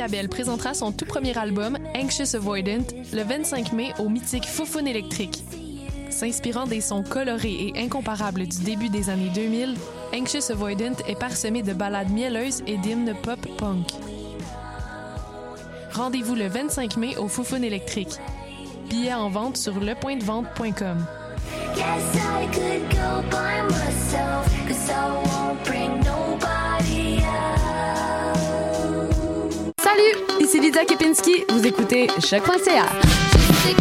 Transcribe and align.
Abel 0.00 0.28
présentera 0.28 0.74
son 0.74 0.92
tout 0.92 1.04
premier 1.04 1.36
album, 1.36 1.78
Anxious 1.94 2.34
Avoidant, 2.34 2.84
le 3.12 3.22
25 3.22 3.72
mai 3.72 3.92
au 3.98 4.08
mythique 4.08 4.46
Foufoune 4.46 4.86
électrique. 4.86 5.44
S'inspirant 6.10 6.66
des 6.66 6.80
sons 6.80 7.02
colorés 7.02 7.72
et 7.74 7.78
incomparables 7.78 8.46
du 8.46 8.58
début 8.58 8.88
des 8.88 9.10
années 9.10 9.30
2000, 9.34 9.74
Anxious 10.14 10.50
Avoidant 10.50 10.96
est 11.06 11.18
parsemé 11.18 11.62
de 11.62 11.72
ballades 11.72 12.10
mielleuses 12.10 12.62
et 12.66 12.78
d'hymnes 12.78 13.14
pop-punk. 13.22 13.86
Rendez-vous 15.92 16.34
le 16.34 16.48
25 16.48 16.96
mai 16.96 17.16
au 17.16 17.28
Foufoune 17.28 17.64
électrique. 17.64 18.18
Billets 18.88 19.14
en 19.14 19.28
vente 19.28 19.56
sur 19.56 19.78
lepointdevente.com. 19.78 21.06
Ici 30.40 30.60
Lydia 30.60 30.84
Kepinski. 30.84 31.44
Vous 31.48 31.66
écoutez 31.66 32.08
choc.ca. 32.20 32.86
Je 33.32 33.38
suis 33.62 33.74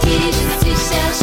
qui 0.00 0.20
je 0.32 0.44
suis, 0.60 0.76
cherche 0.90 1.22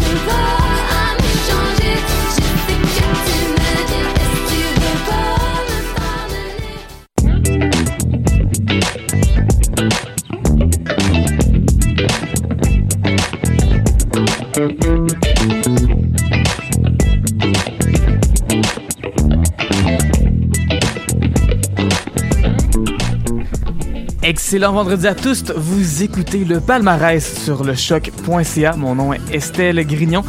Excellent 24.45 24.73
vendredi 24.73 25.07
à 25.07 25.15
tous. 25.15 25.43
Vous 25.55 26.03
écoutez 26.03 26.45
le 26.45 26.59
palmarès 26.59 27.43
sur 27.43 27.63
le 27.63 27.73
choc.ca. 27.73 28.75
Mon 28.77 28.93
nom 28.93 29.11
est 29.11 29.19
Estelle 29.33 29.83
Grignon 29.87 30.23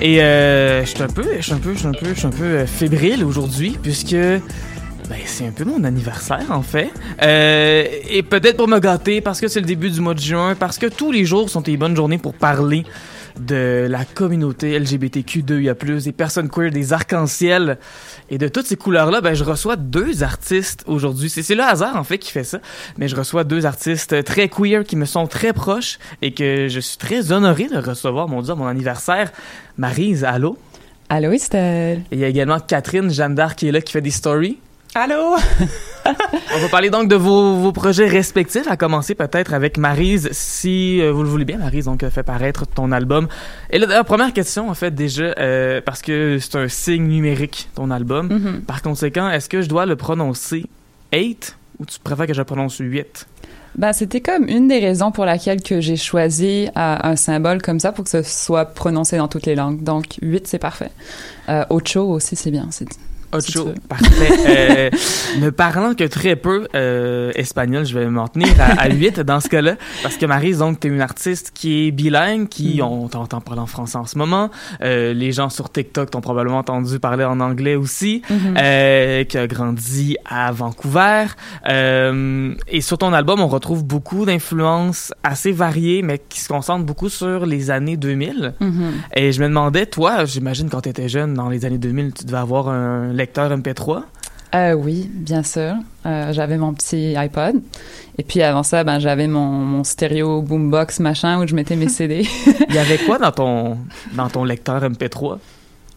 et 0.00 0.22
euh, 0.22 0.86
je 0.86 0.90
suis 0.90 1.02
un 1.02 2.30
peu, 2.30 2.64
fébrile 2.64 3.22
aujourd'hui 3.22 3.76
puisque 3.82 4.14
ben, 4.14 5.18
c'est 5.26 5.46
un 5.46 5.50
peu 5.50 5.64
mon 5.64 5.84
anniversaire 5.84 6.46
en 6.48 6.62
fait. 6.62 6.90
Euh, 7.20 7.84
et 8.08 8.22
peut-être 8.22 8.56
pour 8.56 8.68
me 8.68 8.78
gâter 8.78 9.20
parce 9.20 9.38
que 9.38 9.48
c'est 9.48 9.60
le 9.60 9.66
début 9.66 9.90
du 9.90 10.00
mois 10.00 10.14
de 10.14 10.20
juin, 10.20 10.54
parce 10.58 10.78
que 10.78 10.86
tous 10.86 11.12
les 11.12 11.26
jours 11.26 11.50
sont 11.50 11.60
des 11.60 11.76
bonnes 11.76 11.94
journées 11.94 12.16
pour 12.16 12.32
parler 12.32 12.86
de 13.38 13.86
la 13.88 14.04
communauté 14.04 14.78
LGBTQ2IA+, 14.78 16.04
des 16.04 16.12
personnes 16.12 16.48
queer, 16.48 16.70
des 16.70 16.92
arcs-en-ciel 16.92 17.78
et 18.30 18.38
de 18.38 18.48
toutes 18.48 18.66
ces 18.66 18.76
couleurs-là, 18.76 19.20
ben 19.20 19.34
je 19.34 19.44
reçois 19.44 19.76
deux 19.76 20.22
artistes 20.22 20.84
aujourd'hui. 20.86 21.30
C'est 21.30 21.42
c'est 21.42 21.54
le 21.54 21.62
hasard 21.62 21.96
en 21.96 22.04
fait 22.04 22.18
qui 22.18 22.30
fait 22.30 22.44
ça, 22.44 22.58
mais 22.98 23.08
je 23.08 23.16
reçois 23.16 23.44
deux 23.44 23.66
artistes 23.66 24.22
très 24.24 24.48
queer 24.48 24.84
qui 24.84 24.96
me 24.96 25.04
sont 25.04 25.26
très 25.26 25.52
proches 25.52 25.98
et 26.22 26.32
que 26.32 26.68
je 26.68 26.80
suis 26.80 26.98
très 26.98 27.32
honoré 27.32 27.68
de 27.68 27.78
recevoir 27.78 28.28
mon 28.28 28.42
dieu 28.42 28.52
à 28.52 28.56
mon 28.56 28.66
anniversaire. 28.66 29.32
Maryse, 29.76 30.24
allô? 30.24 30.58
Allô, 31.08 31.32
Estelle. 31.32 32.02
Et 32.10 32.16
il 32.16 32.18
y 32.18 32.24
a 32.24 32.28
également 32.28 32.60
Catherine 32.60 33.10
Jeanne 33.10 33.34
d'Arc 33.34 33.58
qui 33.58 33.68
est 33.68 33.72
là 33.72 33.80
qui 33.80 33.92
fait 33.92 34.02
des 34.02 34.10
stories. 34.10 34.58
Allô? 34.94 35.36
On 36.54 36.58
va 36.58 36.68
parler 36.68 36.90
donc 36.90 37.08
de 37.08 37.16
vos, 37.16 37.56
vos 37.56 37.72
projets 37.72 38.06
respectifs, 38.06 38.68
à 38.68 38.76
commencer 38.76 39.14
peut-être 39.14 39.54
avec 39.54 39.78
Maryse, 39.78 40.28
si 40.32 41.00
euh, 41.00 41.12
vous 41.12 41.22
le 41.22 41.28
voulez 41.28 41.44
bien. 41.44 41.58
Maryse, 41.58 41.86
donc, 41.86 42.02
a 42.02 42.10
fait 42.10 42.22
paraître 42.22 42.66
ton 42.66 42.92
album. 42.92 43.28
Et 43.70 43.78
la 43.78 44.04
première 44.04 44.32
question, 44.32 44.68
en 44.68 44.74
fait, 44.74 44.94
déjà, 44.94 45.34
euh, 45.38 45.80
parce 45.84 46.02
que 46.02 46.38
c'est 46.40 46.56
un 46.56 46.68
signe 46.68 47.06
numérique, 47.06 47.68
ton 47.74 47.90
album. 47.90 48.28
Mhm. 48.28 48.60
Par 48.62 48.82
conséquent, 48.82 49.30
est-ce 49.30 49.48
que 49.48 49.62
je 49.62 49.68
dois 49.68 49.86
le 49.86 49.96
prononcer 49.96 50.64
8 51.12 51.56
ou 51.78 51.86
tu 51.86 51.98
préfères 52.00 52.26
que 52.26 52.34
je 52.34 52.40
le 52.40 52.44
prononce 52.44 52.78
8? 52.78 53.26
Ben, 53.76 53.92
c'était 53.92 54.20
comme 54.20 54.48
une 54.48 54.66
des 54.66 54.80
raisons 54.80 55.12
pour 55.12 55.24
laquelle 55.24 55.62
que 55.62 55.80
j'ai 55.80 55.96
choisi 55.96 56.66
euh, 56.66 56.70
un 56.74 57.14
symbole 57.16 57.62
comme 57.62 57.78
ça 57.78 57.92
pour 57.92 58.04
que 58.04 58.10
ce 58.10 58.22
soit 58.22 58.64
prononcé 58.64 59.16
dans 59.18 59.28
toutes 59.28 59.46
les 59.46 59.54
langues. 59.54 59.84
Donc, 59.84 60.16
8, 60.20 60.48
c'est 60.48 60.58
parfait. 60.58 60.90
Euh, 61.48 61.64
Ocho 61.70 62.02
aussi, 62.02 62.34
c'est 62.34 62.50
bien. 62.50 62.66
C'est 62.70 62.88
Ocho, 63.32 63.64
veux. 63.66 63.74
parfait. 63.88 64.30
Euh, 64.48 64.90
ne 65.40 65.50
parlant 65.50 65.94
que 65.94 66.04
très 66.04 66.36
peu 66.36 66.66
euh, 66.74 67.32
espagnol, 67.34 67.84
je 67.84 67.98
vais 67.98 68.06
m'en 68.06 68.28
tenir 68.28 68.48
à, 68.60 68.80
à 68.82 68.88
8 68.88 69.20
dans 69.20 69.40
ce 69.40 69.48
cas-là, 69.48 69.76
parce 70.02 70.16
que 70.16 70.26
Maryse, 70.26 70.58
donc, 70.58 70.80
t'es 70.80 70.88
une 70.88 71.00
artiste 71.00 71.52
qui 71.54 71.86
est 71.86 71.90
bilingue, 71.90 72.48
qui, 72.48 72.78
Mm. 72.78 72.82
on 72.82 73.08
t'entend 73.08 73.40
parler 73.40 73.60
en 73.60 73.66
français 73.66 73.98
en 73.98 74.06
ce 74.06 74.18
moment, 74.18 74.50
euh, 74.82 75.12
les 75.12 75.32
gens 75.32 75.48
sur 75.48 75.70
TikTok 75.70 76.10
t'ont 76.10 76.20
probablement 76.20 76.58
entendu 76.58 76.98
parler 76.98 77.24
en 77.24 77.40
anglais 77.40 77.74
aussi, 77.74 78.22
euh, 78.30 79.24
qui 79.24 79.38
a 79.38 79.46
grandi 79.46 80.16
à 80.24 80.52
Vancouver, 80.52 81.26
euh, 81.68 82.54
et 82.68 82.80
sur 82.80 82.98
ton 82.98 83.12
album, 83.12 83.40
on 83.40 83.48
retrouve 83.48 83.84
beaucoup 83.84 84.24
d'influences 84.24 85.12
assez 85.22 85.52
variées, 85.52 86.02
mais 86.02 86.20
qui 86.28 86.40
se 86.40 86.48
concentrent 86.48 86.84
beaucoup 86.84 87.08
sur 87.08 87.46
les 87.46 87.70
années 87.70 87.96
2000. 87.96 88.54
Mhm. 88.60 88.92
Et 89.14 89.32
je 89.32 89.40
me 89.42 89.48
demandais, 89.48 89.86
toi, 89.86 90.24
j'imagine 90.24 90.68
quand 90.68 90.82
tu 90.82 90.88
étais 90.88 91.08
jeune, 91.08 91.34
dans 91.34 91.48
les 91.48 91.64
années 91.64 91.78
2000, 91.78 92.12
tu 92.14 92.24
devais 92.24 92.38
avoir 92.38 92.68
un 92.68 93.12
lecteur 93.18 93.56
MP3. 93.56 94.02
Euh, 94.54 94.72
oui, 94.72 95.10
bien 95.12 95.42
sûr. 95.42 95.74
Euh, 96.06 96.32
j'avais 96.32 96.56
mon 96.56 96.72
petit 96.72 97.14
iPod. 97.16 97.60
Et 98.16 98.22
puis 98.22 98.42
avant 98.42 98.62
ça, 98.62 98.82
ben, 98.82 98.98
j'avais 98.98 99.26
mon, 99.26 99.46
mon 99.46 99.84
stéréo 99.84 100.40
boombox 100.42 101.00
machin 101.00 101.42
où 101.42 101.46
je 101.46 101.54
mettais 101.54 101.76
mes 101.76 101.88
CD. 101.90 102.26
Il 102.68 102.74
y 102.74 102.78
avait 102.78 102.98
quoi 102.98 103.18
dans 103.18 103.32
ton, 103.32 103.78
dans 104.14 104.28
ton 104.28 104.44
lecteur 104.44 104.82
MP3? 104.82 105.38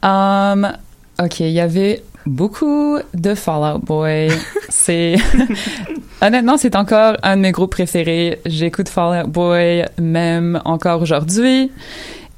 Um, 0.03 0.71
ok, 1.21 1.39
il 1.39 1.51
y 1.51 1.59
avait 1.59 2.03
beaucoup 2.25 2.97
de 3.13 3.35
Fallout 3.35 3.79
Boy. 3.79 4.29
c'est 4.69 5.15
honnêtement, 6.21 6.57
c'est 6.57 6.75
encore 6.75 7.17
un 7.23 7.37
de 7.37 7.41
mes 7.41 7.51
groupes 7.51 7.71
préférés. 7.71 8.39
J'écoute 8.45 8.89
Fallout 8.89 9.29
Boy 9.29 9.85
même 9.97 10.61
encore 10.65 11.01
aujourd'hui. 11.01 11.71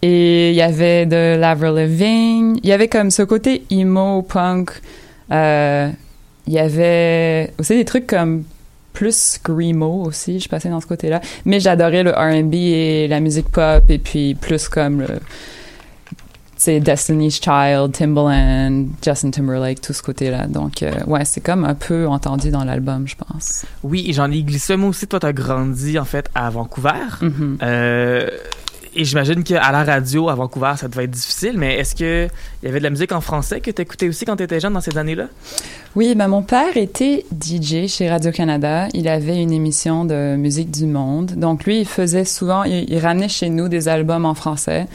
Et 0.05 0.49
il 0.49 0.55
y 0.55 0.61
avait 0.61 1.05
de 1.05 1.37
Lavril 1.37 1.75
Lavigne. 1.75 2.57
Il 2.61 2.67
y 2.67 2.73
avait 2.73 2.89
comme 2.89 3.09
ce 3.09 3.23
côté 3.23 3.63
emo 3.71 4.21
punk. 4.21 4.71
Euh, 5.31 5.89
il 6.45 6.53
y 6.53 6.59
avait 6.59 7.53
aussi 7.57 7.77
des 7.77 7.85
trucs 7.85 8.05
comme 8.05 8.43
plus 8.91 9.15
screamo 9.15 10.03
aussi. 10.03 10.41
Je 10.41 10.49
passais 10.49 10.67
dans 10.67 10.81
ce 10.81 10.87
côté-là. 10.87 11.21
Mais 11.45 11.61
j'adorais 11.61 12.03
le 12.03 12.11
R&B 12.11 12.53
et 12.53 13.07
la 13.07 13.21
musique 13.21 13.47
pop 13.47 13.83
et 13.87 13.97
puis 13.97 14.35
plus 14.35 14.67
comme 14.67 14.99
le 14.99 15.07
c'est 16.57 16.79
Destiny's 16.79 17.41
Child, 17.41 17.91
Timbaland, 17.91 18.85
Justin 19.01 19.31
Timberlake, 19.31 19.81
tout 19.81 19.91
ce 19.91 20.01
côté-là. 20.01 20.47
Donc, 20.47 20.81
euh, 20.81 20.93
ouais, 21.07 21.25
c'est 21.25 21.41
comme 21.41 21.65
un 21.65 21.75
peu 21.75 22.07
entendu 22.07 22.51
dans 22.51 22.63
l'album, 22.63 23.05
je 23.05 23.15
pense. 23.17 23.65
Oui, 23.83 24.13
j'en 24.13 24.31
ai 24.31 24.43
glissé. 24.43 24.77
Moi 24.77 24.89
aussi, 24.89 25.05
toi, 25.05 25.19
t'as 25.19 25.33
grandi, 25.33 25.99
en 25.99 26.05
fait, 26.05 26.29
à 26.33 26.49
Vancouver. 26.49 26.91
Mhm. 27.21 27.57
Euh, 27.61 28.29
et 28.95 29.05
j'imagine 29.05 29.43
qu'à 29.43 29.71
la 29.71 29.83
radio, 29.83 30.29
à 30.29 30.35
Vancouver, 30.35 30.73
ça 30.77 30.87
devait 30.87 31.05
être 31.05 31.11
difficile, 31.11 31.53
mais 31.57 31.77
est-ce 31.77 31.95
que 31.95 32.27
il 32.61 32.65
y 32.65 32.69
avait 32.69 32.79
de 32.79 32.83
la 32.83 32.89
musique 32.89 33.11
en 33.11 33.21
français 33.21 33.59
que 33.59 33.71
t'écoutais 33.71 34.07
aussi 34.07 34.25
quand 34.25 34.35
t'étais 34.35 34.59
jeune 34.59 34.73
dans 34.73 34.81
ces 34.81 34.97
années-là? 34.97 35.27
Oui, 35.95 36.15
ben 36.15 36.27
mon 36.27 36.41
père 36.41 36.75
était 36.75 37.25
DJ 37.31 37.87
chez 37.87 38.09
Radio-Canada. 38.09 38.87
Il 38.93 39.07
avait 39.07 39.41
une 39.41 39.51
émission 39.51 40.05
de 40.05 40.35
musique 40.35 40.71
du 40.71 40.85
monde. 40.85 41.33
Donc, 41.35 41.65
lui, 41.65 41.81
il 41.81 41.87
faisait 41.87 42.25
souvent, 42.25 42.63
il, 42.63 42.89
il 42.89 42.99
ramenait 42.99 43.29
chez 43.29 43.49
nous 43.49 43.67
des 43.67 43.87
albums 43.87 44.25
en 44.25 44.33
français. 44.33 44.87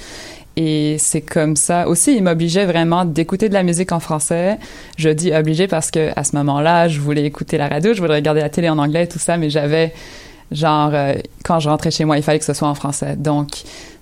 Et 0.60 0.96
c'est 0.98 1.20
comme 1.20 1.54
ça. 1.54 1.86
Aussi, 1.86 2.16
il 2.16 2.24
m'obligeait 2.24 2.66
vraiment 2.66 3.04
d'écouter 3.04 3.48
de 3.48 3.54
la 3.54 3.62
musique 3.62 3.92
en 3.92 4.00
français. 4.00 4.58
Je 4.96 5.08
dis 5.08 5.32
obligé 5.32 5.68
parce 5.68 5.92
que 5.92 6.10
à 6.16 6.24
ce 6.24 6.34
moment-là, 6.34 6.88
je 6.88 6.98
voulais 6.98 7.24
écouter 7.24 7.58
la 7.58 7.68
radio, 7.68 7.94
je 7.94 8.00
voulais 8.00 8.16
regarder 8.16 8.40
la 8.40 8.48
télé 8.48 8.68
en 8.68 8.78
anglais, 8.78 9.06
tout 9.06 9.20
ça, 9.20 9.36
mais 9.36 9.50
j'avais 9.50 9.92
genre 10.50 10.90
euh, 10.92 11.14
quand 11.44 11.60
je 11.60 11.68
rentrais 11.68 11.90
chez 11.90 12.04
moi, 12.04 12.16
il 12.16 12.22
fallait 12.22 12.38
que 12.38 12.44
ce 12.44 12.52
soit 12.52 12.68
en 12.68 12.74
français. 12.74 13.16
Donc, 13.16 13.48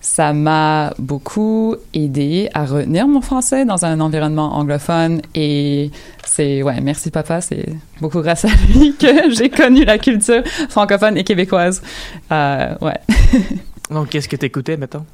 ça 0.00 0.32
m'a 0.32 0.94
beaucoup 0.98 1.75
aidé 1.93 2.48
à 2.54 2.64
retenir 2.64 3.08
mon 3.08 3.20
français 3.20 3.64
dans 3.64 3.84
un 3.84 3.98
environnement 4.00 4.56
anglophone 4.56 5.20
et 5.34 5.90
c'est 6.25 6.62
ouais, 6.62 6.81
merci 6.81 7.10
papa, 7.10 7.40
c'est 7.40 7.66
beaucoup 8.00 8.20
grâce 8.20 8.44
à 8.44 8.48
lui 8.69 8.94
que 8.98 9.31
j'ai 9.34 9.50
connu 9.50 9.84
la 9.84 9.98
culture 9.98 10.43
francophone 10.69 11.16
et 11.16 11.25
québécoise. 11.25 11.82
Euh, 12.31 12.75
ouais. 12.81 13.00
Donc, 13.90 14.10
qu'est-ce 14.10 14.28
que 14.28 14.37
t'écoutais, 14.37 14.76
mettons? 14.76 15.04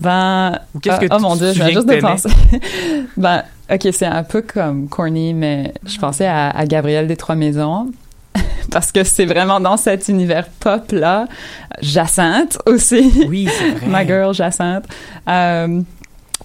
Ben, 0.00 0.60
Ou 0.74 0.80
qu'est-ce 0.80 0.96
euh, 0.96 1.08
que 1.08 1.14
oh 1.14 1.16
tu 1.16 1.22
mon 1.22 1.36
dieu, 1.36 1.52
je 1.52 1.62
viens 1.62 1.70
juste 1.70 1.88
de 1.88 2.00
penser. 2.00 2.28
ben, 3.16 3.44
ok, 3.70 3.88
c'est 3.92 4.06
un 4.06 4.22
peu 4.22 4.42
comme 4.42 4.88
corny, 4.88 5.32
mais 5.32 5.72
je 5.86 5.98
pensais 5.98 6.26
à, 6.26 6.50
à 6.50 6.66
Gabrielle 6.66 7.06
des 7.06 7.16
Trois 7.16 7.34
Maisons 7.34 7.90
parce 8.72 8.92
que 8.92 9.04
c'est 9.04 9.26
vraiment 9.26 9.60
dans 9.60 9.76
cet 9.76 10.08
univers 10.08 10.46
pop 10.60 10.92
là. 10.92 11.26
Jacinthe 11.82 12.58
aussi. 12.66 13.12
Oui, 13.28 13.48
c'est 13.50 13.70
vrai. 13.86 13.86
My 14.02 14.06
girl 14.06 14.32
Jacinthe. 14.34 14.84
Euh, 15.28 15.80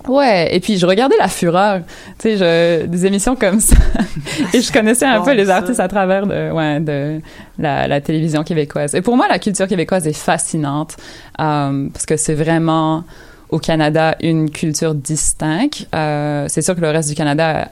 ouais, 0.08 0.56
et 0.56 0.60
puis 0.60 0.78
je 0.78 0.86
regardais 0.86 1.16
La 1.20 1.28
Fureur, 1.28 1.82
tu 2.20 2.30
sais, 2.30 2.38
je- 2.38 2.86
des 2.86 3.06
émissions 3.06 3.36
comme 3.36 3.60
ça. 3.60 3.76
et 4.54 4.62
je 4.62 4.72
connaissais 4.72 5.06
un 5.06 5.20
bon, 5.20 5.26
peu 5.26 5.34
les 5.34 5.46
ça. 5.46 5.58
artistes 5.58 5.80
à 5.80 5.88
travers 5.88 6.26
de, 6.28 6.52
ouais, 6.52 6.80
de 6.80 7.22
la, 7.60 7.88
la 7.88 8.02
télévision 8.02 8.44
québécoise. 8.44 8.94
Et 8.96 9.02
pour 9.02 9.16
moi, 9.18 9.28
la 9.30 9.40
culture 9.40 9.68
québécoise 9.68 10.08
est 10.08 10.14
fascinante 10.18 10.98
euh, 11.40 11.88
parce 11.94 12.06
que 12.06 12.18
c'est 12.18 12.36
vraiment 12.36 13.04
au 13.50 13.60
Canada 13.60 14.16
une 14.22 14.50
culture 14.50 14.96
distincte. 14.96 15.88
Euh, 15.94 16.46
c'est 16.48 16.62
sûr 16.62 16.76
que 16.76 16.82
le 16.82 16.90
reste 16.90 17.10
du 17.10 17.16
Canada 17.16 17.70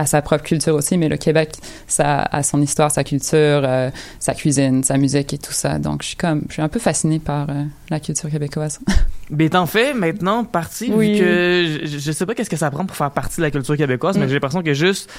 a 0.00 0.06
sa 0.06 0.22
propre 0.22 0.44
culture 0.44 0.74
aussi, 0.74 0.96
mais 0.98 1.08
le 1.08 1.16
Québec, 1.16 1.52
ça 1.86 2.22
a 2.22 2.42
son 2.42 2.60
histoire, 2.62 2.90
sa 2.90 3.04
culture, 3.04 3.36
euh, 3.64 3.90
sa 4.18 4.34
cuisine, 4.34 4.82
sa 4.84 4.96
musique 4.96 5.32
et 5.32 5.38
tout 5.38 5.52
ça. 5.52 5.78
Donc, 5.78 6.02
je 6.02 6.08
suis 6.08 6.16
comme, 6.16 6.42
je 6.48 6.54
suis 6.54 6.62
un 6.62 6.68
peu 6.68 6.80
fascinée 6.80 7.18
par 7.18 7.48
euh, 7.50 7.64
la 7.90 8.00
culture 8.00 8.30
québécoise. 8.30 8.80
Mais 9.30 9.48
t'en 9.50 9.66
fais 9.66 9.94
maintenant 9.94 10.44
partie, 10.44 10.90
Oui. 10.94 11.14
vu 11.14 11.18
que 11.20 11.78
je, 11.84 11.98
je 11.98 12.12
sais 12.12 12.26
pas 12.26 12.34
qu'est-ce 12.34 12.50
que 12.50 12.56
ça 12.56 12.70
prend 12.70 12.84
pour 12.86 12.96
faire 12.96 13.10
partie 13.10 13.36
de 13.38 13.42
la 13.42 13.50
culture 13.50 13.76
québécoise, 13.76 14.16
mais 14.18 14.24
Mm. 14.24 14.28
j'ai 14.28 14.34
l'impression 14.34 14.62
que 14.62 14.74
juste 14.74 15.10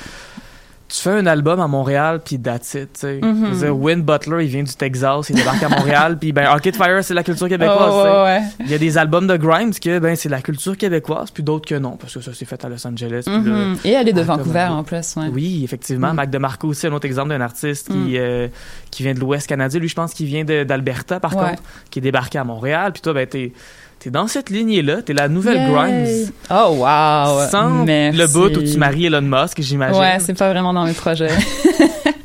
tu 0.94 1.02
fais 1.02 1.12
un 1.12 1.26
album 1.26 1.60
à 1.62 1.68
Montréal 1.68 2.20
puis 2.24 2.38
that's 2.38 2.74
it, 2.74 2.92
tu 2.94 3.00
sais. 3.00 3.20
Veux 3.22 3.56
dire, 3.58 3.78
Win 3.78 4.02
Butler, 4.02 4.44
il 4.44 4.50
vient 4.50 4.64
du 4.64 4.74
Texas, 4.76 5.30
il 5.30 5.36
débarque 5.38 5.64
à 5.64 5.70
Montréal 5.78 6.18
puis 6.20 6.34
ben 6.34 6.44
Arcade 6.44 6.76
Fire, 6.76 7.02
c'est 7.04 7.14
la 7.14 7.24
culture 7.24 7.48
québécoise, 7.48 7.94
Oh, 7.94 8.04
ouais, 8.04 8.24
ouais. 8.24 8.42
Il 8.60 8.70
y 8.70 8.74
a 8.74 8.78
des 8.78 8.98
albums 8.98 9.26
de 9.26 9.38
Grimes 9.38 9.74
que 9.74 10.00
ben 10.00 10.16
c'est 10.18 10.28
la 10.30 10.42
culture 10.42 10.76
québécoise 10.76 11.32
puis 11.32 11.44
d'autres 11.44 11.68
que 11.68 11.76
non 11.76 11.98
parce 12.00 12.14
que 12.14 12.20
ça 12.22 12.32
c'est 12.34 12.46
fait 12.46 12.64
à 12.66 12.68
Los 12.70 12.86
Angeles. 12.86 13.24
là- 13.28 13.38
Mhm. 13.40 13.78
Et 13.86 13.92
elle 13.92 14.10
est 14.10 14.14
de 14.14 14.22
Vancouver 14.22 14.68
en 14.70 14.84
plus, 14.84 15.16
ouais. 15.16 15.30
Oui, 15.32 15.62
effectivement. 15.64 16.12
Mm. 16.12 16.16
Mac 16.18 16.30
DeMarco 16.30 16.68
aussi, 16.68 16.88
un 16.88 16.92
autre 16.94 17.06
exemple 17.06 17.30
d'un 17.30 17.42
artiste 17.42 17.88
qui, 17.88 17.94
Mm. 17.94 18.16
euh, 18.18 18.48
qui 18.92 19.04
vient 19.04 19.14
de 19.14 19.20
l'Ouest 19.20 19.48
canadien. 19.48 19.80
Lui, 19.80 19.88
je 19.88 19.96
pense 19.96 20.14
qu'il 20.14 20.26
vient 20.28 20.44
d'Alberta, 20.44 21.20
par 21.20 21.32
contre, 21.32 21.62
qui 21.90 22.00
est 22.00 22.02
débarqué 22.02 22.38
à 22.38 22.44
Montréal. 22.44 22.92
Puis 22.92 23.02
toi, 23.02 23.14
ben, 23.14 23.26
t'es 23.26 23.54
es 24.08 24.12
dans 24.12 24.28
cette 24.28 24.50
lignée-là. 24.50 25.02
T'es 25.02 25.14
la 25.14 25.28
nouvelle 25.28 25.58
Yay! 25.58 25.72
Grimes. 25.72 26.32
Oh, 26.50 26.76
wow! 26.78 27.50
Sans 27.50 27.84
Merci. 27.86 28.18
le 28.18 28.28
bout 28.28 28.58
où 28.58 28.62
tu 28.64 28.78
maries 28.78 29.06
Elon 29.08 29.22
Musk, 29.22 29.62
j'imagine. 29.62 30.00
Ouais, 30.00 30.18
c'est 30.20 30.38
pas 30.38 30.52
vraiment 30.52 30.74
dans 30.74 30.86
mes 30.86 30.94
projets. 30.94 31.30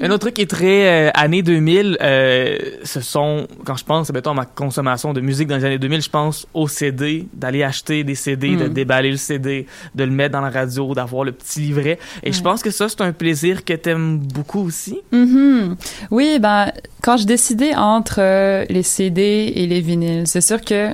Un 0.00 0.06
autre 0.10 0.18
truc 0.20 0.34
qui 0.34 0.42
est 0.42 0.50
très 0.50 1.08
euh, 1.08 1.10
années 1.14 1.42
2000, 1.42 1.96
euh, 2.00 2.58
ce 2.82 3.00
sont, 3.00 3.46
quand 3.64 3.76
je 3.76 3.84
pense, 3.84 4.12
mettons, 4.12 4.32
à 4.32 4.34
ma 4.34 4.44
consommation 4.46 5.12
de 5.12 5.20
musique 5.20 5.46
dans 5.46 5.56
les 5.56 5.64
années 5.64 5.78
2000, 5.78 6.02
je 6.02 6.10
pense 6.10 6.46
au 6.54 6.66
CD, 6.66 7.26
d'aller 7.32 7.62
acheter 7.62 8.02
des 8.02 8.16
CD, 8.16 8.56
de 8.56 8.64
Mm. 8.68 8.72
déballer 8.72 9.10
le 9.12 9.16
CD, 9.16 9.66
de 9.94 10.04
le 10.04 10.10
mettre 10.10 10.32
dans 10.32 10.40
la 10.40 10.50
radio, 10.50 10.92
d'avoir 10.94 11.24
le 11.24 11.32
petit 11.32 11.60
livret. 11.60 11.98
Et 12.24 12.32
je 12.32 12.42
pense 12.42 12.62
que 12.62 12.70
ça, 12.70 12.88
c'est 12.88 13.00
un 13.00 13.12
plaisir 13.12 13.64
que 13.64 13.74
t'aimes 13.74 14.18
beaucoup 14.18 14.66
aussi. 14.66 14.98
Mhm. 15.12 15.76
Oui, 16.10 16.38
ben, 16.40 16.72
quand 17.02 17.16
je 17.16 17.24
décidais 17.26 17.74
entre 17.76 18.16
euh, 18.18 18.64
les 18.68 18.82
CD 18.82 19.52
et 19.54 19.66
les 19.66 19.80
vinyles, 19.80 20.26
c'est 20.26 20.40
sûr 20.40 20.60
que 20.62 20.90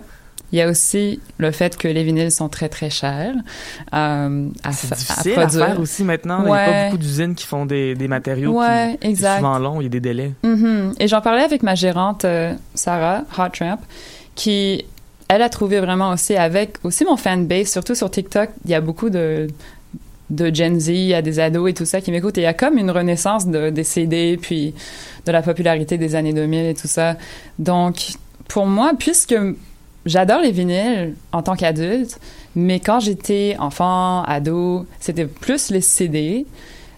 il 0.53 0.59
y 0.59 0.63
a 0.63 0.69
aussi 0.69 1.21
le 1.37 1.51
fait 1.51 1.77
que 1.77 1.89
les 1.89 2.05
vinyles 2.05 2.31
sont 2.31 2.49
très 2.49 2.69
très 2.69 2.91
chers 2.91 3.35
euh, 3.95 4.49
à, 4.65 4.71
difficile 4.71 5.33
à 5.37 5.43
à, 5.43 5.47
produire. 5.47 5.67
faire 5.67 5.81
aussi 5.81 6.05
maintenant. 6.05 6.41
Il 6.45 6.47
n'y 6.51 6.57
a 6.57 6.65
pas 6.67 6.85
beaucoup 6.87 6.99
d'usines 6.99 7.35
qui 7.35 7.47
font 7.47 7.67
des, 7.67 7.95
des 7.95 8.09
matériaux 8.09 8.53
Ouais, 8.59 8.97
qui 9.01 9.09
exact. 9.09 9.33
sont 9.35 9.39
souvent 9.39 9.59
longs, 9.59 9.81
il 9.81 9.85
y 9.85 9.87
a 9.87 9.91
des 9.91 10.01
délais. 10.01 10.33
Mhm. 10.43 10.95
Et 11.01 11.09
j'en 11.09 11.21
parlais 11.21 11.43
avec 11.43 11.63
ma 11.63 11.75
gérante 11.75 12.25
euh, 12.25 12.55
Sarah 12.75 13.25
Hot 13.39 13.51
Tramp, 13.53 13.79
qui 14.35 14.85
elle 15.29 15.43
a 15.43 15.51
trouvé 15.51 15.81
vraiment 15.81 16.11
aussi 16.13 16.35
avec 16.37 16.77
aussi 16.85 17.05
mon 17.05 17.17
fanbase, 17.19 17.69
surtout 17.71 17.95
sur 17.95 18.11
TikTok, 18.11 18.49
il 18.65 18.71
y 18.71 18.75
a 18.75 18.81
beaucoup 18.81 19.11
de 19.11 19.49
de 20.31 20.55
Gen 20.55 20.79
Z, 20.79 20.89
il 20.89 20.95
y 21.07 21.15
a 21.15 21.23
des 21.23 21.41
ados 21.41 21.71
et 21.71 21.75
tout 21.75 21.87
ça 21.87 22.03
qui 22.03 22.11
m'écoutent 22.11 22.37
et 22.37 22.43
il 22.43 22.45
y 22.45 22.47
a 22.47 22.53
comme 22.55 22.77
une 22.77 22.91
renaissance 22.91 23.47
de, 23.47 23.71
des 23.71 23.83
CD 23.85 24.39
puis 24.41 24.75
de 25.25 25.33
la 25.33 25.41
popularité 25.41 25.97
des 25.97 26.15
années 26.15 26.35
2000 26.35 26.67
et 26.67 26.75
tout 26.75 26.87
ça. 26.89 27.17
Donc 27.59 27.97
pour 28.47 28.67
moi, 28.67 28.93
puisque 28.99 29.35
j'adore 30.09 30.41
les 30.41 30.51
vinyles 30.51 31.15
en 31.33 31.43
tant 31.43 31.55
qu'adulte, 31.55 32.19
mais 32.57 32.81
quand 32.81 33.01
j'étais 33.01 33.57
enfant, 33.59 34.23
ado, 34.25 34.87
c'était 34.99 35.27
plus 35.27 35.71
les 35.71 35.81
CD. 35.81 36.47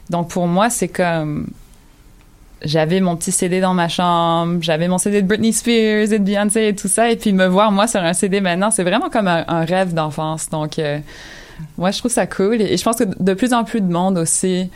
Donc 0.08 0.30
pour 0.30 0.46
moi, 0.46 0.70
c'est 0.70 0.88
comme 0.88 1.48
j'avais 2.62 3.00
mon 3.00 3.16
petit 3.16 3.32
CD 3.32 3.60
dans 3.60 3.74
ma 3.74 3.88
chambre, 3.88 4.58
j'avais 4.60 4.88
mon 4.88 4.98
CD 4.98 5.22
de 5.22 5.26
Britney 5.26 5.52
Spears 5.52 6.12
et 6.12 6.18
de 6.18 6.24
Beyoncé 6.24 6.68
et 6.68 6.74
tout 6.74 6.88
ça, 6.88 7.10
et 7.10 7.16
puis 7.16 7.32
me 7.32 7.46
voir 7.46 7.72
moi 7.72 7.86
sur 7.86 8.00
un 8.00 8.12
CD 8.12 8.40
maintenant, 8.40 8.70
c'est 8.70 8.84
vraiment 8.84 9.10
comme 9.10 9.28
un, 9.28 9.64
rêve 9.64 9.94
d'enfance. 9.94 10.48
Donc, 10.50 10.78
euh, 10.78 10.98
moi, 11.78 11.90
je 11.90 11.98
trouve 11.98 12.10
ça 12.10 12.26
cool, 12.26 12.60
et, 12.60 12.72
et 12.72 12.76
je 12.76 12.84
pense 12.84 12.96
que 12.96 13.04
de 13.04 13.34
plus 13.34 13.52
en 13.52 13.64
plus 13.64 13.80
de 13.80 13.90
monde 13.90 14.18
aussi 14.18 14.70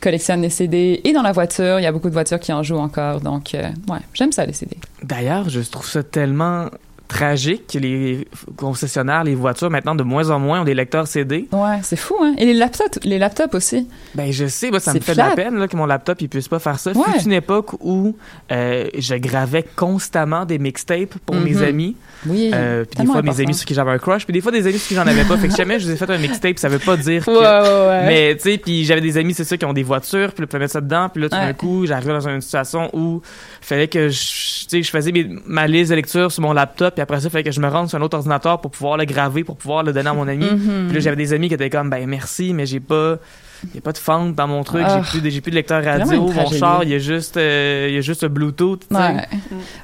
collectionne 0.00 0.42
les 0.42 0.50
CD, 0.50 1.00
et 1.04 1.12
dans 1.12 1.22
la 1.22 1.32
voiture, 1.32 1.78
il 1.78 1.82
y 1.82 1.86
a 1.86 1.92
beaucoup 1.92 2.08
de 2.08 2.14
voitures 2.14 2.40
qui 2.40 2.52
en 2.52 2.62
jouent 2.62 2.78
encore, 2.78 3.20
donc, 3.20 3.54
euh, 3.54 3.68
ouais, 3.88 3.98
j'aime 4.14 4.32
ça 4.32 4.46
les 4.46 4.52
CD. 4.52 4.76
D'ailleurs, 5.02 5.48
je 5.48 5.60
trouve 5.60 5.88
ça 5.88 6.02
tellement 6.02 6.66
tragique 7.08 7.66
que 7.72 7.78
les 7.78 8.26
concessionnaires, 8.56 9.24
les 9.24 9.34
voitures, 9.34 9.70
maintenant, 9.70 9.94
de 9.94 10.02
moins 10.02 10.30
en 10.30 10.38
moins 10.38 10.60
ont 10.62 10.64
des 10.64 10.74
lecteurs 10.74 11.06
CD. 11.06 11.48
Ouais, 11.52 11.78
c'est 11.82 11.96
fou, 11.96 12.16
hein. 12.22 12.34
Et 12.38 12.44
les 12.46 12.54
laptops, 12.54 12.98
les 13.04 13.18
laptops 13.18 13.54
aussi. 13.54 13.88
Ben, 14.14 14.32
je 14.32 14.46
sais, 14.46 14.70
ça 14.80 14.92
me 14.94 15.00
fait 15.00 15.12
de 15.12 15.18
la 15.18 15.30
peine 15.30 15.56
là, 15.56 15.68
que 15.68 15.76
mon 15.76 15.86
laptop 15.86 16.20
il 16.20 16.28
puisse 16.28 16.48
pas 16.48 16.58
faire 16.58 16.78
ça. 16.78 16.92
Ouais. 16.92 17.04
Fut 17.18 17.24
une 17.26 17.32
époque 17.32 17.74
où 17.80 18.16
euh, 18.52 18.86
je 18.98 19.14
gravais 19.16 19.64
constamment 19.76 20.44
des 20.44 20.58
mixtapes 20.58 21.14
pour 21.24 21.36
mes 21.36 21.52
Mhm. 21.54 21.62
amis. 21.62 21.96
Oui. 22.26 22.50
Euh, 22.54 22.84
puis 22.84 23.04
des 23.04 23.12
fois, 23.12 23.22
mes 23.22 23.40
amis 23.40 23.54
sur 23.54 23.66
qui 23.66 23.74
j'avais 23.74 23.90
un 23.92 23.98
crush, 23.98 24.24
puis 24.24 24.32
des 24.32 24.40
fois, 24.40 24.50
des 24.52 24.66
amis 24.66 24.78
sur 24.78 24.88
qui 24.88 24.94
j'en 24.94 25.06
avais 25.06 25.24
pas. 25.24 25.36
fait 25.36 25.48
que 25.48 25.56
jamais 25.56 25.78
je 25.78 25.86
vous 25.86 25.92
ai 25.92 25.96
fait 25.96 26.10
un 26.10 26.18
mixtape, 26.18 26.58
ça 26.58 26.68
veut 26.68 26.78
pas 26.78 26.96
dire 26.96 27.24
que. 27.24 27.30
Ouais, 27.30 27.36
ouais, 27.38 27.88
ouais. 27.88 28.06
Mais 28.06 28.36
tu 28.36 28.42
sais, 28.50 28.58
puis 28.58 28.84
j'avais 28.84 29.00
des 29.00 29.16
amis, 29.18 29.34
c'est 29.34 29.44
ça, 29.44 29.56
qui 29.56 29.64
ont 29.64 29.72
des 29.72 29.82
voitures, 29.82 30.32
puis 30.32 30.42
là, 30.42 30.46
tu 30.48 30.58
mettre 30.58 30.72
ça 30.72 30.80
dedans, 30.80 31.08
puis 31.12 31.22
là, 31.22 31.28
tout 31.28 31.36
d'un 31.36 31.52
coup, 31.52 31.86
j'arrivais 31.86 32.12
dans 32.12 32.28
une 32.28 32.40
situation 32.40 32.90
où 32.94 33.20
fallait 33.60 33.88
que 33.88 34.08
je, 34.08 34.18
tu 34.18 34.66
sais, 34.68 34.82
je 34.82 34.90
faisais 34.90 35.12
mes- 35.12 35.28
ma 35.46 35.66
liste 35.66 35.90
de 35.90 35.96
lecture 35.96 36.32
sur 36.32 36.42
mon 36.42 36.52
laptop, 36.52 36.95
puis 36.96 37.02
après 37.02 37.20
ça, 37.20 37.28
il 37.28 37.30
fallait 37.30 37.44
que 37.44 37.50
je 37.52 37.60
me 37.60 37.68
rende 37.68 37.88
sur 37.88 37.98
un 37.98 38.02
autre 38.02 38.16
ordinateur 38.16 38.60
pour 38.60 38.70
pouvoir 38.70 38.96
le 38.96 39.04
graver, 39.04 39.44
pour 39.44 39.56
pouvoir 39.56 39.82
le 39.84 39.92
donner 39.92 40.08
à 40.08 40.14
mon 40.14 40.26
ami. 40.26 40.46
Mhm. 40.46 40.86
Puis 40.86 40.94
là, 40.94 41.00
j'avais 41.00 41.16
des 41.16 41.32
amis 41.34 41.48
qui 41.48 41.54
étaient 41.54 41.70
comme, 41.70 41.90
ben 41.90 42.04
merci, 42.08 42.52
mais 42.54 42.64
j'ai 42.66 42.80
pas, 42.80 43.12
a 43.14 43.80
pas 43.82 43.92
de 43.92 43.98
fente 43.98 44.34
dans 44.34 44.48
mon 44.48 44.64
truc, 44.64 44.82
Ah. 44.84 45.02
j'ai 45.04 45.10
plus, 45.10 45.20
de- 45.20 45.30
j'ai 45.30 45.40
plus 45.42 45.50
de 45.50 45.56
lecteur 45.56 45.84
radio, 45.84 46.22
mon 46.22 46.50
char, 46.50 46.82
il 46.84 46.88
y 46.90 46.94
a 46.94 46.98
juste, 46.98 47.36
euh, 47.36 47.86
il 47.90 47.94
y 47.94 47.98
a 47.98 48.00
juste 48.00 48.22
le 48.22 48.28
Bluetooth, 48.30 48.80
tu 48.88 48.94
sais. 48.96 49.00
Ouais, 49.02 49.28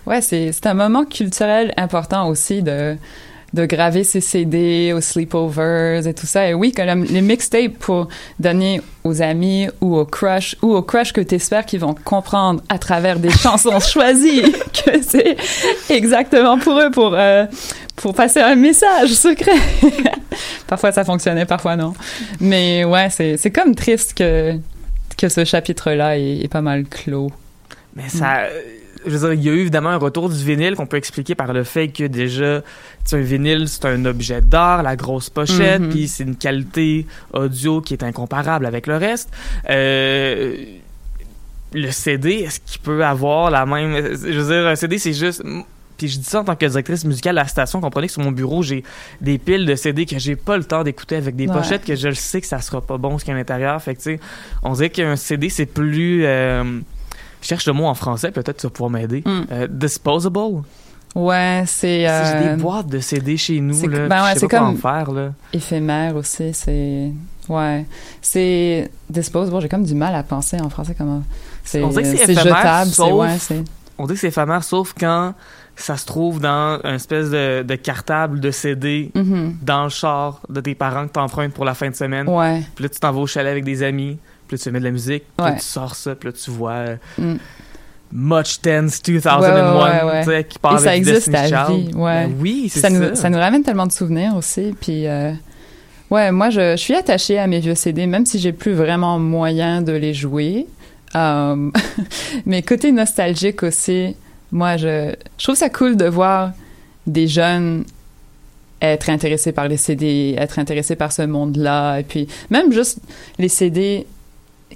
ouais 0.06 0.20
c'est, 0.22 0.52
c'est 0.52 0.66
un 0.66 0.74
moment 0.74 1.04
culturel 1.04 1.72
important 1.76 2.28
aussi 2.28 2.62
de, 2.62 2.96
de 3.54 3.66
graver 3.66 4.02
ses 4.04 4.20
CD 4.22 4.92
aux 4.96 5.00
sleepovers 5.02 6.06
et 6.06 6.14
tout 6.14 6.26
ça. 6.26 6.48
Et 6.48 6.54
oui, 6.54 6.72
que 6.72 6.80
le- 6.82 7.04
les 7.04 7.20
mixtapes 7.20 7.76
pour 7.78 8.08
donner 8.40 8.80
aux 9.04 9.20
amis 9.20 9.68
ou 9.80 9.96
aux 9.96 10.06
crush 10.06 10.56
ou 10.62 10.74
aux 10.74 10.82
crush 10.82 11.12
que 11.12 11.20
t'espères 11.20 11.66
qu'ils 11.66 11.80
vont 11.80 11.94
comprendre 11.94 12.62
à 12.68 12.78
travers 12.78 13.18
des 13.18 13.30
chansons 13.30 13.78
choisies 13.92 14.42
que 14.72 15.02
c'est 15.02 15.36
exactement 15.90 16.58
pour 16.58 16.78
eux, 16.80 16.90
pour, 16.90 17.14
euh, 17.14 17.44
pour 17.96 18.14
passer 18.14 18.40
un 18.40 18.54
message 18.54 19.10
secret. 19.12 19.52
parfois 20.66 20.92
ça 20.92 21.04
fonctionnait, 21.04 21.44
parfois 21.46 21.76
non. 21.76 21.92
Mais 22.40 22.84
ouais, 22.84 23.08
c'est, 23.10 23.36
c'est 23.36 23.50
comme 23.50 23.74
triste 23.74 24.14
que, 24.14 24.54
que 25.18 25.28
ce 25.28 25.44
chapitre-là 25.44 26.16
est, 26.18 26.38
est 26.44 26.48
pas 26.48 26.62
mal 26.62 26.84
clos. 26.84 27.30
Mais 27.94 28.08
ça, 28.08 28.44
euh, 28.44 28.60
je 29.06 29.10
veux 29.10 29.18
dire, 29.18 29.32
il 29.34 29.42
y 29.44 29.48
a 29.48 29.52
eu 29.52 29.60
évidemment 29.60 29.90
un 29.90 29.96
retour 29.96 30.28
du 30.28 30.36
vinyle 30.44 30.74
qu'on 30.76 30.86
peut 30.86 30.96
expliquer 30.96 31.34
par 31.34 31.52
le 31.52 31.64
fait 31.64 31.88
que 31.88 32.04
déjà, 32.04 32.62
un 33.12 33.20
vinyle, 33.20 33.68
c'est 33.68 33.84
un 33.86 34.04
objet 34.04 34.40
d'art, 34.40 34.82
la 34.82 34.96
grosse 34.96 35.30
pochette, 35.30 35.80
Mhm. 35.82 35.88
puis 35.90 36.08
c'est 36.08 36.24
une 36.24 36.36
qualité 36.36 37.06
audio 37.32 37.80
qui 37.80 37.94
est 37.94 38.02
incomparable 38.02 38.66
avec 38.66 38.86
le 38.86 38.96
reste. 38.96 39.30
Euh, 39.70 40.56
le 41.74 41.90
CD, 41.90 42.32
est-ce 42.32 42.60
qu'il 42.60 42.80
peut 42.82 43.04
avoir 43.04 43.50
la 43.50 43.64
même... 43.66 43.96
Je 43.96 44.38
veux 44.38 44.54
dire, 44.54 44.66
un 44.68 44.76
CD, 44.76 44.98
c'est 44.98 45.14
juste... 45.14 45.42
Puis 45.98 46.08
je 46.08 46.18
dis 46.18 46.24
ça 46.24 46.40
en 46.40 46.44
tant 46.44 46.56
que 46.56 46.66
directrice 46.66 47.04
musicale 47.04 47.38
à 47.38 47.42
la 47.42 47.48
station. 47.48 47.80
Comprenez 47.80 48.08
que 48.08 48.12
sur 48.12 48.22
mon 48.22 48.32
bureau, 48.32 48.62
j'ai 48.62 48.82
des 49.20 49.38
piles 49.38 49.66
de 49.66 49.74
CD 49.76 50.04
que 50.04 50.18
j'ai 50.18 50.34
pas 50.36 50.56
le 50.56 50.64
temps 50.64 50.82
d'écouter 50.82 51.14
avec 51.16 51.36
des 51.36 51.46
Ouais. 51.46 51.52
pochettes 51.54 51.84
que 51.84 51.94
je 51.94 52.08
le 52.08 52.14
sais 52.14 52.40
que 52.40 52.46
ça 52.46 52.60
sera 52.60 52.80
pas 52.80 52.98
bon 52.98 53.18
ce 53.18 53.24
qu'il 53.24 53.30
y 53.30 53.34
a 53.34 53.36
à 53.36 53.38
l'intérieur. 53.38 53.80
Fait 53.80 53.94
que, 53.94 53.98
tu 54.00 54.04
sais, 54.16 54.20
on 54.64 54.72
dirait 54.72 54.90
qu'un 54.90 55.14
CD, 55.16 55.48
c'est 55.48 55.66
plus... 55.66 56.24
euh, 56.24 56.80
je 57.42 57.46
cherche 57.48 57.66
le 57.66 57.72
mot 57.74 57.84
en 57.84 57.94
français, 57.94 58.30
peut-être 58.30 58.56
tu 58.56 58.66
vas 58.66 58.70
pouvoir 58.70 58.90
m'aider. 58.90 59.22
Mm. 59.26 59.40
Euh, 59.52 59.66
disposable. 59.70 60.62
Ouais, 61.14 61.64
c'est... 61.66 62.08
Euh, 62.08 62.54
des 62.56 62.62
boîtes 62.62 62.86
de 62.86 62.98
CD 62.98 63.36
chez 63.36 63.60
nous, 63.60 63.74
c'est- 63.74 63.86
là. 63.86 64.08
ben 64.08 64.16
puis 64.16 64.24
ouais, 64.24 64.28
je 64.30 64.34
sais 64.34 64.40
c'est 64.40 64.48
pas 64.48 64.58
quoi 64.58 64.66
comme- 64.68 64.76
en 64.76 64.78
faire, 64.78 65.12
là. 65.12 65.32
éphémère 65.52 66.16
aussi, 66.16 66.54
c'est... 66.54 67.12
Ouais. 67.50 67.84
C'est... 68.22 68.90
Disposable, 69.10 69.60
j'ai 69.60 69.68
comme 69.68 69.84
du 69.84 69.94
mal 69.94 70.14
à 70.14 70.22
penser 70.22 70.58
en 70.60 70.70
français 70.70 70.94
comment... 70.96 71.22
C'est, 71.64 71.82
On 71.82 71.88
dirait 71.90 72.02
que 72.04 72.08
c'est 72.08 72.16
c'est 72.24 72.32
éphémère, 72.32 72.56
jetable, 72.56 72.90
c'est... 72.90 72.96
sauf- 72.96 73.12
Ouais, 73.12 73.36
c'est... 73.38 73.62
On 73.98 74.06
dit 74.06 74.14
que 74.14 74.20
c'est 74.20 74.28
éphémère, 74.28 74.64
sauf 74.64 74.94
quand 74.98 75.34
ça 75.76 75.96
se 75.96 76.06
trouve 76.06 76.40
dans 76.40 76.80
un 76.82 76.94
espèce 76.94 77.28
de, 77.30 77.62
de 77.62 77.74
cartable 77.76 78.40
de 78.40 78.50
CD 78.50 79.10
Mhm. 79.14 79.56
dans 79.62 79.84
le 79.84 79.90
char 79.90 80.40
de 80.48 80.60
tes 80.62 80.74
parents 80.74 81.06
que 81.06 81.12
t'empruntes 81.12 81.52
pour 81.52 81.64
la 81.66 81.74
fin 81.74 81.90
de 81.90 81.94
semaine. 81.94 82.26
Ouais. 82.28 82.62
Puis 82.74 82.84
là, 82.84 82.88
tu 82.88 82.98
t'en 83.00 83.12
vas 83.12 83.20
au 83.20 83.26
chalet 83.26 83.50
avec 83.50 83.64
des 83.64 83.82
amis. 83.82 84.18
Puis 84.52 84.58
là, 84.58 84.62
tu 84.64 84.70
mets 84.70 84.80
de 84.80 84.84
la 84.84 84.90
musique. 84.90 85.24
Puis 85.36 85.46
là, 85.46 85.52
tu 85.52 85.60
sors 85.64 85.94
ça. 85.94 86.14
Puis 86.14 86.28
là, 86.28 86.32
tu 86.32 86.50
vois 86.50 86.72
euh, 86.72 86.96
Mm. 87.18 87.34
Much 88.14 88.60
Tense 88.60 89.00
2001 89.02 90.24
Ouais, 90.26 90.44
qui 90.44 90.58
part 90.58 90.74
Et 90.74 90.78
ça 90.84 90.90
avec 90.90 90.98
existe 90.98 91.30
Destiny's 91.30 91.52
à 91.54 91.66
Child. 91.66 91.86
vie. 91.88 91.92
Ben 91.94 92.32
oui, 92.38 92.68
c'est 92.68 92.80
Ça 92.80 92.90
ça. 92.90 92.94
nous, 92.98 93.14
ça 93.16 93.30
nous 93.30 93.38
ramène 93.38 93.62
tellement 93.62 93.86
de 93.86 93.92
souvenirs 93.92 94.36
aussi, 94.36 94.74
puis... 94.80 95.06
euh, 95.06 95.32
Ouais, 96.10 96.30
moi, 96.30 96.50
je, 96.50 96.72
je 96.72 96.76
suis 96.76 96.94
attachée 96.94 97.38
à 97.38 97.46
mes 97.46 97.58
vieux 97.60 97.74
CD, 97.74 98.06
même 98.06 98.26
si 98.26 98.38
j'ai 98.38 98.52
plus 98.52 98.74
vraiment 98.74 99.18
moyen 99.18 99.80
de 99.80 99.92
les 99.92 100.12
jouer. 100.12 100.66
Euh, 101.16 101.70
mais 102.44 102.60
côté 102.60 102.92
nostalgique 102.92 103.62
aussi, 103.62 104.14
moi, 104.50 104.76
je, 104.76 105.14
je 105.38 105.42
trouve 105.44 105.56
ça 105.56 105.70
cool 105.70 105.96
de 105.96 106.04
voir 106.04 106.50
des 107.06 107.26
jeunes 107.28 107.84
être 108.82 109.08
intéressés 109.08 109.52
par 109.52 109.68
les 109.68 109.78
CD, 109.78 110.34
être 110.36 110.58
intéressés 110.58 110.96
par 110.96 111.12
ce 111.12 111.22
monde-là, 111.22 112.00
et 112.00 112.02
puis 112.02 112.28
même 112.50 112.72
juste 112.72 112.98
les 113.38 113.48
CD 113.48 114.06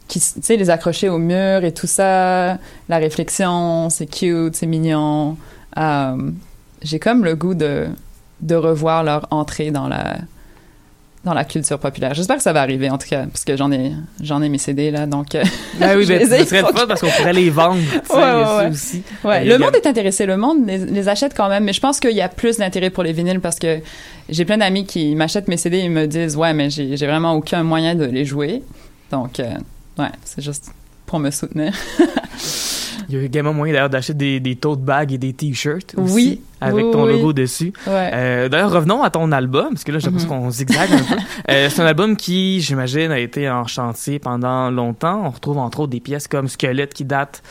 qui, 0.09 0.21
tu 0.21 0.27
sais, 0.43 0.57
les 0.57 0.71
accrocher 0.71 1.09
au 1.09 1.19
mur 1.19 1.65
et 1.65 1.73
tout 1.73 1.87
ça, 1.87 2.59
la 2.89 2.99
réflexion, 2.99 3.91
c'est 3.91 4.07
cute, 4.07 4.55
c'est 4.57 4.67
mignon. 4.67 5.37
Euh, 5.79 6.31
j'ai 6.83 6.99
comme 6.99 7.25
le 7.25 7.35
goût 7.35 7.55
de, 7.55 7.87
de 8.41 8.55
revoir 8.55 9.03
leur 9.03 9.27
entrée 9.31 9.71
dans 9.71 9.89
la, 9.89 10.17
dans 11.25 11.35
la 11.35 11.45
culture 11.45 11.79
populaire. 11.81 12.15
J'espère 12.15 12.37
que 12.37 12.43
ça 12.43 12.53
va 12.53 12.61
arriver, 12.63 12.89
en 12.89 12.99
tout 12.99 13.09
cas, 13.09 13.25
parce 13.27 13.45
que 13.45 13.57
j'en 13.57 13.73
ai, 13.73 13.93
j'en 14.23 14.41
ai 14.43 14.49
mes 14.49 14.59
CD, 14.59 14.93
là, 14.93 15.07
donc... 15.07 15.35
euh, 15.35 15.43
Ben 15.81 15.99
oui, 15.99 16.07
ben, 16.07 16.21
ce 16.21 16.45
serait 16.45 16.61
fun 16.63 16.87
parce 16.87 17.01
qu'on 17.01 17.11
pourrait 17.11 17.33
les 17.33 17.51
vendre. 17.51 17.81
Ouais, 18.11 18.17
ouais, 18.17 18.57
ouais. 18.65 18.71
aussi. 18.71 19.03
Euh, 19.25 19.41
le 19.45 19.59
monde 19.59 19.75
est 19.75 19.87
intéressé, 19.87 20.25
le 20.25 20.37
monde 20.37 20.67
les, 20.67 20.79
les 20.79 21.09
achète 21.09 21.35
quand 21.37 21.49
même, 21.49 21.65
mais 21.65 21.73
je 21.73 21.81
pense 21.81 21.99
qu'il 21.99 22.13
y 22.15 22.21
a 22.23 22.29
plus 22.29 22.59
d'intérêt 22.59 22.91
pour 22.91 23.03
les 23.03 23.13
vinyles 23.13 23.41
parce 23.41 23.59
que 23.59 23.81
j'ai 24.29 24.45
plein 24.45 24.59
d'amis 24.59 24.87
qui 24.87 25.17
m'achètent 25.17 25.49
mes 25.49 25.57
CD 25.57 25.79
et 25.79 25.89
me 25.89 26.07
disent 26.07 26.37
ouais, 26.37 26.53
mais 26.55 26.71
j'ai 26.71 26.97
j'ai 26.97 27.07
vraiment 27.07 27.33
aucun 27.35 27.63
moyen 27.65 27.95
de 27.97 28.05
les 28.05 28.25
jouer, 28.25 28.63
donc 29.11 29.41
euh, 29.41 29.51
ouais, 29.99 30.11
c'est 30.25 30.43
juste 30.43 30.71
pour 31.07 31.19
me 31.19 31.31
soutenir. 31.31 31.73
Il 33.09 33.15
y 33.15 33.19
a 33.19 33.23
également 33.23 33.53
moyen 33.55 33.73
d'ailleurs 33.75 33.91
d'acheter 33.91 34.15
des, 34.15 34.41
des 34.41 34.57
tote 34.57 34.81
bags 34.81 35.13
et 35.13 35.19
des 35.19 35.33
t-shirts 35.33 35.95
aussi 35.97 36.13
Oui. 36.15 36.41
avec 36.61 36.87
Oui, 36.87 36.91
ton 36.91 37.05
oui. 37.07 37.13
logo 37.13 37.33
dessus. 37.33 37.73
Ouais. 37.87 38.11
Euh, 38.13 38.49
D'ailleurs, 38.49 38.73
revenons 38.73 39.03
à 39.05 39.11
ton 39.11 39.31
album, 39.31 39.69
parce 39.71 39.85
que 39.85 39.93
là, 39.93 40.01
j'ai 40.01 40.07
l'impression 40.07 40.35
Mhm. 40.35 40.43
qu'on 40.43 40.51
zigzague 40.51 40.91
un 40.93 40.99
peu. 40.99 41.15
Euh, 41.51 41.69
c'est 41.71 41.83
un 41.83 41.87
album 41.87 42.17
qui, 42.17 42.61
j'imagine, 42.61 43.13
a 43.13 43.21
été 43.21 43.49
en 43.49 43.65
chantier 43.69 44.19
pendant 44.19 44.71
longtemps. 44.73 45.25
On 45.27 45.31
retrouve 45.31 45.59
entre 45.59 45.81
autres 45.81 45.93
des 45.93 46.01
pièces 46.01 46.27
comme 46.27 46.49
Squelette 46.49 46.95
qui 46.95 47.05
datent 47.05 47.43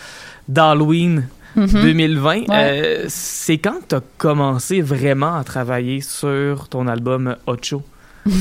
d'Halloween 0.50 1.28
Mhm. 1.56 1.68
2020. 1.68 2.36
Ouais. 2.40 2.44
Euh, 2.52 3.06
c'est 3.08 3.58
quand 3.58 3.80
tu 3.88 3.96
as 3.96 4.02
commencé 4.18 4.82
vraiment 4.82 5.38
à 5.38 5.46
travailler 5.46 6.02
sur 6.02 6.68
ton 6.68 6.88
album 6.88 7.38
Ocho? 7.48 7.82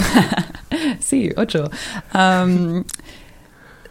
C'est 0.98 1.38
autre 1.38 1.52
chose. 1.52 1.68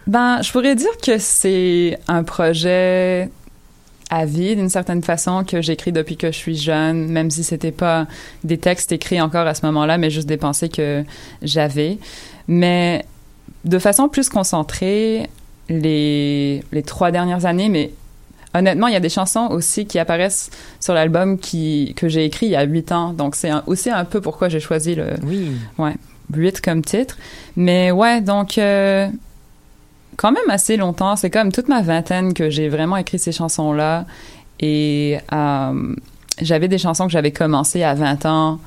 Ben, 0.07 0.41
je 0.41 0.51
pourrais 0.51 0.75
dire 0.75 0.97
que 1.01 1.17
c'est 1.17 1.99
un 2.07 2.23
projet 2.23 3.29
à 4.09 4.25
vie 4.25 4.55
d'une 4.55 4.69
certaine 4.69 5.01
façon 5.01 5.43
que 5.43 5.61
j'écris 5.61 5.91
depuis 5.91 6.17
que 6.17 6.27
je 6.27 6.37
suis 6.37 6.55
jeune, 6.55 7.07
même 7.07 7.31
si 7.31 7.43
c'était 7.43 7.71
pas 7.71 8.05
des 8.43 8.57
textes 8.57 8.91
écrits 8.91 9.21
encore 9.21 9.47
à 9.47 9.53
ce 9.53 9.65
moment-là, 9.65 9.97
mais 9.97 10.09
juste 10.09 10.27
des 10.27 10.37
pensées 10.37 10.69
que 10.69 11.03
j'avais. 11.41 11.97
Mais 12.47 13.05
de 13.65 13.79
façon 13.79 14.09
plus 14.09 14.29
concentrée, 14.29 15.29
les, 15.69 16.63
les 16.71 16.83
trois 16.83 17.11
dernières 17.11 17.45
années, 17.45 17.69
mais 17.69 17.91
honnêtement, 18.53 18.87
il 18.87 18.93
y 18.93 18.97
a 18.97 18.99
des 18.99 19.09
chansons 19.09 19.47
aussi 19.49 19.85
qui 19.85 19.99
apparaissent 19.99 20.49
sur 20.79 20.93
l'album 20.93 21.39
qui, 21.39 21.93
que 21.95 22.07
j'ai 22.07 22.25
écrit 22.25 22.47
il 22.47 22.51
y 22.51 22.55
a 22.55 22.63
huit 22.63 22.91
ans. 22.91 23.13
Donc, 23.13 23.35
c'est 23.35 23.51
aussi 23.65 23.89
un 23.89 24.05
peu 24.05 24.21
pourquoi 24.21 24.49
j'ai 24.49 24.59
choisi 24.59 24.95
le, 24.95 25.13
Oui. 25.23 25.49
8 26.33 26.61
comme 26.61 26.83
titre. 26.83 27.17
Mais 27.55 27.91
ouais, 27.91 28.21
donc 28.21 28.57
euh, 28.57 29.07
quand 30.17 30.31
même 30.31 30.49
assez 30.49 30.77
longtemps. 30.77 31.15
C'est 31.15 31.29
comme 31.29 31.51
toute 31.51 31.67
ma 31.67 31.81
vingtaine 31.81 32.33
que 32.33 32.49
j'ai 32.49 32.69
vraiment 32.69 32.97
écrit 32.97 33.19
ces 33.19 33.31
chansons-là. 33.31 34.05
Et 34.59 35.17
euh, 35.31 35.95
j'avais 36.41 36.67
des 36.67 36.77
chansons 36.77 37.05
que 37.05 37.11
j'avais 37.11 37.31
commencées 37.31 37.83
à 37.83 37.93
20 37.93 38.25
ans 38.25 38.59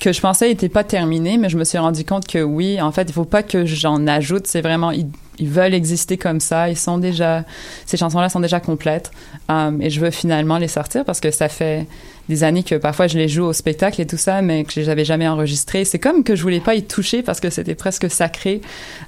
que 0.00 0.12
je 0.12 0.20
pensais 0.20 0.48
n'étaient 0.48 0.68
pas 0.68 0.84
terminées, 0.84 1.38
mais 1.38 1.48
je 1.48 1.56
me 1.56 1.64
suis 1.64 1.78
rendu 1.78 2.04
compte 2.04 2.26
que 2.26 2.42
oui, 2.42 2.80
en 2.80 2.92
fait, 2.92 3.04
il 3.04 3.12
faut 3.12 3.24
pas 3.24 3.42
que 3.42 3.64
j'en 3.64 4.06
ajoute. 4.06 4.46
C'est 4.46 4.60
vraiment, 4.60 4.90
ils, 4.90 5.08
veulent 5.40 5.74
exister 5.74 6.16
comme 6.16 6.40
ça. 6.40 6.68
Ils 6.68 6.76
sont 6.76 6.98
déjà, 6.98 7.44
ces 7.86 7.96
chansons-là 7.96 8.28
sont 8.28 8.40
déjà 8.40 8.60
complètes. 8.60 9.10
Um, 9.48 9.80
et 9.80 9.90
je 9.90 10.00
veux 10.00 10.10
finalement 10.10 10.58
les 10.58 10.68
sortir 10.68 11.04
parce 11.04 11.20
que 11.20 11.30
ça 11.30 11.48
fait 11.48 11.86
des 12.28 12.42
années 12.44 12.62
que 12.62 12.74
parfois 12.76 13.06
je 13.06 13.18
les 13.18 13.28
joue 13.28 13.44
au 13.44 13.52
spectacle 13.52 14.00
et 14.00 14.06
tout 14.06 14.16
ça, 14.16 14.40
mais 14.42 14.64
que 14.64 14.72
je 14.72 14.80
les 14.80 14.88
avais 14.88 15.04
jamais 15.04 15.28
enregistrés. 15.28 15.84
C'est 15.84 15.98
comme 15.98 16.24
que 16.24 16.34
je 16.36 16.42
voulais 16.42 16.60
pas 16.60 16.74
y 16.74 16.82
toucher 16.82 17.22
parce 17.22 17.40
que 17.40 17.50
c'était 17.50 17.74
presque 17.74 18.10
sacré. 18.10 18.60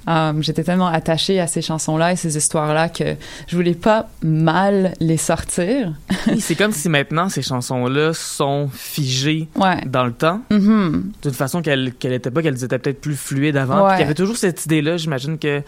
Um, 0.07 0.43
J'étais 0.43 0.63
tellement 0.63 0.87
attachée 0.87 1.39
à 1.39 1.47
ces 1.47 1.61
chansons-là 1.61 2.13
et 2.13 2.15
ces 2.15 2.37
histoires-là 2.37 2.89
que 2.89 3.15
je 3.47 3.55
voulais 3.55 3.73
pas 3.73 4.07
mal 4.23 4.93
les 4.99 5.17
sortir. 5.17 5.93
Oui, 6.27 6.39
c'est 6.41 6.55
comme 6.55 6.71
si 6.71 6.89
maintenant 6.89 7.29
ces 7.29 7.41
chansons-là 7.41 8.13
sont 8.13 8.69
figées 8.73 9.47
Ouais. 9.55 9.81
dans 9.85 10.05
le 10.05 10.11
temps, 10.13 10.41
Mhm. 10.51 11.11
d'une 11.23 11.33
façon 11.33 11.61
qu'elles 11.61 11.93
qu'elles 11.93 12.13
étaient 12.13 12.31
pas, 12.31 12.41
qu'elles 12.41 12.63
étaient 12.63 12.79
peut-être 12.79 13.01
plus 13.01 13.15
fluides 13.15 13.57
avant. 13.57 13.87
Ouais. 13.87 13.95
Il 13.97 13.99
y 14.01 14.03
avait 14.03 14.13
toujours 14.13 14.37
cette 14.37 14.65
idée-là, 14.65 14.97
j'imagine 14.97 15.37
que 15.37 15.61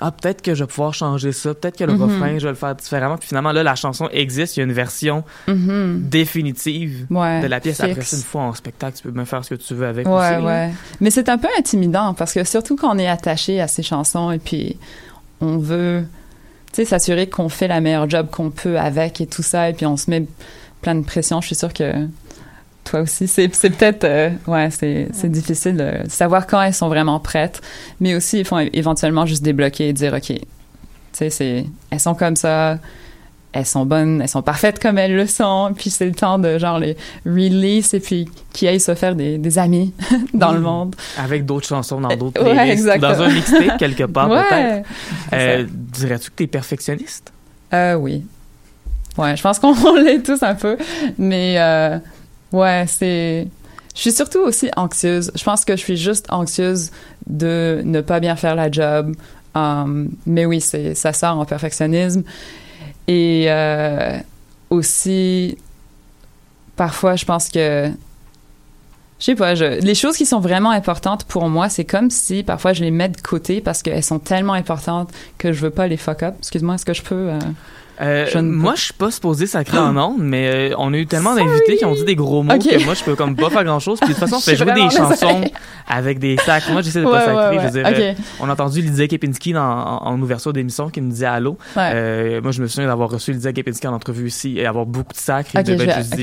ah 0.00 0.10
peut-être 0.10 0.42
que 0.42 0.54
je 0.54 0.64
vais 0.64 0.68
pouvoir 0.68 0.94
changer 0.94 1.32
ça, 1.32 1.54
peut-être 1.54 1.76
que 1.76 1.84
le 1.84 1.92
Mhm. 1.94 2.02
refrain 2.02 2.38
je 2.38 2.44
vais 2.44 2.50
le 2.50 2.54
faire 2.56 2.74
différemment. 2.74 3.16
Puis 3.18 3.28
finalement 3.28 3.52
là 3.52 3.62
la 3.62 3.74
chanson 3.74 4.08
existe, 4.12 4.56
il 4.56 4.60
y 4.60 4.62
a 4.62 4.66
une 4.66 4.72
version 4.72 5.24
Mhm. 5.48 6.02
définitive 6.08 7.06
Ouais. 7.10 7.40
de 7.40 7.46
la 7.46 7.60
pièce. 7.60 7.80
Après 7.80 7.94
fixe. 7.94 8.08
ça, 8.10 8.16
une 8.16 8.22
fois 8.22 8.42
en 8.42 8.54
spectacle, 8.54 8.96
tu 8.96 9.02
peux 9.02 9.10
bien 9.10 9.24
faire 9.24 9.44
ce 9.44 9.50
que 9.54 9.60
tu 9.60 9.74
veux 9.74 9.86
avec 9.86 10.06
Ouais, 10.08 10.36
aussi. 10.36 10.44
ouais. 10.46 10.70
Mais 11.00 11.10
c'est 11.10 11.28
un 11.28 11.38
peu 11.38 11.48
intimidant 11.58 12.14
parce 12.14 12.32
que 12.32 12.44
surtout 12.44 12.76
quand 12.76 12.94
on 12.94 12.98
est 12.98 13.08
attaché 13.08 13.60
à 13.60 13.68
ces 13.68 13.82
chansons 13.82 14.30
et 14.30 14.38
puis 14.38 14.76
on 15.40 15.58
veut, 15.58 16.04
tu 16.72 16.76
sais, 16.76 16.84
s'assurer 16.84 17.28
qu'on 17.28 17.48
fait 17.48 17.68
la 17.68 17.80
meilleure 17.80 18.08
job 18.08 18.28
qu'on 18.30 18.50
peut 18.50 18.78
avec 18.78 19.20
et 19.20 19.26
tout 19.26 19.42
ça 19.42 19.68
et 19.70 19.72
puis 19.72 19.86
on 19.86 19.96
se 19.96 20.10
met 20.10 20.26
plein 20.82 20.94
de 20.94 21.04
pression. 21.04 21.40
Je 21.40 21.46
suis 21.48 21.56
sûre 21.56 21.72
que 21.74 21.92
toi 22.90 23.00
aussi, 23.00 23.28
c'est 23.28 23.54
c'est 23.54 23.70
peut-être, 23.70 24.04
euh, 24.04 24.30
ouais, 24.46 24.68
c'est 24.70 25.08
c'est 25.12 25.30
difficile 25.30 25.76
de 25.76 26.08
savoir 26.08 26.46
quand 26.46 26.60
elles 26.60 26.74
sont 26.74 26.88
vraiment 26.88 27.20
prêtes, 27.20 27.60
mais 28.00 28.14
aussi 28.14 28.40
il 28.40 28.44
faut 28.44 28.58
éventuellement 28.58 29.26
juste 29.26 29.42
débloquer 29.42 29.88
et 29.88 29.92
dire, 29.92 30.12
ok, 30.14 30.26
tu 30.26 30.38
sais, 31.12 31.30
c'est, 31.30 31.66
elles 31.90 32.00
sont 32.00 32.14
comme 32.14 32.36
ça. 32.36 32.78
Elles 33.52 33.66
sont 33.66 33.84
bonnes, 33.84 34.22
elles 34.22 34.28
sont 34.28 34.42
parfaites 34.42 34.80
comme 34.80 34.96
elles 34.96 35.16
le 35.16 35.26
sont, 35.26 35.72
puis 35.76 35.90
c'est 35.90 36.06
le 36.06 36.12
temps 36.14 36.38
de 36.38 36.56
genre 36.56 36.78
les 36.78 36.96
release 37.26 37.92
et 37.94 37.98
puis 37.98 38.28
qui 38.52 38.68
aillent 38.68 38.78
se 38.78 38.94
faire 38.94 39.16
des, 39.16 39.38
des 39.38 39.58
amis 39.58 39.92
dans 40.34 40.52
le 40.52 40.60
monde. 40.60 40.94
Avec 41.18 41.46
d'autres 41.46 41.66
chansons 41.66 42.00
dans 42.00 42.14
d'autres 42.16 42.40
Ouais, 42.44 42.52
playlists, 42.54 42.98
dans 43.00 43.22
un 43.22 43.28
mixtape 43.28 43.76
quelque 43.76 44.04
part 44.04 44.28
peut-être. 44.28 44.50
ouais. 44.52 44.82
Euh, 45.32 45.66
Dirais-tu 45.68 46.30
que 46.30 46.36
t'es 46.36 46.46
perfectionniste? 46.46 47.32
Euh, 47.74 47.94
oui. 47.94 48.24
Ouais, 49.18 49.36
je 49.36 49.42
pense 49.42 49.58
qu'on 49.58 49.74
on 49.84 49.96
l'est 49.96 50.22
tous 50.22 50.40
un 50.44 50.54
peu, 50.54 50.76
mais 51.18 51.56
euh, 51.58 51.98
ouais, 52.52 52.84
c'est. 52.86 53.48
Je 53.94 54.00
suis 54.00 54.12
surtout 54.12 54.40
aussi 54.40 54.70
anxieuse. 54.76 55.32
Je 55.34 55.42
pense 55.42 55.64
que 55.64 55.76
je 55.76 55.80
suis 55.80 55.96
juste 55.96 56.26
anxieuse 56.30 56.90
de 57.26 57.82
ne 57.84 58.00
pas 58.00 58.20
bien 58.20 58.36
faire 58.36 58.54
la 58.54 58.70
job. 58.70 59.14
Um, 59.54 60.10
mais 60.26 60.46
oui, 60.46 60.60
c'est 60.60 60.94
ça 60.94 61.12
sort 61.12 61.38
en 61.38 61.44
perfectionnisme. 61.44 62.22
Et 63.08 63.46
euh, 63.48 64.16
aussi, 64.70 65.58
parfois, 66.76 67.16
je 67.16 67.24
pense 67.24 67.48
que 67.48 67.90
je 69.18 69.24
sais 69.26 69.34
pas, 69.34 69.54
je, 69.54 69.64
les 69.64 69.94
choses 69.94 70.16
qui 70.16 70.24
sont 70.24 70.40
vraiment 70.40 70.70
importantes 70.70 71.24
pour 71.24 71.50
moi, 71.50 71.68
c'est 71.68 71.84
comme 71.84 72.08
si 72.08 72.42
parfois 72.42 72.72
je 72.72 72.82
les 72.82 72.90
mets 72.90 73.10
de 73.10 73.20
côté 73.20 73.60
parce 73.60 73.82
qu'elles 73.82 74.02
sont 74.02 74.18
tellement 74.18 74.54
importantes 74.54 75.10
que 75.36 75.52
je 75.52 75.60
veux 75.60 75.70
pas 75.70 75.88
les 75.88 75.98
fuck 75.98 76.22
up. 76.22 76.36
Excuse-moi, 76.38 76.76
est-ce 76.76 76.86
que 76.86 76.94
je 76.94 77.02
peux. 77.02 77.28
euh, 77.28 77.38
Euh, 78.00 78.26
Je 78.32 78.38
ne 78.38 78.50
moi, 78.50 78.74
je 78.76 78.82
suis 78.84 78.92
pas 78.94 79.10
supposé 79.10 79.46
sacrer 79.46 79.76
en 79.78 79.96
ondes, 79.96 80.16
mais 80.20 80.70
euh, 80.70 80.74
on 80.78 80.92
a 80.94 80.96
eu 80.96 81.06
tellement 81.06 81.34
d'invités 81.34 81.76
qui 81.76 81.84
ont 81.84 81.92
dit 81.94 82.04
des 82.04 82.14
gros 82.16 82.42
mots 82.42 82.52
que 82.58 82.84
moi, 82.84 82.94
je 82.94 83.04
peux 83.04 83.14
comme 83.14 83.36
pas 83.36 83.50
faire 83.50 83.64
grand-chose. 83.64 83.98
Puis 84.00 84.08
de 84.08 84.14
toute 84.14 84.20
façon, 84.20 84.36
on 84.36 84.40
Je 84.40 84.44
fait 84.44 84.56
jouer 84.56 84.72
des 84.72 84.88
chansons 84.90 85.40
avec 85.86 86.18
des 86.18 86.36
sacs. 86.38 86.64
Moi, 86.70 86.80
j'essaie 86.82 87.00
de 87.00 87.04
Ouais, 87.06 87.12
pas 87.12 87.24
sacrer. 87.26 87.56
ouais, 87.58 87.62
Je 87.72 87.78
veux 87.78 87.84
euh, 87.86 88.12
on 88.40 88.48
a 88.48 88.52
entendu 88.52 88.80
Lydia 88.80 89.06
Kepinski 89.06 89.52
dans- 89.52 89.60
en, 89.62 90.06
en 90.06 90.22
ouverture 90.22 90.52
d'émission 90.52 90.88
qui 90.88 91.00
nous 91.02 91.10
disait 91.10 91.26
allô. 91.26 91.58
Euh, 91.94 92.40
moi, 92.40 92.52
je 92.52 92.62
me 92.62 92.66
souviens 92.68 92.86
d'avoir 92.88 93.10
reçu 93.10 93.32
Lydia 93.32 93.52
Kepinski 93.52 93.86
en 93.86 93.92
entrevue 93.94 94.28
ici 94.28 94.54
et 94.58 94.66
avoir 94.66 94.86
beaucoup 94.86 95.12
de. 95.12 95.18
Et 95.18 95.42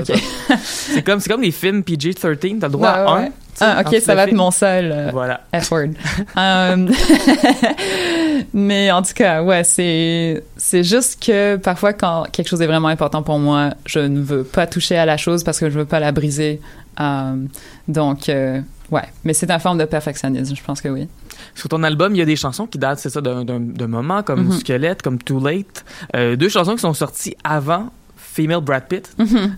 C'est 0.64 1.04
comme, 1.04 1.22
comme 1.22 1.42
des 1.42 1.52
films 1.52 1.84
PG-13. 1.84 2.60
T'as 2.60 2.68
le 2.68 2.72
droit 2.72 2.88
à 2.90 3.18
un. 3.20 3.28
Ah, 3.60 3.82
ok, 3.86 3.92
tu 3.96 4.02
ça 4.02 4.16
va 4.16 4.24
être 4.26 4.34
mon 4.34 4.52
seul 4.52 4.92
euh, 4.92 5.10
Voilà. 5.12 5.42
F-word. 5.54 5.90
Um, 6.36 6.90
mais 8.54 8.92
en 8.92 9.02
tout 9.02 9.14
cas, 9.14 9.42
ouais, 9.44 9.64
c'est 9.64 10.44
c'est 10.58 10.84
juste 10.84 11.24
que 11.26 11.56
parfois 11.58 11.94
quand 11.94 12.26
quelque 12.32 12.48
chose 12.48 12.62
est 12.62 12.68
vraiment 12.68 12.88
important 12.88 13.24
pour 13.24 13.40
moi, 13.40 13.72
je 13.86 14.00
ne 14.00 14.22
veux 14.22 14.44
pas 14.44 14.68
toucher 14.68 14.98
à 14.98 15.06
la 15.06 15.18
chose 15.18 15.44
parce 15.44 15.60
que 15.60 15.70
je 15.70 15.80
veux 15.80 15.86
pas 15.86 16.00
la 16.00 16.12
briser. 16.12 16.62
Um, 17.00 17.48
donc 17.88 18.28
euh, 18.30 18.60
ouais, 18.92 19.04
mais 19.24 19.34
c'est 19.34 19.50
une 19.52 19.60
forme 19.60 19.78
de 19.78 19.86
perfectionnisme, 19.86 20.56
je 20.56 20.64
pense 20.64 20.82
que 20.82 20.90
oui. 20.90 21.08
Sur 21.54 21.70
ton 21.70 21.84
album, 21.84 22.16
il 22.16 22.18
y 22.20 22.22
a 22.22 22.26
des 22.26 22.36
chansons 22.36 22.66
qui 22.66 22.78
datent, 22.80 23.00
c'est 23.00 23.10
ça, 23.12 23.22
d'un, 23.22 23.44
d'un, 23.46 23.60
d'un 23.60 23.88
moment, 23.88 24.24
comme 24.24 24.46
Mhm. 24.46 24.52
Squelette, 24.54 25.02
comme 25.04 25.20
Too 25.20 25.40
Late. 25.44 25.86
Euh, 26.16 26.36
deux 26.36 26.50
chansons 26.50 26.74
qui 26.76 26.82
sont 26.82 26.94
sorties 26.94 27.36
avant 27.44 27.90
Female 28.38 28.62
Brad 28.62 28.84
Pitt. 28.84 29.10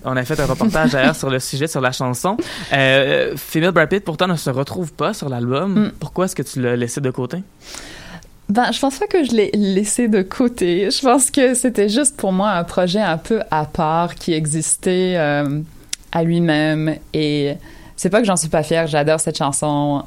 On 0.05 0.15
a 0.15 0.23
fait 0.23 0.39
un 0.39 0.45
reportage 0.45 0.91
d'ailleurs 0.91 1.15
sur 1.15 1.29
le 1.29 1.39
sujet, 1.39 1.67
sur 1.67 1.81
la 1.81 1.91
chanson. 1.91 2.37
Euh, 2.71 3.35
Female 3.35 3.71
Brad 3.71 3.89
Pitt, 3.89 4.05
pourtant, 4.05 4.25
ne 4.25 4.37
se 4.37 4.49
retrouve 4.49 4.93
pas 4.93 5.13
sur 5.13 5.27
l'album. 5.27 5.87
Mm. 5.87 5.91
Pourquoi 5.99 6.25
est-ce 6.25 6.35
que 6.35 6.43
tu 6.43 6.61
l'as 6.61 6.77
laissé 6.77 7.01
de 7.01 7.11
côté? 7.11 7.43
Ben, 8.47 8.71
je 8.71 8.79
pense 8.79 8.97
pas 8.97 9.07
que 9.07 9.25
je 9.25 9.31
l'ai 9.31 9.51
laissé 9.53 10.07
de 10.07 10.21
côté. 10.21 10.89
Je 10.91 11.01
pense 11.01 11.29
que 11.29 11.55
c'était 11.55 11.89
juste 11.89 12.15
pour 12.15 12.31
moi 12.31 12.51
un 12.51 12.63
projet 12.63 13.01
un 13.01 13.17
peu 13.17 13.41
à 13.51 13.65
part 13.65 14.15
qui 14.15 14.31
existait 14.33 15.15
euh, 15.17 15.59
à 16.13 16.23
lui-même. 16.23 16.95
Et 17.13 17.55
c'est 17.97 18.09
pas 18.09 18.21
que 18.21 18.27
j'en 18.27 18.37
suis 18.37 18.47
pas 18.47 18.63
fière. 18.63 18.87
J'adore 18.87 19.19
cette 19.19 19.37
chanson. 19.37 20.03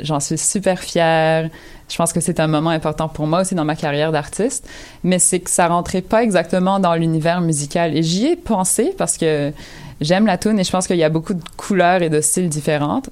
J'en 0.00 0.20
suis 0.20 0.38
super 0.38 0.78
fière. 0.78 1.48
Je 1.88 1.96
pense 1.96 2.12
que 2.12 2.20
c'est 2.20 2.40
un 2.40 2.46
moment 2.46 2.70
important 2.70 3.08
pour 3.08 3.26
moi 3.26 3.42
aussi 3.42 3.54
dans 3.54 3.64
ma 3.64 3.76
carrière 3.76 4.12
d'artiste. 4.12 4.68
Mais 5.04 5.18
c'est 5.18 5.40
que 5.40 5.50
ça 5.50 5.68
rentrait 5.68 6.02
pas 6.02 6.22
exactement 6.22 6.78
dans 6.78 6.94
l'univers 6.94 7.40
musical. 7.40 7.96
Et 7.96 8.02
j'y 8.02 8.26
ai 8.26 8.36
pensé 8.36 8.94
parce 8.98 9.16
que 9.16 9.52
j'aime 10.00 10.26
la 10.26 10.38
tune 10.38 10.58
et 10.58 10.64
je 10.64 10.70
pense 10.70 10.86
qu'il 10.86 10.96
y 10.96 11.04
a 11.04 11.08
beaucoup 11.08 11.34
de 11.34 11.42
couleurs 11.56 12.02
et 12.02 12.10
de 12.10 12.20
styles 12.20 12.48
différentes 12.48 13.08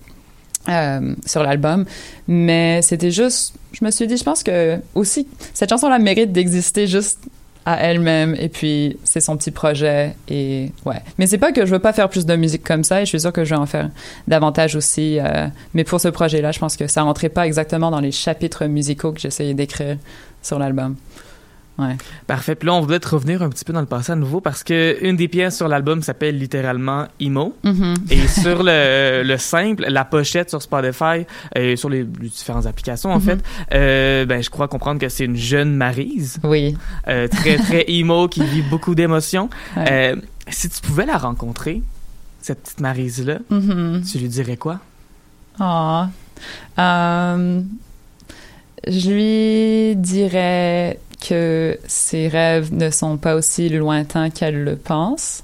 euh, 0.68 1.14
sur 1.24 1.42
l'album. 1.42 1.84
Mais 2.28 2.82
c'était 2.82 3.10
juste, 3.10 3.54
je 3.72 3.84
me 3.84 3.90
suis 3.90 4.06
dit, 4.06 4.16
je 4.16 4.24
pense 4.24 4.42
que 4.42 4.78
aussi, 4.94 5.26
cette 5.54 5.70
chanson-là 5.70 5.98
mérite 5.98 6.32
d'exister 6.32 6.86
juste 6.86 7.18
à 7.66 7.80
elle-même 7.82 8.36
et 8.38 8.48
puis 8.48 8.98
c'est 9.04 9.20
son 9.20 9.36
petit 9.36 9.50
projet 9.50 10.14
et 10.28 10.70
ouais. 10.84 11.00
Mais 11.18 11.26
c'est 11.26 11.38
pas 11.38 11.52
que 11.52 11.64
je 11.64 11.70
veux 11.70 11.78
pas 11.78 11.92
faire 11.92 12.08
plus 12.08 12.26
de 12.26 12.36
musique 12.36 12.62
comme 12.62 12.84
ça 12.84 13.00
et 13.00 13.04
je 13.04 13.10
suis 13.10 13.20
sûre 13.20 13.32
que 13.32 13.44
je 13.44 13.50
vais 13.50 13.60
en 13.60 13.66
faire 13.66 13.90
davantage 14.28 14.76
aussi. 14.76 15.18
euh, 15.18 15.46
mais 15.72 15.84
pour 15.84 16.00
ce 16.00 16.08
projet-là, 16.08 16.52
je 16.52 16.58
pense 16.58 16.76
que 16.76 16.86
ça 16.86 17.02
rentrait 17.02 17.30
pas 17.30 17.46
exactement 17.46 17.90
dans 17.90 18.00
les 18.00 18.12
chapitres 18.12 18.66
musicaux 18.66 19.12
que 19.12 19.20
j'essayais 19.20 19.54
d'écrire 19.54 19.96
sur 20.42 20.58
l'album. 20.58 20.96
Ouais. 21.76 21.96
Parfait. 22.28 22.54
Puis 22.54 22.66
là, 22.66 22.74
on 22.74 22.80
voudrait 22.80 23.00
te 23.00 23.08
revenir 23.08 23.42
un 23.42 23.48
petit 23.50 23.64
peu 23.64 23.72
dans 23.72 23.80
le 23.80 23.86
passé 23.86 24.12
à 24.12 24.14
nouveau 24.14 24.40
parce 24.40 24.62
que 24.62 24.96
une 25.02 25.16
des 25.16 25.26
pièces 25.26 25.56
sur 25.56 25.66
l'album 25.66 26.02
s'appelle 26.02 26.38
littéralement 26.38 27.06
Emo. 27.20 27.56
Mhm. 27.64 27.94
Et 28.10 28.28
sur 28.28 28.62
le, 28.62 29.22
le 29.24 29.36
simple, 29.38 29.84
la 29.88 30.04
pochette 30.04 30.50
sur 30.50 30.62
Spotify 30.62 31.26
et 31.56 31.74
sur 31.74 31.88
les, 31.90 32.04
les 32.20 32.28
différentes 32.28 32.66
applications, 32.66 33.10
en 33.10 33.16
Mhm. 33.18 33.22
fait, 33.22 33.38
euh, 33.72 34.24
ben, 34.24 34.40
je 34.40 34.50
crois 34.50 34.68
comprendre 34.68 35.00
que 35.00 35.08
c'est 35.08 35.24
une 35.24 35.36
jeune 35.36 35.74
Marise, 35.74 36.38
Oui. 36.44 36.76
euh, 37.08 37.26
très, 37.26 37.56
très 37.56 37.84
emo, 37.90 38.28
qui 38.28 38.44
vit 38.44 38.62
beaucoup 38.62 38.94
d'émotions. 38.94 39.50
Ouais. 39.76 40.12
Euh, 40.14 40.16
si 40.48 40.68
tu 40.68 40.80
pouvais 40.80 41.06
la 41.06 41.18
rencontrer, 41.18 41.82
cette 42.40 42.62
petite 42.62 42.80
Marise-là, 42.80 43.38
Mhm. 43.50 44.02
tu 44.08 44.18
lui 44.18 44.28
dirais 44.28 44.56
quoi? 44.56 44.78
Ah. 45.58 46.08
Euh, 46.78 47.60
je 48.86 49.10
lui 49.10 49.96
dirais 49.96 50.98
que 51.26 51.78
ses 51.86 52.28
rêves 52.28 52.72
ne 52.72 52.90
sont 52.90 53.16
pas 53.16 53.34
aussi 53.34 53.68
lointains 53.68 54.30
qu'elle 54.30 54.62
le 54.62 54.76
pense. 54.76 55.42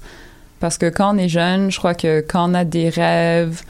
Parce 0.59 0.77
que 0.77 0.89
quand 0.89 1.15
on 1.15 1.17
est 1.17 1.29
jeune, 1.29 1.71
je 1.71 1.77
crois 1.77 1.95
que 1.95 2.21
quand 2.21 2.51
on 2.51 2.53
a 2.53 2.63
des 2.63 2.89
rêves, 2.89 3.61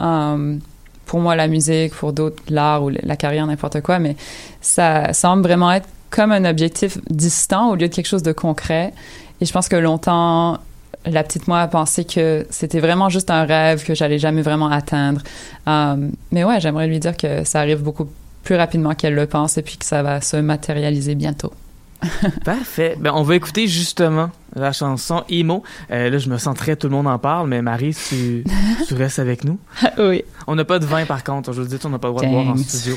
euh, 0.00 0.56
pour 1.04 1.20
moi 1.20 1.36
la 1.36 1.46
musique, 1.46 1.94
pour 1.94 2.12
d'autres 2.12 2.42
l'art 2.48 2.84
ou 2.84 2.88
la 2.90 3.16
carrière, 3.16 3.46
n'importe 3.46 3.80
quoi, 3.82 3.98
mais 3.98 4.16
ça 4.60 5.12
semble 5.12 5.42
vraiment 5.42 5.70
être 5.72 5.88
comme 6.10 6.32
un 6.32 6.44
objectif 6.46 6.98
distant 7.10 7.70
au 7.70 7.74
lieu 7.74 7.88
de 7.88 7.94
quelque 7.94 8.06
chose 8.06 8.22
de 8.22 8.32
concret. 8.32 8.94
Et 9.40 9.44
je 9.44 9.52
pense 9.52 9.68
que 9.68 9.76
longtemps, 9.76 10.58
la 11.04 11.22
petite 11.22 11.48
moi 11.48 11.60
a 11.60 11.68
pensé 11.68 12.04
que 12.04 12.46
c'était 12.50 12.80
vraiment 12.80 13.08
juste 13.08 13.30
un 13.30 13.44
rêve 13.44 13.84
que 13.84 13.94
j'allais 13.94 14.18
jamais 14.18 14.42
vraiment 14.42 14.70
atteindre. 14.70 15.22
Euh, 15.66 16.08
mais 16.32 16.44
ouais, 16.44 16.60
j'aimerais 16.60 16.86
lui 16.86 16.98
dire 16.98 17.16
que 17.16 17.44
ça 17.44 17.60
arrive 17.60 17.82
beaucoup 17.82 18.08
plus 18.48 18.56
rapidement 18.56 18.94
qu'elle 18.94 19.14
le 19.14 19.26
pense 19.26 19.58
et 19.58 19.62
puis 19.62 19.76
que 19.76 19.84
ça 19.84 20.02
va 20.02 20.22
se 20.22 20.38
matérialiser 20.38 21.14
bientôt. 21.14 21.52
Parfait. 22.46 22.96
Ben, 22.98 23.12
on 23.14 23.22
va 23.22 23.36
écouter 23.36 23.66
justement 23.66 24.30
la 24.56 24.72
chanson 24.72 25.22
Emo. 25.28 25.62
Euh, 25.90 26.08
là, 26.08 26.16
je 26.16 26.30
me 26.30 26.38
sens 26.38 26.56
très, 26.56 26.74
tout 26.74 26.86
le 26.86 26.94
monde 26.94 27.08
en 27.08 27.18
parle, 27.18 27.46
mais 27.46 27.60
Marie, 27.60 27.94
tu, 27.94 28.44
tu 28.88 28.94
restes 28.94 29.18
avec 29.18 29.44
nous. 29.44 29.58
oui. 29.98 30.24
On 30.46 30.54
n'a 30.54 30.64
pas 30.64 30.78
de 30.78 30.86
vin, 30.86 31.04
par 31.04 31.24
contre. 31.24 31.52
Je 31.52 31.60
vous 31.60 31.70
le 31.70 31.76
dis, 31.76 31.86
on 31.86 31.90
n'a 31.90 31.98
pas 31.98 32.08
le 32.08 32.14
droit 32.14 32.24
de 32.24 32.30
boire 32.30 32.48
en 32.48 32.56
studio. 32.56 32.96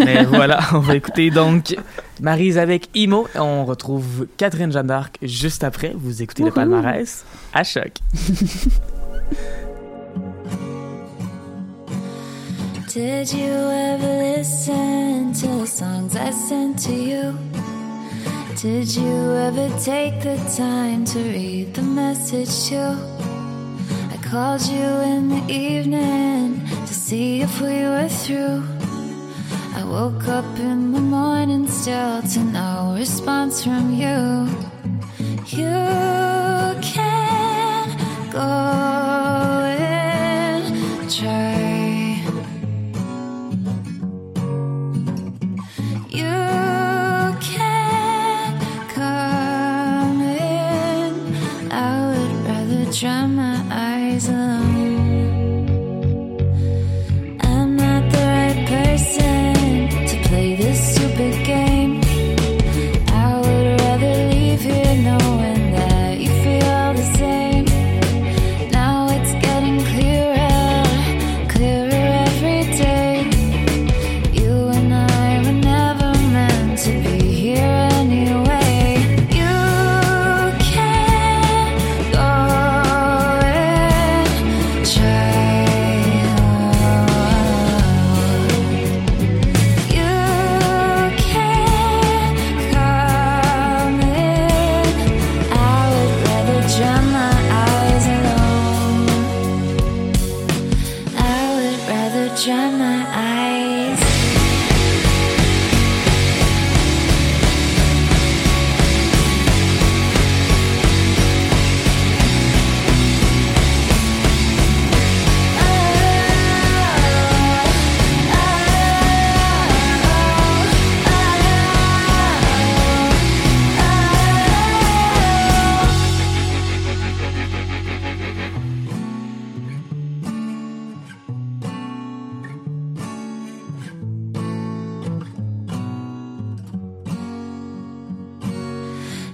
Mais 0.00 0.22
voilà, 0.24 0.60
on 0.74 0.80
va 0.80 0.96
écouter 0.96 1.30
donc 1.30 1.74
Marise 2.20 2.58
avec 2.58 2.90
Imo. 2.94 3.26
On 3.36 3.64
retrouve 3.64 4.26
Catherine 4.36 4.70
Jeanne 4.70 4.88
d'Arc 4.88 5.16
juste 5.22 5.64
après. 5.64 5.94
Vous 5.96 6.20
écoutez 6.20 6.42
le 6.42 6.50
palmarès 6.50 7.24
à 7.54 7.64
choc. 7.64 7.92
Did 12.92 13.32
you 13.32 13.52
ever 13.52 14.18
listen 14.18 15.32
to 15.34 15.46
the 15.46 15.66
songs 15.66 16.16
I 16.16 16.30
sent 16.30 16.76
to 16.86 16.92
you? 16.92 17.38
Did 18.56 18.96
you 18.96 19.30
ever 19.46 19.68
take 19.78 20.20
the 20.24 20.36
time 20.56 21.04
to 21.04 21.20
read 21.20 21.72
the 21.72 21.82
message 21.82 22.68
too? 22.68 22.96
I 24.10 24.16
called 24.28 24.62
you 24.62 24.88
in 25.14 25.28
the 25.28 25.52
evening 25.52 26.66
to 26.66 26.92
see 26.92 27.42
if 27.42 27.60
we 27.60 27.84
were 27.84 28.08
through. 28.08 28.64
I 29.76 29.84
woke 29.84 30.26
up 30.26 30.58
in 30.58 30.90
the 30.90 30.98
morning 30.98 31.68
still 31.68 32.22
to 32.22 32.40
no 32.40 32.96
response 32.98 33.62
from 33.62 33.94
you. 33.94 34.48
You 35.46 35.78
can 36.82 38.32
go 38.32 38.69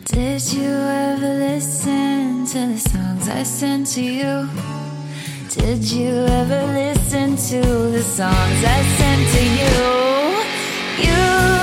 Did 0.07 0.53
you 0.53 0.71
ever 0.71 1.35
listen 1.35 2.47
to 2.47 2.59
the 2.73 2.79
songs 2.79 3.29
I 3.29 3.43
sent 3.43 3.89
to 3.89 4.03
you? 4.03 4.49
Did 5.51 5.83
you 5.91 6.25
ever 6.27 6.63
listen 6.73 7.37
to 7.51 7.61
the 7.91 8.03
songs 8.03 8.65
I 8.65 8.83
sent 8.99 9.23
to 9.35 9.43
you? 9.61 10.07
You 11.09 11.56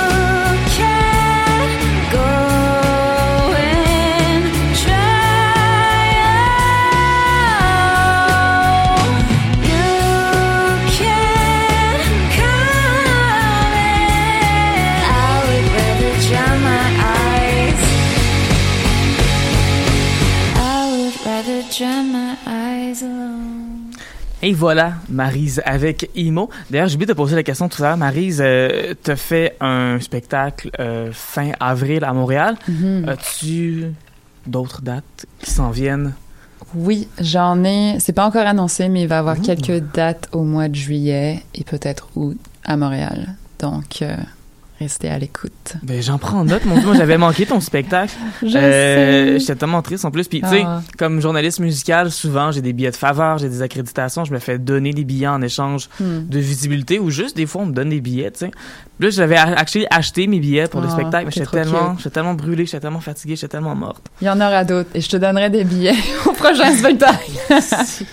Et 24.46 24.52
voilà, 24.52 24.92
Marise 25.08 25.62
avec 25.64 26.10
Imo. 26.14 26.50
D'ailleurs, 26.70 26.88
j'ai 26.88 26.96
oublié 26.96 27.06
de 27.06 27.12
te 27.14 27.16
poser 27.16 27.34
la 27.34 27.42
question 27.42 27.66
tout 27.70 27.82
à 27.82 27.86
l'heure. 27.88 27.96
Marise, 27.96 28.42
euh, 28.44 28.92
t'as 29.02 29.16
fait 29.16 29.56
un 29.58 29.98
spectacle 30.00 30.68
euh, 30.78 31.08
fin 31.12 31.52
avril 31.60 32.04
à 32.04 32.12
Montréal. 32.12 32.56
Mhm. 32.68 33.08
As-tu 33.08 33.86
d'autres 34.46 34.82
dates 34.82 35.24
qui 35.38 35.50
s'en 35.50 35.70
viennent? 35.70 36.12
Oui, 36.74 37.08
j'en 37.18 37.64
ai. 37.64 37.96
C'est 38.00 38.12
pas 38.12 38.26
encore 38.26 38.46
annoncé, 38.46 38.90
mais 38.90 39.04
il 39.04 39.08
va 39.08 39.14
y 39.14 39.18
avoir 39.18 39.38
Ouh. 39.38 39.42
quelques 39.42 39.82
dates 39.94 40.28
au 40.32 40.42
mois 40.42 40.68
de 40.68 40.74
juillet 40.74 41.42
et 41.54 41.64
peut-être 41.64 42.08
août 42.14 42.36
à 42.66 42.76
Montréal. 42.76 43.36
Donc, 43.60 44.02
euh, 44.02 44.14
Restez 44.80 45.08
à 45.08 45.18
l'écoute. 45.20 45.74
Ben, 45.84 46.02
j'en 46.02 46.18
prends 46.18 46.44
note, 46.44 46.64
mon. 46.64 46.80
Moi, 46.82 46.94
j'avais 46.96 47.16
manqué 47.16 47.46
ton 47.46 47.60
spectacle. 47.60 48.12
Je 48.42 48.56
Euh, 48.58 49.34
sais. 49.34 49.38
J'étais 49.38 49.54
tellement 49.54 49.82
triste 49.82 50.04
en 50.04 50.10
plus. 50.10 50.26
Puis, 50.26 50.40
tu 50.40 50.48
sais, 50.48 50.62
Ah. 50.66 50.82
comme 50.98 51.20
journaliste 51.20 51.60
musical, 51.60 52.10
souvent, 52.10 52.50
j'ai 52.50 52.60
des 52.60 52.72
billets 52.72 52.90
de 52.90 52.96
faveur, 52.96 53.38
j'ai 53.38 53.48
des 53.48 53.62
accréditations. 53.62 54.24
Je 54.24 54.32
me 54.32 54.40
fais 54.40 54.58
donner 54.58 54.92
des 54.92 55.04
billets 55.04 55.28
en 55.28 55.40
échange 55.42 55.88
Hmm. 56.00 56.26
de 56.28 56.38
visibilité 56.40 56.98
ou 56.98 57.10
juste 57.10 57.36
des 57.36 57.46
fois, 57.46 57.62
on 57.62 57.66
me 57.66 57.72
donne 57.72 57.90
des 57.90 58.00
billets, 58.00 58.32
tu 58.32 58.40
sais. 58.40 58.50
Puis 58.98 59.08
là, 59.08 59.10
j'avais 59.10 59.36
acheté 59.90 60.26
mes 60.26 60.40
billets 60.40 60.66
pour 60.66 60.80
le 60.80 60.88
Ah, 60.88 60.92
spectacle, 60.92 61.26
mais 61.26 61.30
j'étais 61.32 61.46
tellement, 61.50 61.96
j'étais 61.96 62.10
tellement 62.10 62.34
brûlée, 62.34 62.66
j'étais 62.66 62.80
tellement 62.80 63.00
fatiguée, 63.00 63.36
j'étais 63.36 63.48
tellement 63.52 63.76
morte. 63.76 64.04
Il 64.20 64.26
y 64.26 64.30
en 64.30 64.36
aura 64.40 64.64
d'autres 64.64 64.90
et 64.94 65.00
je 65.00 65.08
te 65.08 65.16
donnerai 65.16 65.50
des 65.50 65.62
billets 65.64 65.94
au 66.26 66.32
prochain 66.32 66.76
spectacle. 66.76 67.30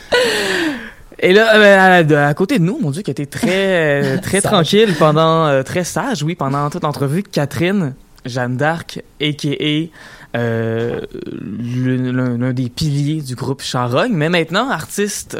Et 1.24 1.34
là, 1.34 1.56
euh, 1.56 2.30
à, 2.30 2.34
côté 2.34 2.58
de 2.60 2.64
nous, 2.64 2.80
mon 2.82 2.92
Dieu, 2.92 3.02
qui 3.04 3.12
était 3.12 3.26
très, 3.28 4.04
euh, 4.04 4.18
très 4.22 4.42
tranquille 4.42 4.96
pendant, 4.98 5.46
euh, 5.46 5.64
très 5.64 5.84
sage, 5.84 6.24
oui, 6.24 6.36
pendant 6.36 6.70
toute 6.70 6.84
l'entrevue, 6.84 7.24
Catherine, 7.24 7.94
Jeanne 8.26 8.58
d'Arc, 8.58 9.02
a.k.a. 9.22 10.38
Euh, 10.38 11.02
l'un 11.60 12.54
des 12.54 12.70
piliers 12.70 13.22
du 13.22 13.36
groupe 13.36 13.62
Charogne, 13.62 14.14
mais 14.14 14.30
maintenant 14.30 14.70
artiste 14.70 15.38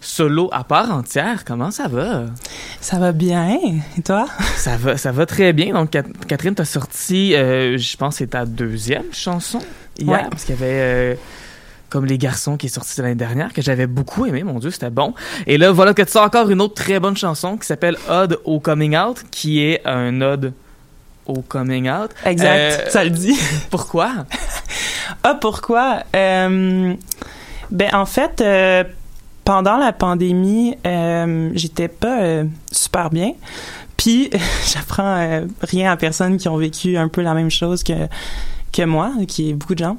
solo 0.00 0.48
à 0.52 0.62
part 0.62 0.90
entière. 0.92 1.44
Comment 1.44 1.70
ça 1.70 1.88
va? 1.88 2.24
Ça 2.80 2.98
va 2.98 3.12
bien. 3.12 3.58
Et 3.98 4.02
toi? 4.02 4.26
Ça 4.56 4.76
va, 4.76 4.96
ça 4.96 5.10
va 5.10 5.26
très 5.26 5.52
bien. 5.52 5.72
Donc, 5.72 5.90
Cat- 5.90 6.04
Catherine, 6.28 6.54
t'as 6.54 6.64
sorti, 6.66 7.34
euh, 7.34 7.78
je 7.78 7.96
pense, 7.96 8.16
c'est 8.16 8.28
ta 8.28 8.44
deuxième 8.44 9.06
chanson 9.12 9.58
hier, 9.98 10.10
Ouais. 10.10 10.26
parce 10.30 10.44
qu'il 10.44 10.54
y 10.54 10.58
avait 10.58 10.66
euh, 10.70 11.14
comme 11.90 12.04
les 12.06 12.18
garçons 12.18 12.56
qui 12.56 12.66
est 12.66 12.70
sorti 12.70 13.00
l'année 13.00 13.14
dernière 13.14 13.52
que 13.52 13.62
j'avais 13.62 13.86
beaucoup 13.86 14.26
aimé. 14.26 14.42
Mon 14.42 14.58
Dieu, 14.58 14.70
c'était 14.70 14.90
bon. 14.90 15.14
Et 15.46 15.58
là, 15.58 15.70
voilà 15.70 15.94
que 15.94 16.02
tu 16.02 16.10
sors 16.10 16.24
encore 16.24 16.50
une 16.50 16.60
autre 16.60 16.74
très 16.74 16.98
bonne 17.00 17.16
chanson 17.16 17.56
qui 17.56 17.66
s'appelle 17.66 17.96
Ode 18.08 18.40
au 18.44 18.60
coming 18.60 18.96
out, 18.96 19.22
qui 19.30 19.62
est 19.62 19.86
un 19.86 20.20
ode 20.20 20.52
au 21.26 21.42
coming 21.42 21.88
out. 21.88 22.10
Exact. 22.24 22.86
Euh, 22.86 22.90
Ça 22.90 23.04
le 23.04 23.10
dit. 23.10 23.36
Pourquoi? 23.70 24.10
Ah, 25.22 25.34
pourquoi? 25.34 26.02
Euh, 26.14 26.94
ben, 27.70 27.94
en 27.94 28.06
fait, 28.06 28.40
euh, 28.40 28.84
pendant 29.44 29.76
la 29.76 29.92
pandémie, 29.92 30.76
j'étais 31.54 31.88
pas 31.88 32.42
super 32.70 33.10
bien. 33.10 33.32
Puis, 33.96 34.30
j'apprends 34.72 35.46
rien 35.62 35.92
à 35.92 35.96
personne 35.96 36.36
qui 36.36 36.48
ont 36.48 36.56
vécu 36.56 36.96
un 36.96 37.08
peu 37.08 37.22
la 37.22 37.34
même 37.34 37.50
chose 37.50 37.82
que, 37.82 38.08
que 38.72 38.82
moi, 38.82 39.12
qui 39.26 39.50
est 39.50 39.54
beaucoup 39.54 39.74
de 39.74 39.84
gens. 39.84 39.98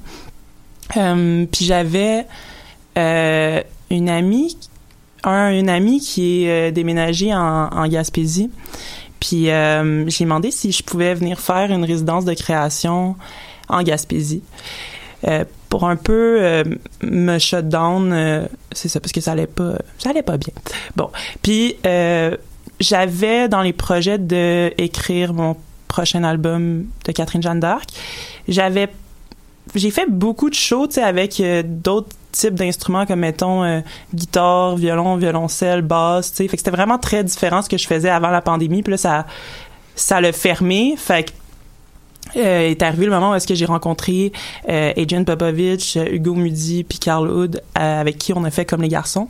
Euh, 0.95 1.45
puis, 1.51 1.65
j'avais 1.65 2.25
euh, 2.97 3.61
une 3.89 4.09
amie, 4.09 4.57
un, 5.23 5.51
une 5.51 5.69
amie 5.69 5.99
qui 5.99 6.45
est 6.45 6.49
euh, 6.49 6.71
déménagée 6.71 7.33
en, 7.33 7.67
en 7.71 7.87
Gaspésie. 7.87 8.49
Puis, 9.19 9.49
euh, 9.49 10.07
j'ai 10.07 10.23
demandé 10.23 10.51
si 10.51 10.71
je 10.71 10.83
pouvais 10.83 11.13
venir 11.13 11.39
faire 11.39 11.71
une 11.71 11.83
résidence 11.83 12.23
de 12.23 12.33
création 12.33 13.15
en 13.67 13.83
Gaspésie. 13.83 14.43
Euh, 15.27 15.43
pour 15.69 15.89
un 15.89 15.97
peu 15.97 16.63
me 17.01 17.39
shut 17.39 17.67
down, 17.67 18.47
c'est 18.71 18.87
ça, 18.87 19.01
parce 19.01 19.11
que 19.11 19.19
ça 19.19 19.33
allait 19.33 19.47
pas, 19.47 19.73
ça 19.97 20.11
allait 20.11 20.23
pas 20.23 20.37
bien. 20.37 20.53
Bon, 20.95 21.09
puis 21.41 21.75
j'avais 22.79 23.49
dans 23.49 23.61
les 23.61 23.73
projets 23.73 24.17
de 24.17 24.71
écrire 24.77 25.33
mon 25.33 25.57
prochain 25.87 26.23
album 26.23 26.85
de 27.05 27.11
Catherine 27.11 27.41
Jeanne 27.41 27.59
d'Arc. 27.59 27.89
J'avais, 28.47 28.87
j'ai 29.75 29.91
fait 29.91 30.09
beaucoup 30.09 30.49
de 30.49 30.55
shows, 30.55 30.87
tu 30.87 30.95
sais, 30.95 31.03
avec 31.03 31.39
euh, 31.39 31.63
d'autres 31.65 32.09
types 32.31 32.55
d'instruments 32.55 33.05
comme 33.05 33.19
mettons 33.21 33.63
euh, 33.63 33.81
guitare, 34.13 34.75
violon, 34.75 35.15
violoncelle, 35.17 35.81
basse, 35.81 36.31
tu 36.31 36.37
sais. 36.37 36.47
Fait 36.47 36.57
que 36.57 36.61
c'était 36.61 36.75
vraiment 36.75 36.97
très 36.97 37.23
différent 37.23 37.61
ce 37.61 37.69
que 37.69 37.77
je 37.77 37.87
faisais 37.87 38.09
avant 38.09 38.29
la 38.29 38.41
pandémie. 38.41 38.83
Puis 38.83 38.91
là, 38.91 38.97
ça, 38.97 39.25
ça 39.95 40.21
l'a 40.21 40.31
fermé. 40.31 40.95
Fait 40.97 41.23
que 41.23 41.31
euh, 42.35 42.69
est 42.69 42.81
arrivé 42.81 43.05
le 43.05 43.11
moment 43.11 43.31
où 43.31 43.35
est-ce 43.35 43.47
que 43.47 43.55
j'ai 43.55 43.65
rencontré 43.65 44.33
euh, 44.67 44.91
Adrian 44.97 45.23
Popovich, 45.23 45.97
Hugo 46.11 46.35
Mudi, 46.35 46.83
puis 46.83 46.99
Carl 46.99 47.29
Hood, 47.29 47.63
avec 47.73 48.17
qui 48.17 48.33
on 48.33 48.43
a 48.43 48.51
fait 48.51 48.65
Comme 48.65 48.81
les 48.81 48.89
garçons, 48.89 49.27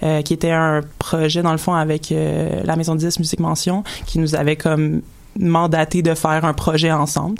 qui 0.00 0.32
était 0.32 0.50
un 0.50 0.80
projet 0.98 1.42
dans 1.42 1.52
le 1.52 1.58
fond 1.58 1.74
avec 1.74 2.10
la 2.10 2.76
Maison 2.76 2.94
10 2.94 3.18
Musique 3.18 3.40
Mention, 3.40 3.84
qui 4.06 4.18
nous 4.18 4.34
avait 4.34 4.56
comme 4.56 5.02
mandaté 5.38 6.02
de 6.02 6.14
faire 6.14 6.44
un 6.44 6.52
projet 6.54 6.90
ensemble. 6.92 7.38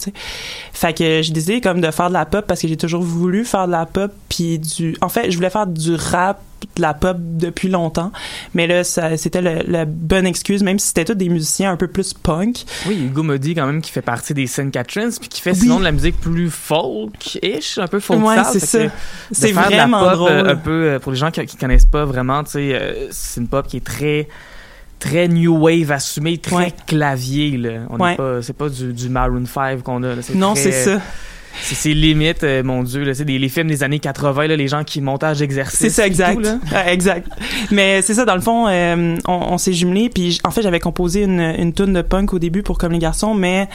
Fait 0.72 0.92
que 0.96 1.22
j'ai 1.22 1.32
décidé 1.32 1.61
comme 1.61 1.80
de 1.80 1.90
faire 1.90 2.08
de 2.08 2.14
la 2.14 2.26
pop 2.26 2.44
parce 2.46 2.61
que 2.61 2.68
j'ai 2.68 2.76
toujours 2.76 3.02
voulu 3.02 3.44
faire 3.44 3.66
de 3.66 3.72
la 3.72 3.87
pop 3.87 4.12
puis 4.28 4.58
du 4.58 4.96
en 5.00 5.08
fait, 5.08 5.30
je 5.30 5.37
voulais 5.37 5.50
faire 5.50 5.66
du 5.66 5.94
rap, 5.94 6.40
de 6.76 6.82
la 6.82 6.92
pop 6.92 7.16
depuis 7.20 7.68
longtemps, 7.68 8.11
mais 8.54 8.66
là 8.66 8.82
c'était 8.84 9.40
la 9.40 9.84
bonne 9.84 10.26
excuse 10.26 10.62
même 10.64 10.78
si 10.80 10.88
c'était 10.88 11.04
tous 11.04 11.14
des 11.14 11.28
musiciens 11.28 11.70
un 11.72 11.76
peu 11.76 11.87
plus 11.88 12.12
punk. 12.14 12.64
Oui, 12.87 12.96
Hugo 13.06 13.22
me 13.22 13.38
dit 13.38 13.54
quand 13.54 13.66
même 13.66 13.80
qu'il 13.80 13.92
fait 13.92 14.02
partie 14.02 14.34
des 14.34 14.46
Saint 14.48 14.68
Catharines, 14.70 15.12
puis 15.20 15.28
qu'il 15.28 15.42
fait 15.42 15.52
Oui. 15.52 15.58
sinon 15.61 15.78
de 15.78 15.84
la 15.84 15.92
musique 15.92 16.20
plus 16.20 16.50
folk-ish, 16.50 17.78
un 17.78 17.87
peu 17.87 18.00
folk 18.00 18.24
Ouais, 18.24 18.37
c'est 18.52 18.58
ça. 18.61 18.78
C'est 19.30 19.52
faire 19.52 19.66
de 19.66 19.70
la 19.76 19.87
vraiment 19.87 20.00
pop, 20.04 20.12
drôle. 20.14 20.30
euh, 20.32 20.52
un 20.52 20.56
peu 20.56 20.70
euh, 20.84 20.98
pour 20.98 21.12
les 21.12 21.18
gens 21.18 21.30
qui, 21.30 21.44
qui 21.46 21.56
connaissent 21.56 21.87
pas 21.87 22.04
vraiment, 22.04 22.42
tu 22.44 22.50
sais, 22.52 22.74
euh, 22.74 23.06
c'est 23.11 23.40
une 23.40 23.48
pop 23.48 23.66
qui 23.66 23.76
est 23.78 23.84
très 23.84 24.28
très 24.98 25.28
new 25.28 25.56
wave 25.56 25.90
assumée, 25.92 26.38
très 26.38 26.56
Ouais. 26.56 26.72
clavier 26.87 27.56
là. 27.56 27.80
On 27.90 27.96
Ouais. 27.98 28.11
n'est 28.11 28.16
pas 28.16 28.42
c'est 28.42 28.52
pas 28.56 28.68
du, 28.68 28.92
du 28.92 29.08
Maroon 29.08 29.44
5 29.46 29.82
qu'on 29.82 30.02
a 30.02 30.14
là, 30.14 30.22
c'est 30.22 30.34
Non, 30.34 30.54
très- 30.54 30.62
c'est 30.64 30.84
ça. 30.84 31.00
C'est 31.61 31.92
limite 31.92 32.44
euh, 32.44 32.62
mon 32.62 32.82
dieu 32.82 33.02
là, 33.04 33.14
c'est 33.14 33.24
des 33.24 33.38
les 33.38 33.48
films 33.48 33.68
des 33.68 33.82
années 33.82 33.98
80 33.98 34.46
là, 34.46 34.56
les 34.56 34.68
gens 34.68 34.84
qui 34.84 35.00
montage 35.00 35.38
d'exercice. 35.38 35.78
C'est 35.78 35.90
ça, 35.90 36.06
exact. 36.06 36.40
tout. 36.42 36.61
Ah, 36.74 36.92
exact. 36.92 37.28
Mais 37.70 38.02
c'est 38.02 38.14
ça, 38.14 38.24
dans 38.24 38.34
le 38.34 38.40
fond, 38.40 38.66
euh, 38.68 39.16
on, 39.26 39.32
on 39.32 39.58
s'est 39.58 39.72
jumelés, 39.72 40.08
puis 40.08 40.38
en 40.44 40.50
fait, 40.50 40.62
j'avais 40.62 40.80
composé 40.80 41.22
une, 41.24 41.40
une 41.40 41.72
tune 41.72 41.92
de 41.92 42.02
punk 42.02 42.32
au 42.32 42.38
début 42.38 42.62
pour 42.62 42.78
Comme 42.78 42.92
les 42.92 42.98
garçons, 42.98 43.34
mais 43.34 43.68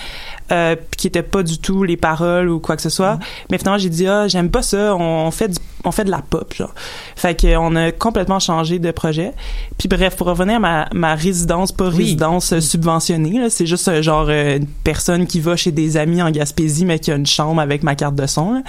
euh, 0.51 0.75
qui 0.97 1.07
était 1.07 1.23
pas 1.23 1.43
du 1.43 1.57
tout 1.59 1.83
les 1.83 1.97
paroles 1.97 2.49
ou 2.49 2.59
quoi 2.59 2.75
que 2.75 2.81
ce 2.81 2.89
soit. 2.89 3.19
Mais 3.51 3.57
finalement, 3.57 3.77
j'ai 3.79 3.89
dit, 3.89 4.07
ah, 4.07 4.27
j'aime 4.27 4.49
pas 4.49 4.61
ça, 4.61 4.95
on, 4.95 5.27
on 5.27 5.31
fait 5.31 5.49
du, 5.49 5.57
on 5.83 5.91
fait 5.91 6.05
de 6.05 6.11
la 6.11 6.21
pop, 6.21 6.53
genre. 6.53 6.73
Fait 7.15 7.35
que 7.39 7.57
on 7.57 7.75
a 7.75 7.91
complètement 7.91 8.39
changé 8.39 8.79
de 8.79 8.91
projet. 8.91 9.31
Puis 9.77 9.87
bref, 9.89 10.15
pour 10.15 10.27
revenir 10.27 10.55
à 10.57 10.59
ma, 10.59 10.89
ma 10.93 11.15
résidence, 11.15 11.71
pas 11.71 11.89
Oui. 11.89 11.97
résidence 11.97 12.59
subventionnée, 12.59 13.49
c'est 13.49 13.65
juste 13.65 14.01
genre 14.01 14.29
une 14.29 14.67
personne 14.83 15.27
qui 15.27 15.39
va 15.39 15.55
chez 15.55 15.71
des 15.71 15.97
amis 15.97 16.21
en 16.21 16.31
Gaspésie, 16.31 16.85
mais 16.85 16.99
qui 16.99 17.11
a 17.11 17.15
une 17.15 17.25
chambre 17.25 17.59
avec 17.63 17.83
ma 17.83 17.95
carte 17.95 18.15
de 18.15 18.27
son. 18.27 18.63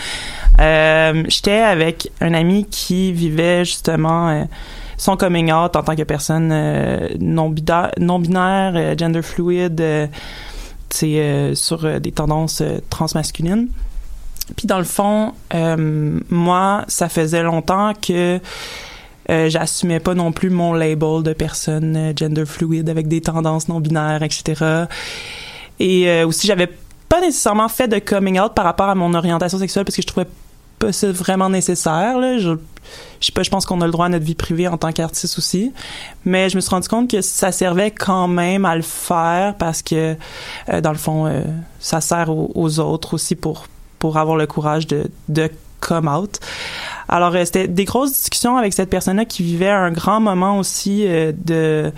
Euh, 0.61 1.23
J'étais 1.29 1.59
avec 1.59 2.11
un 2.21 2.33
ami 2.33 2.67
qui 2.71 3.13
vivait 3.13 3.65
justement 3.65 4.29
euh, 4.31 4.45
son 4.97 5.17
coming 5.17 5.53
out 5.53 5.77
en 5.77 5.83
tant 5.83 5.97
que 5.97 6.03
personne 6.03 6.51
euh, 6.53 7.09
non 7.21 7.51
binaire, 7.51 7.91
non 7.99 8.19
binaire 8.19 8.97
gender 8.97 9.23
fluid, 9.23 9.77
tu 9.77 10.97
sais, 10.97 11.19
euh, 11.19 11.55
sur 11.55 12.01
des 12.01 12.13
tendances 12.13 12.63
transmasculines. 12.91 13.69
Puis 14.57 14.67
dans 14.67 14.79
le 14.79 14.85
fond, 14.85 15.33
moi, 16.31 16.85
ça 16.87 17.09
faisait 17.09 17.43
longtemps 17.43 17.93
que 17.95 18.39
j'assumais 19.27 20.01
pas 20.01 20.15
non 20.15 20.33
plus 20.33 20.51
mon 20.51 20.75
label 20.75 21.23
de 21.23 21.33
personne 21.33 22.13
gender 22.15 22.45
fluid 22.45 22.91
avec 22.91 23.09
des 23.09 23.23
tendances 23.23 23.69
non 23.69 23.81
binaires, 23.81 24.23
etc. 24.23 24.85
Et 25.81 26.23
aussi, 26.25 26.47
j'avais 26.47 26.69
pas 27.14 27.20
nécessairement 27.20 27.68
fait 27.68 27.87
de 27.87 28.00
coming 28.00 28.40
out 28.40 28.55
par 28.55 28.64
rapport 28.64 28.88
à 28.88 28.96
mon 28.96 29.14
orientation 29.14 29.57
sexuelle 29.57 29.85
parce 29.85 29.94
que 29.94 30.03
je 30.03 30.07
trouvais 30.09 30.27
pas 30.81 30.90
ça 30.90 31.12
vraiment 31.12 31.48
nécessaire. 31.48 32.18
Là. 32.18 32.38
Je, 32.38 32.57
je 33.20 33.27
sais 33.27 33.33
pas, 33.33 33.44
je 33.44 33.50
pense 33.50 33.66
qu'on 33.66 33.81
a 33.83 33.87
le 33.87 33.92
droit 33.92 34.07
à 34.07 34.09
notre 34.09 34.24
vie 34.24 34.35
privée 34.35 34.66
en 34.66 34.77
tant 34.77 34.90
qu'artiste 34.90 35.38
aussi. 35.38 35.72
Mais 36.24 36.48
je 36.48 36.57
me 36.57 36.61
suis 36.61 36.70
rendu 36.70 36.88
compte 36.88 37.09
que 37.09 37.20
ça 37.20 37.53
servait 37.53 37.92
quand 37.92 38.27
même 38.27 38.64
à 38.64 38.74
le 38.74 38.83
faire 38.83 39.55
parce 39.59 39.81
que, 39.81 40.16
euh, 40.70 40.81
dans 40.81 40.90
le 40.90 40.98
fond, 40.98 41.27
euh, 41.27 41.42
ça 41.79 42.00
sert 42.00 42.31
aux, 42.31 42.81
autres 42.81 43.14
aussi 43.14 43.37
pour, 43.37 43.66
pour 44.00 44.16
avoir 44.18 44.37
le 44.37 44.48
courage 44.48 44.88
de, 44.88 45.09
de 45.29 45.48
come 45.79 46.09
out. 46.09 46.40
Alors, 47.09 47.37
euh, 47.37 47.44
c'était 47.44 47.68
des 47.68 47.85
grosses 47.85 48.12
discussions 48.12 48.57
avec 48.57 48.72
cette 48.72 48.90
personne-là 48.90 49.24
qui 49.24 49.44
vivait 49.44 49.70
un 49.70 49.92
grand 49.92 50.18
moment 50.18 50.59
aussi 50.59 51.07
de 51.07 51.92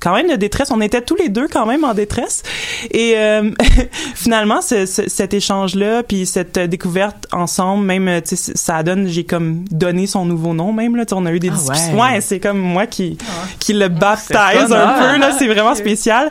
quand 0.00 0.14
même 0.14 0.28
de 0.30 0.36
détresse. 0.36 0.70
On 0.70 0.80
était 0.80 1.02
tous 1.02 1.16
les 1.16 1.28
deux 1.28 1.46
quand 1.48 1.66
même 1.66 1.84
en 1.84 1.94
détresse. 1.94 2.42
Et 2.90 3.14
euh, 3.16 3.50
finalement, 4.14 4.60
ce- 4.62 4.86
ce- 4.86 5.08
cet 5.08 5.34
échange-là, 5.34 6.02
puis 6.02 6.26
cette 6.26 6.58
découverte 6.58 7.26
ensemble, 7.32 7.84
même, 7.84 8.08
euh, 8.08 8.20
tu 8.20 8.36
sais, 8.36 8.52
ça 8.54 8.82
donne, 8.82 9.06
j'ai 9.08 9.24
comme 9.24 9.64
donné 9.70 10.06
son 10.06 10.24
nouveau 10.24 10.54
nom 10.54 10.72
même, 10.72 10.96
là. 10.96 11.04
On 11.12 11.26
a 11.26 11.32
eu 11.32 11.38
des 11.38 11.50
Ah 11.50 11.56
discussions. 11.56 11.94
ouais. 11.94 12.00
Ouais, 12.14 12.20
c'est 12.20 12.40
comme 12.40 12.58
moi 12.58 12.86
qui, 12.86 13.18
qui 13.58 13.72
le 13.72 13.80
c'est 13.82 13.88
baptise 13.88 14.32
fun, 14.32 14.70
un 14.72 14.88
hein? 14.88 15.12
peu, 15.14 15.20
là. 15.20 15.30
C'est 15.38 15.48
vraiment 15.48 15.74
spécial. 15.74 16.30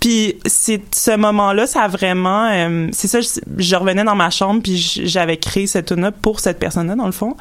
Puis 0.00 0.36
c'est 0.46 0.82
ce 0.94 1.16
moment-là, 1.16 1.66
ça 1.66 1.82
a 1.82 1.88
vraiment... 1.88 2.48
euh, 2.52 2.88
c'est 2.92 3.08
ça, 3.08 3.20
je, 3.20 3.28
je 3.56 3.76
revenais 3.76 4.04
dans 4.04 4.14
ma 4.14 4.30
chambre, 4.30 4.60
puis 4.62 4.76
j'avais 5.04 5.36
créé 5.38 5.66
cette 5.66 5.86
tune 5.86 6.10
pour 6.22 6.40
cette 6.40 6.58
personne-là, 6.58 6.94
dans 6.96 7.06
le 7.06 7.12
fond. 7.12 7.36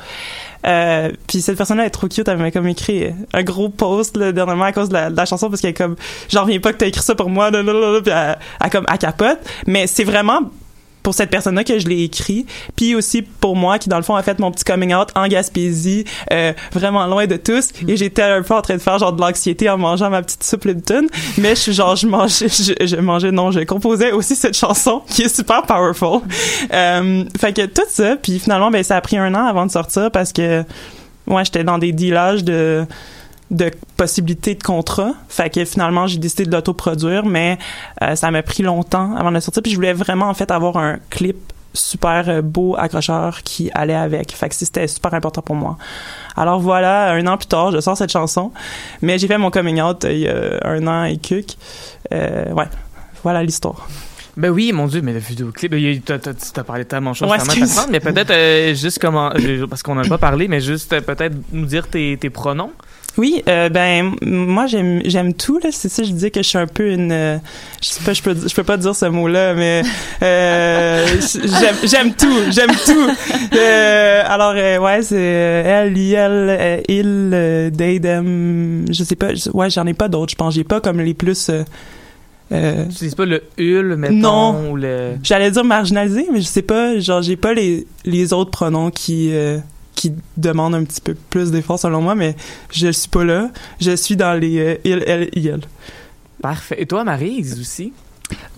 Euh, 0.65 1.11
puis 1.27 1.41
cette 1.41 1.57
personne-là 1.57 1.85
est 1.85 1.91
trop 1.91 2.07
cute, 2.07 2.27
elle 2.27 2.37
m'a 2.37 2.51
comme 2.51 2.67
écrit 2.67 3.07
un 3.33 3.43
gros 3.43 3.69
post 3.69 4.17
là, 4.17 4.31
dernièrement 4.31 4.65
à 4.65 4.71
cause 4.71 4.89
de 4.89 4.95
la, 5.15 5.25
chanson 5.25 5.49
parce 5.49 5.61
qu'elle 5.61 5.71
est 5.71 5.75
comme 5.75 5.95
j'en 6.29 6.43
reviens 6.43 6.59
pas 6.59 6.73
que 6.73 6.77
t'as 6.77 6.87
écrit 6.87 7.03
ça 7.03 7.15
pour 7.15 7.29
moi 7.29 7.51
là, 7.51 7.61
là, 7.61 7.73
là, 7.73 7.91
là, 7.91 8.01
puis 8.01 8.11
elle, 8.11 8.37
elle 8.61 8.69
comme 8.69 8.85
elle 8.91 8.97
capote. 8.97 9.39
Mais 9.67 9.87
c'est 9.87 10.03
vraiment 10.03 10.41
pour 11.05 11.13
cette 11.13 11.29
personne-là 11.29 11.63
que 11.63 11.77
je 11.77 11.87
l'ai 11.87 12.03
écrit, 12.03 12.47
puis 12.75 12.95
aussi 12.95 13.21
pour 13.21 13.55
moi 13.55 13.77
qui 13.77 13.89
dans 13.89 13.97
le 13.97 14.03
fond 14.03 14.15
a 14.15 14.23
fait 14.23 14.39
mon 14.39 14.49
petit 14.49 14.63
coming 14.63 14.91
out 14.91 15.09
en 15.13 15.27
Gaspésie, 15.27 16.03
euh, 16.33 16.51
vraiment 16.73 17.05
loin 17.05 17.27
de 17.27 17.35
tous, 17.35 17.69
et 17.87 17.95
j'étais 17.95 18.23
un 18.23 18.41
peu 18.41 18.55
en 18.55 18.63
train 18.63 18.73
de 18.73 18.81
faire 18.81 18.97
genre 18.97 19.13
de 19.13 19.21
l'anxiété 19.21 19.69
en 19.69 19.77
mangeant 19.77 20.09
ma 20.09 20.23
petite 20.23 20.43
soupe 20.43 20.65
Lipton, 20.65 21.05
mais 21.37 21.49
je 21.49 21.59
suis 21.61 21.73
genre 21.73 21.95
je 21.95 22.07
mangeais, 22.07 22.47
je, 22.49 22.87
je 22.87 22.95
mangeais 22.95 23.31
non, 23.31 23.51
je 23.51 23.59
composais 23.59 24.13
aussi 24.13 24.35
cette 24.35 24.57
chanson 24.57 25.03
qui 25.07 25.21
est 25.21 25.33
super 25.33 25.61
powerful. 25.61 26.21
Euh, 26.73 27.23
fait 27.39 27.53
que 27.53 27.67
tout 27.67 27.83
ça, 27.87 28.15
puis 28.15 28.39
finalement 28.39 28.71
ben 28.71 28.83
ça 28.83 28.95
a 28.95 29.01
pris 29.01 29.19
un 29.19 29.35
an 29.35 29.45
avant 29.45 29.67
de 29.67 29.71
sortir 29.71 30.09
parce 30.09 30.33
que 30.33 30.63
ouais 31.27 31.45
j'étais 31.45 31.63
dans 31.63 31.77
des 31.77 31.91
dealages 31.91 32.43
de 32.43 32.83
de 33.51 33.71
possibilités 33.97 34.55
de 34.55 34.63
contrat. 34.63 35.13
Fait 35.29 35.49
que 35.53 35.63
finalement, 35.65 36.07
j'ai 36.07 36.17
décidé 36.17 36.45
de 36.45 36.51
l'autoproduire, 36.51 37.25
mais 37.25 37.57
euh, 38.01 38.15
ça 38.15 38.31
m'a 38.31 38.41
pris 38.43 38.63
longtemps 38.63 39.15
avant 39.15 39.31
de 39.31 39.39
sortir. 39.39 39.61
Puis 39.61 39.71
je 39.71 39.75
voulais 39.77 39.93
vraiment, 39.93 40.29
en 40.29 40.33
fait, 40.33 40.49
avoir 40.51 40.77
un 40.77 40.97
clip 41.09 41.37
super 41.73 42.29
euh, 42.29 42.41
beau, 42.41 42.75
accrocheur 42.77 43.43
qui 43.43 43.69
allait 43.73 43.93
avec. 43.93 44.31
Fait 44.31 44.49
que 44.49 44.55
c'était 44.55 44.87
super 44.87 45.13
important 45.13 45.41
pour 45.41 45.55
moi. 45.55 45.77
Alors 46.35 46.59
voilà, 46.59 47.11
un 47.11 47.27
an 47.27 47.37
plus 47.37 47.47
tard, 47.47 47.71
je 47.71 47.79
sors 47.81 47.97
cette 47.97 48.11
chanson. 48.11 48.51
Mais 49.01 49.17
j'ai 49.19 49.27
fait 49.27 49.37
mon 49.37 49.51
coming 49.51 49.81
out 49.81 50.05
euh, 50.05 50.11
il 50.13 50.19
y 50.19 50.27
a 50.27 50.67
un 50.67 50.87
an 50.87 51.03
et 51.03 51.17
quelques. 51.17 51.55
Euh, 52.13 52.51
ouais, 52.53 52.67
voilà 53.23 53.43
l'histoire. 53.43 53.87
Ben 54.37 54.49
oui, 54.49 54.71
mon 54.73 54.87
Dieu, 54.87 55.01
mais 55.01 55.13
le 55.13 55.19
vidéoclip, 55.19 55.71
il 55.73 55.79
y 55.79 55.95
a- 55.97 55.99
t'as- 56.03 56.19
t'as 56.19 56.33
t'as 56.33 56.63
parlé 56.63 56.83
de 56.83 56.89
tellement 56.89 57.11
de 57.11 57.15
choses 57.15 57.29
Ouais, 57.29 57.37
mais 57.89 57.99
peut-être 58.01 58.31
euh, 58.31 58.73
juste 58.73 58.99
comment, 58.99 59.31
parce 59.69 59.81
qu'on 59.81 59.95
n'a 59.95 60.03
pas 60.03 60.17
parlé, 60.17 60.47
mais 60.49 60.59
juste 60.59 60.99
peut-être 61.01 61.35
nous 61.53 61.65
dire 61.65 61.87
tes, 61.87 62.17
tes 62.17 62.29
pronoms. 62.29 62.71
Oui, 63.17 63.41
euh, 63.47 63.69
ben 63.69 64.13
moi 64.23 64.67
j'aime 64.67 65.01
j'aime 65.05 65.33
tout 65.33 65.57
là, 65.63 65.69
c'est 65.71 65.87
ça 65.87 66.03
je 66.03 66.11
dis 66.11 66.31
que 66.31 66.43
je 66.43 66.47
suis 66.49 66.57
un 66.57 66.67
peu 66.67 66.91
une 66.91 67.13
euh, 67.13 67.37
je 67.81 67.87
sais 67.87 68.03
pas 68.03 68.11
je 68.11 68.21
peux 68.21 68.35
je 68.45 68.53
peux 68.53 68.63
pas 68.65 68.75
dire 68.75 68.93
ce 68.93 69.05
mot-là 69.05 69.53
mais 69.53 69.83
euh, 70.21 71.05
j'aime 71.21 71.75
j'aime 71.83 72.13
tout, 72.13 72.37
j'aime 72.51 72.71
tout. 72.85 73.09
Euh, 73.55 74.23
alors 74.25 74.53
euh, 74.57 74.79
ouais, 74.79 75.01
c'est 75.01 75.15
elle, 75.17 75.97
elle, 75.97 76.83
il, 76.89 77.31
euh, 77.33 77.69
they, 77.69 78.01
them, 78.01 78.85
je 78.91 79.03
sais 79.03 79.15
pas, 79.15 79.27
ouais, 79.53 79.69
j'en 79.69 79.85
ai 79.85 79.93
pas 79.93 80.09
d'autres, 80.09 80.31
je 80.31 80.35
pense, 80.35 80.53
j'ai 80.53 80.65
pas 80.65 80.81
comme 80.81 80.99
les 80.99 81.13
plus 81.13 81.49
euh, 81.49 81.63
euh, 82.51 82.85
Tu 82.97 83.07
dis 83.07 83.15
pas 83.15 83.25
le 83.25 83.43
hul, 83.57 83.95
mettons, 83.95 84.13
Non. 84.13 84.71
ou 84.71 84.75
le... 84.75 85.13
J'allais 85.23 85.51
dire 85.51 85.63
marginalisé, 85.63 86.27
mais 86.33 86.41
je 86.41 86.45
sais 86.45 86.61
pas, 86.61 86.99
genre 86.99 87.21
j'ai 87.21 87.37
pas 87.37 87.53
les 87.53 87.87
les 88.03 88.33
autres 88.33 88.51
pronoms 88.51 88.91
qui 88.91 89.29
euh, 89.33 89.57
qui 89.95 90.13
demandent 90.37 90.75
un 90.75 90.83
petit 90.83 91.01
peu 91.01 91.15
plus 91.29 91.51
d'efforts 91.51 91.79
selon 91.79 92.01
moi, 92.01 92.15
mais 92.15 92.35
je 92.71 92.91
suis 92.91 93.09
pas 93.09 93.23
là. 93.23 93.49
Je 93.79 93.95
suis 93.95 94.15
dans 94.15 94.33
les 94.33 94.59
euh, 94.59 94.75
il, 94.83 95.03
elle, 95.07 95.29
il. 95.33 95.59
Parfait. 96.41 96.75
Et 96.79 96.85
toi, 96.85 97.03
Marise, 97.03 97.59
aussi? 97.59 97.93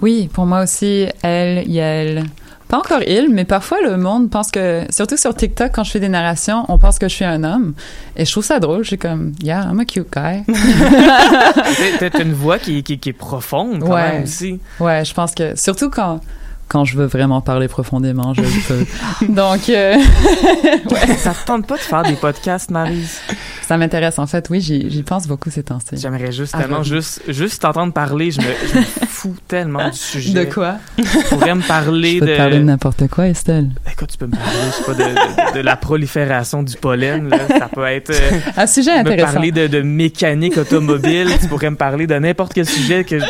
Oui, 0.01 0.29
pour 0.33 0.45
moi 0.45 0.63
aussi, 0.63 1.05
elle, 1.21 1.69
elle. 1.77 2.25
Pas 2.67 2.79
encore 2.79 3.01
il, 3.07 3.29
mais 3.29 3.45
parfois 3.45 3.77
le 3.81 3.95
monde 3.95 4.29
pense 4.29 4.51
que, 4.51 4.83
surtout 4.89 5.15
sur 5.15 5.33
TikTok, 5.33 5.71
quand 5.73 5.85
je 5.85 5.91
fais 5.91 6.01
des 6.01 6.09
narrations, 6.09 6.65
on 6.67 6.77
pense 6.77 6.99
que 6.99 7.07
je 7.07 7.13
suis 7.15 7.23
un 7.23 7.45
homme. 7.45 7.73
Et 8.17 8.25
je 8.25 8.31
trouve 8.31 8.43
ça 8.43 8.59
drôle. 8.59 8.83
Je 8.83 8.87
suis 8.89 8.97
comme, 8.97 9.31
yeah, 9.41 9.63
I'm 9.71 9.79
a 9.79 9.85
cute 9.85 10.07
guy. 10.13 10.43
T'as- 11.99 12.19
une 12.21 12.33
voix 12.33 12.59
qui, 12.59 12.83
qui, 12.83 12.99
qui 12.99 13.09
est 13.09 13.13
profonde, 13.13 13.79
quand 13.81 13.93
Ouais. 13.93 14.11
même, 14.13 14.23
aussi. 14.23 14.59
ouais, 14.81 15.05
je 15.05 15.13
pense 15.13 15.33
que, 15.33 15.55
surtout 15.57 15.89
quand, 15.89 16.19
quand 16.67 16.85
je 16.85 16.97
veux 16.97 17.05
vraiment 17.05 17.41
parler 17.41 17.67
profondément, 17.67 18.33
je 18.33 18.41
le 18.41 18.47
peux. 18.67 19.25
Donc, 19.33 19.69
euh, 19.69 19.95
Ça 21.17 21.33
te 21.33 21.45
tente 21.45 21.67
pas 21.67 21.75
de 21.75 21.81
faire 21.81 22.03
des 22.03 22.13
podcasts, 22.15 22.69
Marise? 22.71 23.19
ça 23.67 23.77
m'intéresse. 23.77 24.17
En 24.19 24.27
fait, 24.27 24.47
oui, 24.49 24.61
j'y 24.61 24.89
j'y 24.89 25.03
pense 25.03 25.27
beaucoup 25.27 25.49
ces 25.49 25.63
temps-ci. 25.63 25.97
J'aimerais 25.97 26.31
juste 26.31 26.53
Ah, 26.55 26.61
tellement, 26.61 26.83
juste, 26.83 27.21
juste 27.27 27.61
t'entendre 27.61 27.91
parler, 27.93 28.31
je 28.31 28.39
me, 28.39 28.45
je 28.73 28.79
me 28.79 28.83
fous 29.07 29.35
tellement 29.47 29.89
du 29.89 29.97
sujet. 29.97 30.33
De 30.33 30.43
quoi? 30.51 30.75
Tu 30.97 31.03
pourrais 31.29 31.55
me 31.55 31.61
parler 31.67 32.15
Je 32.15 32.19
peux 32.19 32.25
de... 32.27 32.31
te 32.33 32.37
parler 32.37 32.59
de 32.59 32.63
n'importe 32.63 33.07
quoi, 33.07 33.27
Estelle. 33.27 33.69
Écoute, 33.91 34.09
tu 34.11 34.17
peux 34.17 34.27
me 34.27 34.31
parler, 34.31 34.51
je 34.67 34.75
sais 34.75 34.83
pas, 34.83 34.93
de, 34.93 35.51
de, 35.53 35.57
de 35.57 35.59
la 35.63 35.75
prolifération 35.75 36.63
du 36.63 36.75
pollen, 36.77 37.29
là. 37.29 37.39
Ça 37.59 37.67
peut 37.73 37.85
être... 37.85 38.11
euh, 38.11 38.39
Un 38.55 38.67
sujet 38.67 38.93
me 38.95 38.99
intéressant. 39.01 39.33
parler 39.33 39.51
de, 39.51 39.67
de 39.67 39.81
mécanique 39.81 40.57
automobile, 40.57 41.29
tu 41.41 41.47
pourrais 41.47 41.69
me 41.69 41.75
parler 41.77 42.07
de 42.07 42.15
n'importe 42.15 42.53
quel 42.53 42.65
sujet 42.67 43.03
que... 43.03 43.19
Je, 43.19 43.25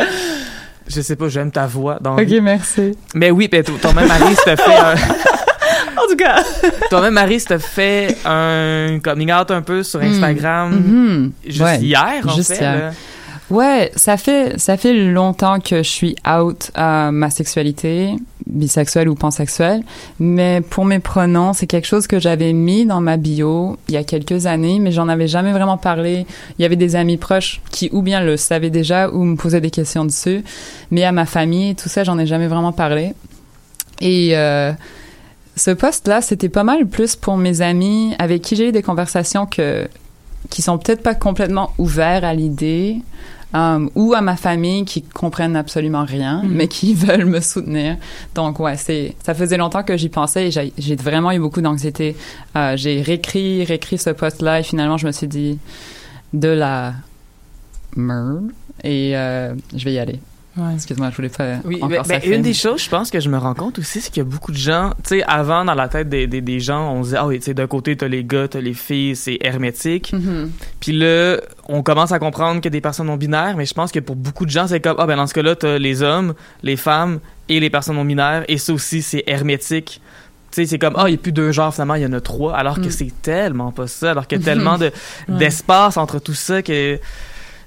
je 0.87 1.01
sais 1.01 1.15
pas, 1.15 1.27
j'aime 1.29 1.51
ta 1.51 1.65
voix. 1.67 1.97
Donc... 2.01 2.19
Ok, 2.19 2.29
merci. 2.41 2.97
Mais 3.13 3.31
oui, 3.31 3.47
ben, 3.47 3.63
toi-même, 3.63 4.07
Marise, 4.07 4.39
t'as 4.43 4.55
fait 4.55 4.75
un... 4.75 4.95
En 5.97 6.07
tout 6.09 6.15
cas, 6.15 6.41
Toi-même, 6.89 7.13
Marise, 7.15 7.45
t'as 7.45 7.59
fait 7.59 8.17
un 8.23 8.99
coming 9.03 9.31
out 9.33 9.49
un 9.51 9.61
peu 9.61 9.83
sur 9.83 9.99
Instagram 10.01 10.71
Mhm. 10.71 11.31
juste 11.45 11.61
Ouais. 11.61 11.79
hier, 11.79 12.21
en 12.25 12.29
juste 12.35 12.53
fait. 12.53 12.59
hier. 12.61 12.77
là. 12.79 12.91
Ouais, 13.49 13.91
ça 13.95 14.15
fait 14.17 14.53
ça 14.59 14.77
fait 14.77 14.93
longtemps 14.93 15.59
que 15.59 15.77
je 15.77 15.89
suis 15.89 16.15
out 16.29 16.69
à 16.75 17.11
ma 17.11 17.29
sexualité, 17.29 18.11
bisexuelle 18.49 19.09
ou 19.09 19.15
pansexuelle, 19.15 19.83
mais 20.19 20.61
pour 20.61 20.85
mes 20.85 20.99
pronoms, 20.99 21.53
c'est 21.53 21.67
quelque 21.67 21.87
chose 21.87 22.07
que 22.07 22.19
j'avais 22.19 22.53
mis 22.53 22.85
dans 22.85 23.01
ma 23.01 23.17
bio 23.17 23.77
il 23.87 23.93
y 23.93 23.97
a 23.97 24.03
quelques 24.03 24.45
années, 24.45 24.79
mais 24.79 24.91
j'en 24.91 25.07
avais 25.07 25.27
jamais 25.27 25.51
vraiment 25.51 25.77
parlé. 25.77 26.25
Il 26.57 26.61
y 26.61 26.65
avait 26.65 26.75
des 26.75 26.95
amis 26.95 27.17
proches 27.17 27.61
qui 27.71 27.89
ou 27.91 28.01
bien 28.01 28.21
le 28.21 28.37
savaient 28.37 28.69
déjà 28.69 29.09
ou 29.09 29.23
me 29.23 29.35
posaient 29.35 29.61
des 29.61 29.71
questions 29.71 30.05
dessus, 30.05 30.43
mais 30.91 31.03
à 31.03 31.11
ma 31.11 31.25
famille, 31.25 31.75
tout 31.75 31.89
ça, 31.89 32.03
j'en 32.03 32.17
ai 32.17 32.25
jamais 32.25 32.47
vraiment 32.47 32.71
parlé. 32.71 33.13
Et 34.01 34.37
euh, 34.37 34.71
ce 35.55 35.71
poste-là, 35.71 36.21
c'était 36.21 36.49
pas 36.49 36.63
mal 36.63 36.85
plus 36.85 37.15
pour 37.15 37.37
mes 37.37 37.61
amis 37.61 38.13
avec 38.19 38.41
qui 38.41 38.55
j'ai 38.55 38.69
eu 38.69 38.71
des 38.71 38.83
conversations 38.83 39.45
que 39.45 39.87
qui 40.49 40.61
sont 40.61 40.77
peut-être 40.77 41.03
pas 41.03 41.15
complètement 41.15 41.73
ouverts 41.77 42.23
à 42.23 42.33
l'idée, 42.33 43.01
euh, 43.55 43.87
ou 43.95 44.13
à 44.13 44.21
ma 44.21 44.35
famille 44.35 44.83
qui 44.85 45.01
comprennent 45.01 45.55
absolument 45.55 46.03
rien, 46.03 46.41
Mhm. 46.43 46.51
mais 46.51 46.67
qui 46.67 46.93
veulent 47.05 47.25
me 47.25 47.39
soutenir. 47.39 47.97
Donc 48.35 48.59
ouais, 48.59 48.75
c'est 48.77 49.15
ça 49.23 49.33
faisait 49.33 49.57
longtemps 49.57 49.83
que 49.83 49.95
j'y 49.97 50.09
pensais 50.09 50.49
et 50.49 50.71
j'ai 50.77 50.95
vraiment 50.95 51.31
eu 51.31 51.39
beaucoup 51.39 51.61
d'anxiété. 51.61 52.15
Euh, 52.55 52.75
j'ai 52.75 53.01
réécrit, 53.01 53.63
réécrit 53.63 53.97
ce 53.97 54.09
post-là 54.09 54.59
et 54.59 54.63
finalement 54.63 54.97
je 54.97 55.07
me 55.07 55.11
suis 55.11 55.27
dit 55.27 55.59
de 56.33 56.49
la 56.49 56.93
merde 57.95 58.51
et 58.83 59.15
euh, 59.17 59.53
je 59.75 59.85
vais 59.85 59.93
y 59.93 59.99
aller. 59.99 60.19
Excuse-moi, 60.73 61.09
je 61.11 61.15
voulais 61.15 61.29
pas 61.29 61.57
Oui, 61.65 61.77
encore 61.81 61.89
ben, 61.89 62.03
ben, 62.07 62.21
une 62.25 62.41
des 62.41 62.49
mais- 62.49 62.53
choses, 62.53 62.83
je 62.83 62.89
pense 62.89 63.09
que 63.11 63.19
je 63.19 63.29
me 63.29 63.37
rends 63.37 63.53
compte 63.53 63.79
aussi, 63.79 64.01
c'est 64.01 64.09
qu'il 64.11 64.21
y 64.23 64.25
a 64.25 64.29
beaucoup 64.29 64.51
de 64.51 64.57
gens, 64.57 64.91
tu 65.03 65.09
sais, 65.19 65.23
avant, 65.23 65.63
dans 65.65 65.73
la 65.73 65.87
tête 65.87 66.09
des, 66.09 66.27
des, 66.27 66.41
des 66.41 66.59
gens, 66.59 66.91
on 66.93 66.99
se 67.03 67.07
disait, 67.09 67.17
ah 67.19 67.27
oui, 67.27 67.39
tu 67.39 67.45
sais, 67.45 67.53
d'un 67.53 67.67
côté, 67.67 67.95
t'as 67.95 68.07
les 68.07 68.23
gars, 68.23 68.47
t'as 68.47 68.61
les 68.61 68.73
filles, 68.73 69.15
c'est 69.15 69.37
hermétique. 69.41 70.13
Mhm. 70.13 70.51
Puis 70.79 70.91
là, 70.93 71.37
on 71.67 71.83
commence 71.83 72.11
à 72.11 72.19
comprendre 72.19 72.55
qu'il 72.61 72.65
y 72.65 72.67
a 72.67 72.77
des 72.77 72.81
personnes 72.81 73.07
non 73.07 73.17
binaires, 73.17 73.55
mais 73.57 73.65
je 73.65 73.73
pense 73.73 73.91
que 73.91 73.99
pour 73.99 74.15
beaucoup 74.15 74.45
de 74.45 74.51
gens, 74.51 74.67
c'est 74.67 74.79
comme, 74.79 74.95
ah 74.99 75.05
ben 75.05 75.17
dans 75.17 75.27
ce 75.27 75.33
cas-là, 75.33 75.55
t'as 75.55 75.77
les 75.77 76.01
hommes, 76.01 76.33
les 76.63 76.77
femmes 76.77 77.19
et 77.49 77.59
les 77.59 77.69
personnes 77.69 77.95
non 77.95 78.05
binaires, 78.05 78.43
et 78.47 78.57
ça 78.57 78.73
aussi, 78.73 79.01
c'est 79.01 79.23
hermétique. 79.27 80.01
Tu 80.51 80.61
sais, 80.63 80.65
c'est 80.65 80.79
comme, 80.79 80.93
ah, 80.97 81.03
il 81.07 81.11
n'y 81.11 81.15
a 81.17 81.21
plus 81.21 81.33
deux 81.33 81.51
genres, 81.51 81.73
finalement, 81.73 81.95
il 81.95 82.03
y 82.03 82.05
en 82.05 82.13
a 82.13 82.21
trois, 82.21 82.55
alors 82.55 82.75
que 82.77 82.87
Mm. 82.87 82.91
c'est 82.91 83.21
tellement 83.21 83.71
pas 83.71 83.85
ça, 83.87 84.11
alors 84.11 84.27
qu'il 84.27 84.39
y 84.39 84.41
a 84.41 84.45
tellement 84.53 84.77
de, 84.77 84.91
Ouais. 85.27 85.37
d'espace 85.37 85.97
entre 85.97 86.19
tout 86.19 86.33
ça 86.33 86.61
que... 86.61 86.97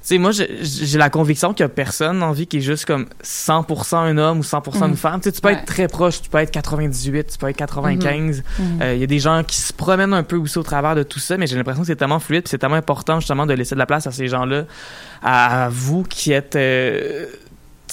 Tu 0.03 0.07
sais, 0.15 0.19
moi, 0.19 0.31
j'ai- 0.31 0.49
j'ai 0.63 0.97
la 0.97 1.11
conviction 1.11 1.53
qu'il 1.53 1.63
y 1.63 1.67
a 1.67 1.69
personne 1.69 2.23
en 2.23 2.33
vie 2.33 2.47
qui 2.47 2.57
est 2.57 2.61
juste 2.63 2.87
comme 2.87 3.07
100% 3.23 3.99
un 3.99 4.17
homme 4.17 4.39
ou 4.39 4.43
100% 4.43 4.87
une 4.87 4.93
Mm. 4.93 4.97
femme. 4.97 5.21
Tu 5.21 5.25
sais, 5.29 5.33
tu 5.33 5.41
peux 5.43 5.49
Ouais. 5.49 5.55
être 5.55 5.67
très 5.67 5.89
proche, 5.89 6.23
tu 6.23 6.31
peux 6.31 6.39
être 6.39 6.51
98, 6.51 7.27
tu 7.33 7.37
peux 7.39 7.49
être 7.51 7.57
95. 7.57 8.43
Mhm. 8.59 8.81
Euh, 8.81 8.95
Il 8.95 9.01
y 9.01 9.05
a 9.05 9.07
des 9.07 9.19
gens 9.19 9.43
qui 9.45 9.57
se 9.57 9.75
promènent 9.75 10.15
un 10.15 10.23
peu 10.23 10.37
aussi 10.37 10.57
au 10.59 10.63
travers 10.63 10.95
de 10.95 11.03
tout 11.03 11.19
ça, 11.19 11.37
mais 11.37 11.47
j'ai 11.47 11.55
l'impression 11.57 11.83
que 11.83 11.87
c'est 11.87 11.97
tellement 11.97 12.19
fluide, 12.19 12.49
c'est 12.49 12.57
tellement 12.57 12.77
important 12.77 13.21
justement 13.21 13.45
de 13.45 13.53
laisser 13.53 13.75
de 13.75 13.79
la 13.79 13.85
place 13.87 14.07
à 14.07 14.11
ces 14.11 14.27
gens-là, 14.27 14.65
à, 15.23 15.69
vous 15.71 16.03
qui 16.03 16.33
êtes, 16.33 16.57
euh, 16.57 17.27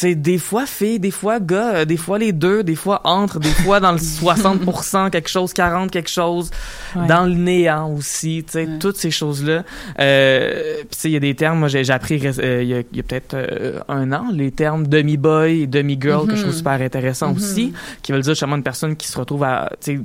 sais, 0.02 0.16
des 0.16 0.38
fois 0.38 0.66
filles, 0.66 1.00
des 1.00 1.12
fois 1.12 1.40
gars, 1.40 1.76
euh, 1.76 1.86
des 1.86 1.98
fois 1.98 2.18
les 2.20 2.32
deux, 2.32 2.64
des 2.64 2.76
fois 2.76 3.02
entre, 3.04 3.40
des 3.40 3.50
fois 3.50 3.80
dans 3.80 3.92
le 3.92 3.98
60%, 4.00 5.10
quelque 5.10 5.30
chose, 5.30 5.54
40 5.54 5.92
quelque 5.92 6.10
chose, 6.10 6.52
Ouais. 6.96 7.08
dans 7.08 7.26
le 7.26 7.34
néant 7.36 7.92
aussi, 7.94 8.44
tu 8.46 8.54
sais, 8.54 8.66
Ouais. 8.66 8.80
toutes 8.80 8.98
ces 8.98 9.12
choses-là. 9.12 9.64
Euh, 10.00 10.78
puis 10.80 10.88
tu 10.92 10.98
sais, 11.00 11.10
il 11.10 11.14
y 11.14 11.18
a 11.18 11.20
des 11.20 11.36
termes, 11.36 11.60
moi 11.60 11.68
j'ai 11.68 11.90
appris 11.90 12.22
euh, 12.26 12.64
il 12.64 12.70
y 12.70 12.74
a, 12.74 12.80
a 12.80 12.84
peut-être 12.84 13.34
euh, 13.34 13.80
un 13.88 14.12
an, 14.14 14.28
les 14.32 14.52
termes 14.52 14.88
demi-boy 14.88 15.62
et 15.62 15.68
demi-girl, 15.68 16.28
que 16.28 16.36
je 16.36 16.42
trouve 16.42 16.54
Mhm. 16.54 16.58
super 16.58 16.82
intéressant 16.82 17.30
Mhm. 17.32 17.38
aussi, 17.38 17.74
qui 18.02 18.12
veulent 18.12 18.22
dire 18.22 18.34
justement 18.34 18.56
une 18.56 18.64
personne 18.64 18.96
qui 18.96 19.08
se 19.08 19.18
retrouve 19.18 19.44
à, 19.44 19.70
tu 19.82 19.98
sais, 19.98 20.02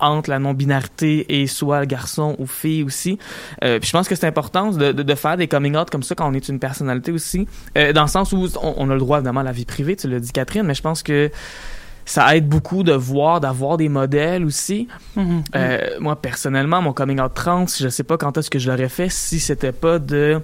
entre 0.00 0.30
la 0.30 0.38
non-binarité 0.38 1.40
et 1.40 1.46
soit 1.46 1.86
garçon 1.86 2.36
ou 2.38 2.46
fille 2.46 2.82
aussi. 2.82 3.18
Euh, 3.64 3.78
puis 3.78 3.88
je 3.88 3.92
pense 3.92 4.08
que 4.08 4.14
c'est 4.14 4.26
important 4.26 4.70
de, 4.70 4.92
de, 4.92 5.02
de 5.02 5.14
faire 5.14 5.36
des 5.36 5.48
coming 5.48 5.76
out 5.76 5.90
comme 5.90 6.02
ça 6.02 6.14
quand 6.14 6.28
on 6.30 6.34
est 6.34 6.48
une 6.48 6.58
personnalité 6.58 7.12
aussi, 7.12 7.46
euh, 7.78 7.92
dans 7.92 8.02
le 8.02 8.08
sens 8.08 8.32
où 8.32 8.46
on, 8.62 8.74
on 8.76 8.90
a 8.90 8.94
le 8.94 9.00
droit 9.00 9.18
évidemment 9.18 9.40
à 9.40 9.44
la 9.44 9.52
vie 9.52 9.64
privée, 9.64 9.96
tu 9.96 10.08
l'as 10.08 10.20
dit 10.20 10.32
Catherine, 10.32 10.62
mais 10.64 10.74
je 10.74 10.82
pense 10.82 11.02
que 11.02 11.30
ça 12.06 12.34
aide 12.36 12.48
beaucoup 12.48 12.82
de 12.82 12.92
voir, 12.92 13.40
d'avoir 13.40 13.76
des 13.76 13.88
modèles 13.88 14.44
aussi. 14.44 14.88
Mhm. 15.16 15.42
Euh, 15.54 15.78
moi, 16.00 16.16
personnellement, 16.20 16.82
mon 16.82 16.92
coming 16.92 17.20
out 17.20 17.32
trans, 17.34 17.66
je 17.78 17.88
sais 17.88 18.02
pas 18.02 18.16
quand 18.16 18.36
est-ce 18.36 18.50
que 18.50 18.58
je 18.58 18.68
l'aurais 18.70 18.88
fait 18.88 19.08
si 19.10 19.38
c'était 19.38 19.70
pas 19.72 19.98
de 20.00 20.40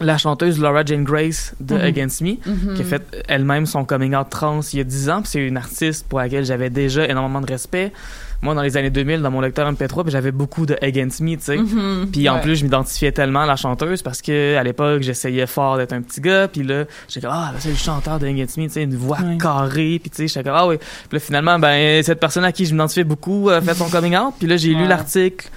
la 0.00 0.18
chanteuse 0.18 0.58
Laura 0.60 0.84
Jane 0.84 1.04
Grace 1.04 1.54
de 1.60 1.76
Mhm. 1.76 1.80
Against 1.80 2.20
Me, 2.22 2.30
Mhm. 2.44 2.74
qui 2.74 2.82
a 2.82 2.84
fait 2.84 3.24
elle-même 3.28 3.66
son 3.66 3.84
coming 3.84 4.14
out 4.16 4.26
trans 4.30 4.60
il 4.72 4.78
y 4.78 4.80
a 4.80 4.84
10 4.84 5.08
ans. 5.08 5.22
C'est 5.24 5.46
une 5.46 5.56
artiste 5.56 6.06
pour 6.08 6.18
laquelle 6.18 6.44
j'avais 6.44 6.70
déjà 6.70 7.06
énormément 7.06 7.40
de 7.40 7.46
respect. 7.46 7.92
Moi, 8.42 8.54
dans 8.54 8.62
les 8.62 8.76
années 8.76 8.90
2000, 8.90 9.22
dans 9.22 9.30
mon 9.30 9.40
lecteur 9.40 9.70
MP3, 9.72 10.02
puis 10.02 10.10
j'avais 10.10 10.32
beaucoup 10.32 10.66
de 10.66 10.76
Against 10.82 11.20
Me, 11.20 11.36
tu 11.36 11.42
sais. 11.42 11.56
Mhm. 11.58 12.08
Puis 12.12 12.28
en 12.28 12.34
Ouais. 12.34 12.40
plus, 12.40 12.56
je 12.56 12.64
m'identifiais 12.64 13.12
tellement 13.12 13.40
à 13.42 13.46
la 13.46 13.54
chanteuse 13.54 14.02
parce 14.02 14.20
que 14.20 14.56
à 14.56 14.64
l'époque, 14.64 15.02
j'essayais 15.02 15.46
fort 15.46 15.76
d'être 15.76 15.92
un 15.92 16.02
petit 16.02 16.20
gars. 16.20 16.48
Puis 16.48 16.64
là, 16.64 16.84
j'étais 17.08 17.26
comme, 17.26 17.36
ah, 17.36 17.50
ben, 17.52 17.60
c'est 17.60 17.70
le 17.70 17.76
chanteur 17.76 18.18
de 18.18 18.26
Against 18.26 18.56
Me, 18.58 18.64
tu 18.64 18.70
sais, 18.72 18.82
une 18.82 18.96
voix 18.96 19.18
Ouais. 19.20 19.38
carrée. 19.38 20.00
Puis 20.00 20.10
tu 20.10 20.16
sais, 20.16 20.26
j'étais 20.28 20.42
comme, 20.42 20.56
ah 20.58 20.66
oui. 20.66 20.76
Puis 20.78 21.18
là, 21.18 21.20
finalement, 21.20 21.58
ben, 21.60 22.02
cette 22.02 22.18
personne 22.18 22.44
à 22.44 22.50
qui 22.50 22.66
je 22.66 22.72
m'identifiais 22.72 23.04
beaucoup 23.04 23.48
a 23.48 23.60
fait 23.60 23.74
son 23.74 23.88
coming 23.88 24.16
out. 24.16 24.34
Puis 24.38 24.48
là, 24.48 24.56
j'ai 24.56 24.74
lu 24.74 24.88
l'article 24.88 25.48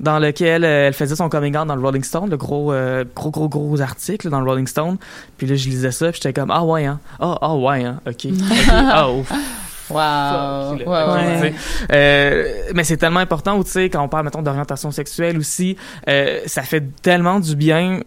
dans 0.00 0.18
lequel 0.18 0.64
euh, 0.64 0.88
elle 0.88 0.92
faisait 0.92 1.14
son 1.16 1.28
coming 1.28 1.56
out 1.56 1.66
dans 1.68 1.76
le 1.76 1.80
Rolling 1.80 2.02
Stone, 2.02 2.28
le 2.28 2.36
gros, 2.36 2.72
euh, 2.72 3.04
gros, 3.14 3.30
gros, 3.30 3.48
gros 3.48 3.80
article 3.80 4.28
dans 4.28 4.40
le 4.40 4.50
Rolling 4.50 4.66
Stone. 4.66 4.98
Puis 5.38 5.46
là, 5.46 5.54
je 5.54 5.68
lisais 5.68 5.92
ça, 5.92 6.10
puis 6.10 6.20
j'étais 6.22 6.32
comme, 6.38 6.50
ah 6.50 6.64
ouais, 6.64 6.84
hein. 6.84 6.98
Ah, 7.20 7.38
ah 7.40 7.54
ouais, 7.54 7.84
hein. 7.84 8.00
OK. 8.06 8.26
OK. 8.26 8.32
Ah, 8.70 9.08
ouf. 9.10 9.32
Wow. 9.90 10.76
Ouais, 10.76 11.54
euh, 11.92 12.44
mais 12.74 12.84
c'est 12.84 12.96
tellement 12.96 13.20
important, 13.20 13.62
tu 13.62 13.70
sais, 13.70 13.90
quand 13.90 14.02
on 14.02 14.08
parle, 14.08 14.24
mettons, 14.24 14.42
d'orientation 14.42 14.90
sexuelle 14.90 15.38
aussi, 15.38 15.76
euh, 16.08 16.40
ça 16.46 16.62
fait 16.62 16.82
tellement 17.02 17.40
du 17.40 17.54
bien 17.56 18.00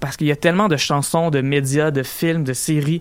parce 0.00 0.16
qu'il 0.16 0.26
y 0.26 0.32
a 0.32 0.36
tellement 0.36 0.68
de 0.68 0.76
chansons, 0.76 1.30
de 1.30 1.40
médias, 1.40 1.90
de 1.90 2.02
films, 2.02 2.44
de 2.44 2.52
séries, 2.52 3.00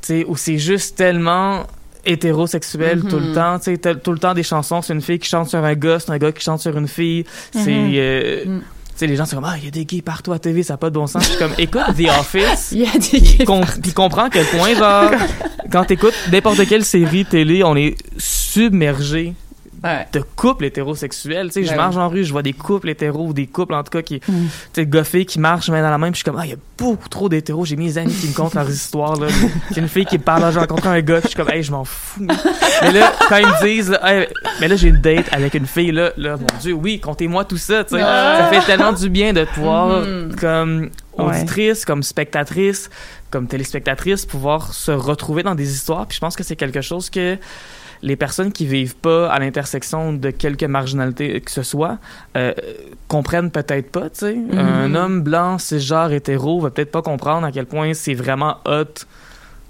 tu 0.00 0.06
sais, 0.08 0.24
où 0.26 0.36
c'est 0.36 0.58
juste 0.58 0.96
tellement 0.96 1.64
hétérosexuel 2.04 2.98
Mhm. 2.98 3.08
tout 3.10 3.18
le 3.20 3.32
temps, 3.32 3.58
tu 3.58 3.76
sais, 3.80 3.94
tout 3.96 4.12
le 4.12 4.18
temps 4.18 4.34
des 4.34 4.42
chansons, 4.42 4.82
c'est 4.82 4.92
une 4.92 5.00
fille 5.02 5.18
qui 5.20 5.28
chante 5.28 5.48
sur 5.48 5.62
un 5.64 5.74
gars, 5.74 5.98
c'est 6.00 6.10
un 6.10 6.18
gars 6.18 6.32
qui 6.32 6.42
chante 6.42 6.58
sur 6.60 6.76
une 6.76 6.88
fille, 6.88 7.24
c'est... 7.52 7.70
Mhm. 7.70 7.92
euh, 7.94 8.44
Mhm. 8.46 8.62
Sais, 8.94 9.06
les 9.06 9.16
gens 9.16 9.24
sont 9.26 9.36
comme, 9.36 9.46
ah, 9.46 9.54
il 9.58 9.64
y 9.64 9.68
a 9.68 9.70
des 9.70 9.84
gays 9.84 10.02
partout 10.02 10.32
à 10.32 10.38
TV, 10.38 10.62
ça 10.62 10.74
n'a 10.74 10.76
pas 10.78 10.90
de 10.90 10.94
bon 10.94 11.06
sens. 11.06 11.22
Je 11.24 11.28
suis 11.30 11.38
comme, 11.38 11.52
écoute 11.58 11.82
The 11.96 12.08
Office, 12.20 12.68
Il 12.72 12.80
y 12.80 12.86
a 12.86 12.92
des 12.98 13.44
com- 13.44 13.64
puis 13.82 13.92
comprends 13.92 14.24
à 14.26 14.30
quel 14.30 14.44
point, 14.46 14.74
genre, 14.74 15.10
quand 15.72 15.84
t'écoutes 15.84 16.14
n'importe 16.30 16.66
quelle 16.68 16.84
série 16.84 17.24
télé, 17.24 17.64
on 17.64 17.74
est 17.74 17.96
submergé 18.18 19.34
Ouais. 19.84 20.06
de 20.12 20.20
couples 20.36 20.64
hétérosexuels. 20.66 21.48
Tu 21.48 21.54
sais, 21.54 21.64
je 21.64 21.70
Ben 21.70 21.76
marche 21.76 21.96
en 21.96 22.08
rue, 22.08 22.24
je 22.24 22.30
vois 22.32 22.42
des 22.42 22.52
couples 22.52 22.88
hétéros 22.88 23.26
ou 23.28 23.32
des 23.32 23.46
couples, 23.48 23.74
en 23.74 23.82
tout 23.82 23.90
cas, 23.90 24.02
qui, 24.02 24.16
Mm. 24.16 24.20
tu 24.28 24.48
sais, 24.74 24.86
goffés, 24.86 25.24
qui 25.24 25.40
marchent 25.40 25.70
main 25.70 25.82
dans 25.82 25.90
la 25.90 25.98
main, 25.98 26.06
puis 26.12 26.14
je 26.14 26.18
suis 26.18 26.24
comme, 26.24 26.38
ah, 26.38 26.44
il 26.46 26.50
y 26.50 26.54
a 26.54 26.58
beaucoup 26.78 27.08
trop 27.08 27.28
d'hétéros. 27.28 27.64
J'ai 27.64 27.74
mes 27.76 27.98
amis 27.98 28.14
qui 28.14 28.28
me 28.28 28.34
content 28.34 28.60
leurs 28.60 28.70
histoires, 28.70 29.16
là. 29.16 29.26
J'ai 29.72 29.80
une 29.80 29.88
fille 29.88 30.06
qui 30.06 30.18
parle, 30.18 30.52
j'ai 30.52 30.58
rencontré 30.60 30.88
un 30.88 31.00
gars, 31.00 31.14
puis 31.20 31.22
je 31.24 31.28
suis 31.28 31.36
comme, 31.36 31.50
hey, 31.50 31.62
je 31.64 31.72
m'en 31.72 31.84
fous. 31.84 32.20
Mais 32.20 32.92
là, 32.92 33.12
quand 33.28 33.36
ils 33.38 33.46
me 33.46 33.62
disent, 33.64 33.90
là, 33.90 34.00
Hey, 34.04 34.28
mais 34.60 34.68
là, 34.68 34.76
j'ai 34.76 34.88
une 34.88 35.00
date 35.00 35.26
avec 35.32 35.54
une 35.54 35.66
fille, 35.66 35.90
là, 35.92 36.12
là, 36.16 36.36
mon 36.36 36.58
Dieu, 36.60 36.74
oui, 36.74 37.00
comptez-moi 37.00 37.44
tout 37.44 37.56
ça, 37.56 37.82
tu 37.82 37.96
sais. 37.96 38.00
Ça 38.00 38.48
fait 38.52 38.64
tellement 38.64 38.92
du 38.92 39.08
bien 39.10 39.32
de 39.32 39.44
pouvoir, 39.44 40.02
Mhm. 40.06 40.36
comme 40.40 40.90
Ouais. 41.18 41.24
auditrice, 41.38 41.84
comme 41.84 42.02
spectatrice, 42.02 42.88
comme 43.30 43.46
téléspectatrice, 43.46 44.24
pouvoir 44.26 44.72
se 44.72 44.92
retrouver 44.92 45.42
dans 45.42 45.54
des 45.54 45.70
histoires. 45.74 46.06
Puis 46.06 46.14
je 46.16 46.20
pense 46.20 46.36
que 46.36 46.42
c'est 46.42 46.56
quelque 46.56 46.80
chose 46.80 47.10
que 47.10 47.36
les 48.02 48.16
personnes 48.16 48.52
qui 48.52 48.66
vivent 48.66 48.96
pas 48.96 49.30
à 49.30 49.38
l'intersection 49.38 50.12
de 50.12 50.30
quelque 50.30 50.64
marginalité 50.66 51.40
que 51.40 51.50
ce 51.50 51.62
soit 51.62 51.98
euh, 52.36 52.52
comprennent 53.08 53.50
peut-être 53.50 53.90
pas, 53.90 54.10
tu 54.10 54.18
sais. 54.18 54.34
Mhm. 54.34 54.58
Un 54.58 54.94
homme 54.94 55.22
blanc, 55.22 55.58
cisgenre, 55.58 56.12
hétéro 56.12 56.60
va 56.60 56.70
peut-être 56.70 56.90
pas 56.90 57.02
comprendre 57.02 57.46
à 57.46 57.52
quel 57.52 57.66
point 57.66 57.94
c'est 57.94 58.14
vraiment 58.14 58.56
hot 58.66 59.06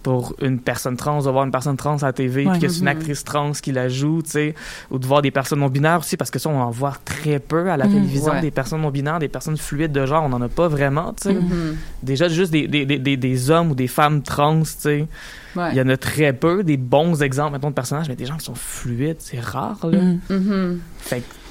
pour 0.02 0.34
une 0.42 0.58
personne 0.58 0.96
trans 0.96 1.20
de 1.22 1.30
voir 1.30 1.44
une 1.44 1.50
personne 1.50 1.76
trans 1.76 1.96
à 1.98 2.06
la 2.06 2.12
TV 2.12 2.44
Ouais. 2.44 2.52
puis 2.52 2.60
que 2.62 2.68
c'est 2.68 2.78
une 2.80 2.82
Mhm. 2.84 2.88
actrice 2.88 3.24
trans 3.24 3.52
qui 3.52 3.72
la 3.72 3.88
joue, 3.88 4.22
tu 4.22 4.30
sais, 4.30 4.54
ou 4.90 4.98
de 4.98 5.06
voir 5.06 5.22
des 5.22 5.30
personnes 5.30 5.60
non 5.60 5.68
binaires 5.68 6.00
aussi 6.00 6.16
parce 6.16 6.30
que 6.30 6.38
ça 6.38 6.48
on 6.48 6.60
en 6.60 6.70
voit 6.70 6.94
très 7.04 7.38
peu 7.38 7.70
à 7.70 7.76
la 7.76 7.86
Mhm. 7.86 7.92
télévision 7.94 8.32
Ouais. 8.32 8.40
des 8.40 8.50
personnes 8.50 8.80
non 8.82 8.90
binaires, 8.90 9.18
des 9.18 9.28
personnes 9.28 9.56
fluides 9.56 9.92
de 9.92 10.04
genre, 10.06 10.24
on 10.24 10.32
en 10.32 10.42
a 10.42 10.48
pas 10.48 10.68
vraiment, 10.68 11.12
tu 11.12 11.28
sais. 11.28 11.34
Mhm. 11.34 11.76
Déjà 12.02 12.28
juste 12.28 12.50
des, 12.52 12.66
des, 12.66 12.84
des, 12.86 12.98
des, 12.98 13.16
des 13.16 13.50
hommes 13.50 13.70
ou 13.70 13.74
des 13.74 13.86
femmes 13.88 14.22
trans, 14.22 14.60
tu 14.62 14.66
sais. 14.66 15.06
Ouais. 15.54 15.68
Il 15.72 15.76
y 15.76 15.80
en 15.82 15.88
a 15.88 15.96
très 15.98 16.32
peu, 16.32 16.64
des 16.64 16.76
bons 16.78 17.22
exemples, 17.22 17.52
mettons, 17.52 17.68
de 17.68 17.74
personnages, 17.74 18.08
mais 18.08 18.16
des 18.16 18.24
gens 18.26 18.36
qui 18.38 18.44
sont 18.46 18.54
fluides, 18.54 19.16
c'est 19.20 19.38
rare, 19.40 19.78
là. 19.86 19.98
Fait 20.98 21.20
que, 21.20 21.24
c'est 21.24 21.41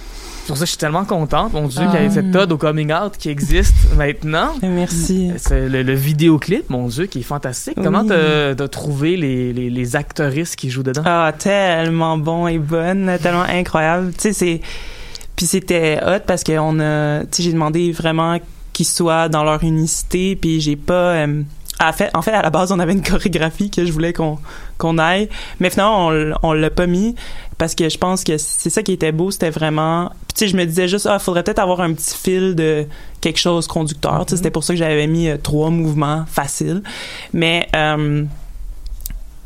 pour 0.52 0.58
ça 0.58 0.64
que 0.64 0.68
je 0.68 0.72
suis 0.72 0.78
tellement 0.78 1.06
contente, 1.06 1.54
mon 1.54 1.68
Dieu, 1.68 1.82
Ah. 1.86 1.92
qu'il 1.92 2.02
y 2.02 2.06
ait 2.06 2.10
cette 2.10 2.36
ode 2.36 2.52
au 2.52 2.58
coming 2.58 2.92
out 2.94 3.14
qui 3.18 3.30
existe 3.30 3.94
maintenant. 3.96 4.54
Merci. 4.62 5.32
C'est 5.38 5.68
le, 5.68 5.82
le 5.84 5.94
vidéoclip, 5.94 6.70
mon 6.70 6.88
Dieu, 6.88 7.06
qui 7.08 7.20
est 7.20 7.24
fantastique. 7.24 7.76
Comment 7.82 8.02
Oui. 8.02 8.08
t'as 8.10 8.56
t'as 8.56 8.68
trouvé 8.68 9.18
les, 9.18 9.54
les, 9.54 9.70
les 9.70 9.96
actrices 9.96 10.56
qui 10.56 10.70
jouent 10.70 10.84
dedans? 10.84 11.04
Ah, 11.06 11.34
tellement 11.38 12.18
bon 12.18 12.48
et 12.48 12.60
bonne, 12.60 13.18
tellement 13.22 13.44
incroyable. 13.44 14.12
Tu 14.14 14.22
sais, 14.22 14.34
c'est. 14.34 14.62
Puis 15.36 15.46
c'était 15.48 16.00
hot 16.06 16.20
parce 16.28 16.44
que 16.44 16.58
on 16.60 16.80
a. 16.80 17.22
Tu 17.22 17.28
sais, 17.32 17.44
j'ai 17.44 17.54
demandé 17.54 17.92
vraiment 17.92 18.38
qu'ils 18.74 18.86
soient 18.86 19.28
dans 19.30 19.44
leur 19.44 19.64
unicité, 19.64 20.36
puis 20.36 20.62
j'ai 20.62 20.76
pas. 20.76 21.14
euh, 21.26 21.42
à 21.82 21.94
fait, 21.94 22.10
en 22.16 22.22
fait, 22.22 22.32
à 22.32 22.42
la 22.42 22.50
base, 22.50 22.72
on 22.72 22.80
avait 22.80 22.94
une 22.94 23.04
chorégraphie 23.04 23.70
que 23.70 23.86
je 23.86 23.92
voulais 23.92 24.14
qu'on 24.14 24.38
qu'on 24.78 24.98
aille, 24.98 25.30
mais 25.60 25.70
finalement, 25.70 26.08
on, 26.08 26.34
on 26.44 26.54
l'a 26.54 26.70
pas 26.70 26.88
mis 26.88 27.16
parce 27.58 27.76
que 27.76 27.90
je 27.90 27.98
pense 27.98 28.24
que 28.24 28.38
c'est 28.38 28.70
ça 28.70 28.82
qui 28.84 28.94
était 28.94 29.12
beau, 29.12 29.32
c'était 29.32 29.50
vraiment. 29.50 30.10
Tu 30.34 30.40
sais, 30.40 30.48
je 30.48 30.56
me 30.58 30.66
disais 30.66 30.88
juste, 30.88 31.08
ah, 31.10 31.20
faudrait 31.20 31.44
peut-être 31.44 31.60
avoir 31.60 31.82
un 31.82 31.94
petit 31.94 32.16
fil 32.16 32.56
de 32.56 32.88
quelque 33.20 33.40
chose 33.40 33.68
conducteur. 33.68 34.26
Tu 34.26 34.32
sais, 34.32 34.38
c'était 34.38 34.52
pour 34.52 34.64
ça 34.64 34.74
que 34.74 34.80
j'avais 34.80 35.08
mis 35.08 35.28
euh, 35.30 35.38
trois 35.38 35.70
mouvements 35.70 36.26
faciles, 36.28 36.82
mais. 37.34 37.68
euh, 37.76 38.26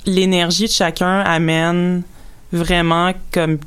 l'énergie 0.06 0.66
de 0.66 0.72
chacun 0.72 1.22
amène 1.22 2.04
vraiment 2.52 3.12
comme 3.32 3.58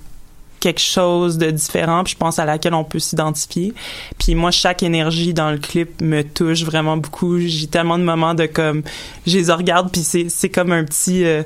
quelque 0.61 0.81
chose 0.81 1.39
de 1.39 1.51
différent 1.51 2.05
puis 2.05 2.13
je 2.13 2.19
pense 2.19 2.39
à 2.39 2.45
laquelle 2.45 2.75
on 2.75 2.85
peut 2.85 2.99
s'identifier. 2.99 3.75
Puis 4.19 4.35
moi 4.35 4.51
chaque 4.51 4.83
énergie 4.83 5.35
dans 5.35 5.51
le 5.51 5.59
clip 5.59 6.01
me 6.01 6.23
touche 6.23 6.65
vraiment 6.65 6.97
beaucoup. 6.97 7.39
J'ai 7.39 7.67
tellement 7.67 7.99
de 7.99 8.05
moments 8.05 8.35
de 8.35 8.47
comme 8.47 8.83
je 9.27 9.39
les 9.39 9.53
regarde 9.53 9.91
puis 9.91 10.03
c'est 10.03 10.29
c'est 10.29 10.49
comme 10.49 10.73
un 10.73 10.85
petit 10.85 11.25
euh, 11.25 11.43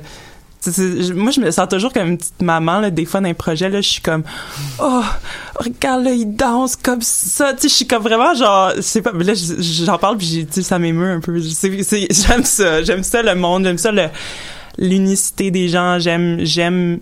moi 1.13 1.31
je 1.31 1.41
me 1.41 1.51
sens 1.51 1.67
toujours 1.67 1.91
comme 1.91 2.07
une 2.07 2.17
petite 2.17 2.41
maman 2.41 2.79
là 2.79 2.89
des 2.89 3.05
fois 3.05 3.19
dans 3.19 3.27
les 3.27 3.33
projets 3.33 3.69
là 3.69 3.81
je 3.81 3.89
suis 3.89 4.01
comme 4.01 4.23
oh 4.79 5.03
regarde 5.59 6.03
là 6.03 6.11
il 6.11 6.35
danse 6.35 6.75
comme 6.75 7.01
ça. 7.01 7.53
Tu 7.53 7.63
sais 7.63 7.69
je 7.69 7.73
suis 7.73 7.87
comme 7.87 8.03
vraiment 8.03 8.33
genre 8.33 8.71
pas 9.03 9.11
là 9.11 9.33
j'en 9.35 9.97
parle 9.97 10.17
puis 10.17 10.45
tu 10.45 10.53
sais, 10.53 10.63
ça 10.63 10.79
m'émeut 10.79 11.11
un 11.11 11.19
peu. 11.19 11.39
J'aime 11.39 12.43
ça. 12.43 12.83
J'aime 12.83 13.03
ça 13.03 13.21
le 13.21 13.35
monde. 13.35 13.65
J'aime 13.65 13.77
ça 13.77 13.91
le 13.91 14.09
l'unicité 14.77 15.51
des 15.51 15.67
gens. 15.67 15.99
J'aime 15.99 16.39
j'aime 16.43 16.99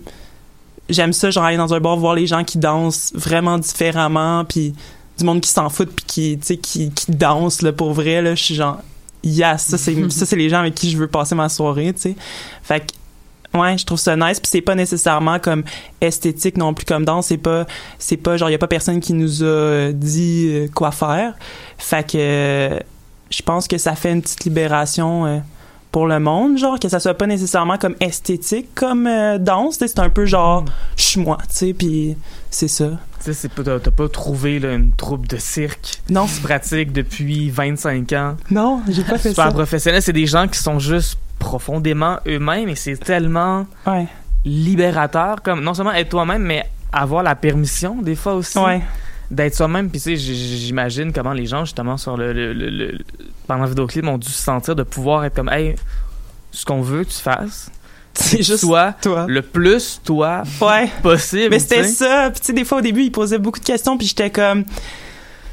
j'aime 0.92 1.12
ça 1.12 1.30
genre 1.30 1.44
aller 1.44 1.56
dans 1.56 1.74
un 1.74 1.80
bar 1.80 1.96
voir 1.96 2.14
les 2.14 2.26
gens 2.26 2.44
qui 2.44 2.58
dansent 2.58 3.12
vraiment 3.14 3.58
différemment 3.58 4.44
puis 4.44 4.74
du 5.18 5.24
monde 5.24 5.40
qui 5.40 5.50
s'en 5.50 5.68
fout 5.68 5.90
puis 5.94 6.04
qui 6.06 6.38
tu 6.38 6.46
sais 6.46 6.56
qui 6.56 6.90
qui 6.90 7.12
danse 7.12 7.62
là 7.62 7.72
pour 7.72 7.92
vrai 7.92 8.22
là 8.22 8.34
je 8.34 8.42
suis 8.42 8.54
genre 8.54 8.80
yes 9.22 9.62
ça 9.62 9.78
c'est 9.78 9.96
ça 10.10 10.26
c'est 10.26 10.36
les 10.36 10.48
gens 10.48 10.60
avec 10.60 10.74
qui 10.74 10.90
je 10.90 10.96
veux 10.96 11.08
passer 11.08 11.34
ma 11.34 11.48
soirée 11.48 11.92
tu 11.92 12.00
sais. 12.00 12.16
Fait 12.62 12.80
que 12.80 13.58
ouais 13.58 13.76
je 13.76 13.84
trouve 13.84 13.98
ça 13.98 14.16
nice 14.16 14.40
puis 14.40 14.48
c'est 14.50 14.60
pas 14.60 14.74
nécessairement 14.74 15.38
comme 15.38 15.64
esthétique 16.00 16.56
non 16.56 16.74
plus 16.74 16.86
comme 16.86 17.04
danse 17.04 17.26
c'est 17.26 17.36
pas 17.38 17.66
c'est 17.98 18.16
pas 18.16 18.36
genre 18.36 18.50
y 18.50 18.54
a 18.54 18.58
pas 18.58 18.68
personne 18.68 19.00
qui 19.00 19.12
nous 19.12 19.42
a 19.42 19.46
euh, 19.46 19.92
dit 19.92 20.48
euh, 20.50 20.68
quoi 20.74 20.90
faire. 20.90 21.34
Fait 21.78 22.08
que 22.08 22.18
euh, 22.18 22.78
je 23.32 23.42
pense 23.42 23.66
que 23.66 23.78
ça 23.78 23.94
fait 23.94 24.12
une 24.12 24.22
petite 24.22 24.44
libération 24.44 25.26
euh, 25.26 25.38
pour 25.92 26.06
le 26.06 26.18
monde, 26.18 26.56
genre 26.58 26.80
que 26.80 26.88
ça 26.88 26.98
soit 26.98 27.14
pas 27.14 27.26
nécessairement 27.26 27.76
comme 27.78 27.94
esthétique 28.00 28.74
comme 28.74 29.06
euh, 29.06 29.38
danse, 29.38 29.76
c'est 29.78 29.98
un 29.98 30.08
peu 30.10 30.24
genre 30.26 30.64
je 30.96 31.02
suis 31.02 31.20
moi, 31.20 31.36
tu 31.48 31.54
sais, 31.54 31.72
puis 31.74 32.16
c'est 32.50 32.66
ça. 32.68 32.90
Tu 33.22 33.32
sais, 33.34 33.48
t'as 33.48 33.78
t'as 33.78 33.90
pas 33.92 34.08
trouvé 34.08 34.58
là, 34.58 34.72
une 34.72 34.90
troupe 34.92 35.28
de 35.28 35.36
cirque 35.36 36.00
Non, 36.10 36.24
qui 36.26 36.32
se 36.32 36.40
pratique 36.40 36.92
depuis 36.92 37.50
25 37.50 38.12
ans. 38.14 38.36
non, 38.50 38.82
j'ai 38.88 39.04
pas 39.04 39.18
fait 39.18 39.28
Super 39.30 39.44
ça. 39.46 39.52
professionnel, 39.52 40.02
c'est 40.02 40.12
des 40.12 40.26
gens 40.26 40.48
qui 40.48 40.58
sont 40.58 40.78
juste 40.80 41.18
profondément 41.38 42.16
eux-mêmes 42.26 42.68
et 42.70 42.74
c'est 42.76 42.96
tellement 42.96 43.66
Ouais, 43.86 44.06
libérateur 44.44 45.42
comme 45.42 45.60
non 45.62 45.74
seulement 45.74 45.92
être 45.92 46.08
toi-même 46.08 46.42
mais 46.42 46.64
avoir 46.92 47.22
la 47.22 47.34
permission 47.34 47.96
des 48.02 48.14
fois 48.14 48.34
aussi 48.34 48.58
ouais, 48.58 48.82
d'être 49.32 49.54
soi-même 49.54 49.88
puis 49.90 50.00
tu 50.00 50.16
sais 50.16 50.16
j'imagine 50.16 51.12
comment 51.12 51.32
les 51.32 51.46
gens 51.46 51.64
justement 51.64 51.96
sur 51.96 52.16
le, 52.16 52.32
le, 52.32 52.52
le- 52.52 52.68
le- 52.70 52.98
pendant 53.46 53.64
le 53.64 53.70
vidéoclip 53.70 54.06
ont 54.06 54.18
dû 54.18 54.28
se 54.28 54.42
sentir 54.42 54.76
de 54.76 54.82
pouvoir 54.84 55.24
être 55.24 55.34
comme 55.34 55.48
hey 55.48 55.74
ce 56.50 56.64
qu'on 56.64 56.82
veut 56.82 57.04
tu 57.04 57.14
fasses 57.18 57.70
c'est 58.14 58.42
juste 58.42 58.60
toi. 58.60 58.94
le 59.26 59.40
plus 59.40 60.00
toi 60.04 60.42
Ouais. 60.60 60.90
possible 61.02 61.48
Mais 61.50 61.58
c'était 61.58 61.84
ça. 61.84 62.28
Puis 62.30 62.40
tu 62.40 62.46
sais, 62.48 62.52
des 62.52 62.64
fois 62.66 62.78
au 62.78 62.80
début, 62.82 63.04
ils 63.04 63.10
posaient 63.10 63.38
beaucoup 63.38 63.58
de 63.58 63.64
questions, 63.64 63.96
puis 63.96 64.06
j'étais 64.06 64.28
comme, 64.28 64.64
tu 64.64 64.70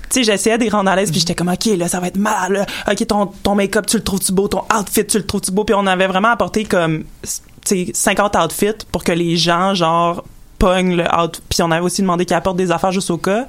sais, 0.10 0.24
j'essayais 0.26 0.58
de 0.58 0.63
les 0.65 0.70
rendre 0.70 0.92
à 0.92 0.96
l'aise, 0.98 1.10
puis 1.10 1.22
j'étais 1.22 1.36
comme, 1.36 1.48
ok, 1.48 1.65
là, 1.78 1.88
ça 1.88 2.02
va 2.02 2.08
être 2.08 2.18
mal. 2.18 2.52
là. 2.52 2.65
Ok, 2.92 3.08
ton 3.08 3.28
ton 3.28 3.56
make-up, 3.56 3.86
tu 3.86 3.96
le 3.96 4.04
trouves-tu 4.04 4.34
beau, 4.34 4.50
ton 4.50 4.63
outfit, 4.78 5.06
tu 5.08 5.18
le 5.20 5.26
trouves-tu 5.26 5.52
beau, 5.52 5.63
puis 5.63 5.74
on 5.74 5.88
avait 5.88 6.08
vraiment 6.08 6.28
apporté 6.32 6.65
comme, 6.65 7.06
tu 7.24 7.30
sais, 7.63 7.92
50 7.94 8.36
outfits 8.36 8.74
pour 8.92 9.06
que 9.06 9.13
les 9.13 9.38
gens 9.38 9.74
genre 9.74 10.26
pognent 10.60 10.95
le 10.95 11.04
outfit. 11.04 11.41
Puis 11.50 11.63
on 11.63 11.72
avait 11.72 11.84
aussi 11.84 12.02
demandé 12.02 12.26
qu'ils 12.26 12.36
apportent 12.36 12.58
des 12.58 12.72
affaires 12.72 12.91
juste 12.91 13.10
au 13.10 13.17
cas. 13.17 13.48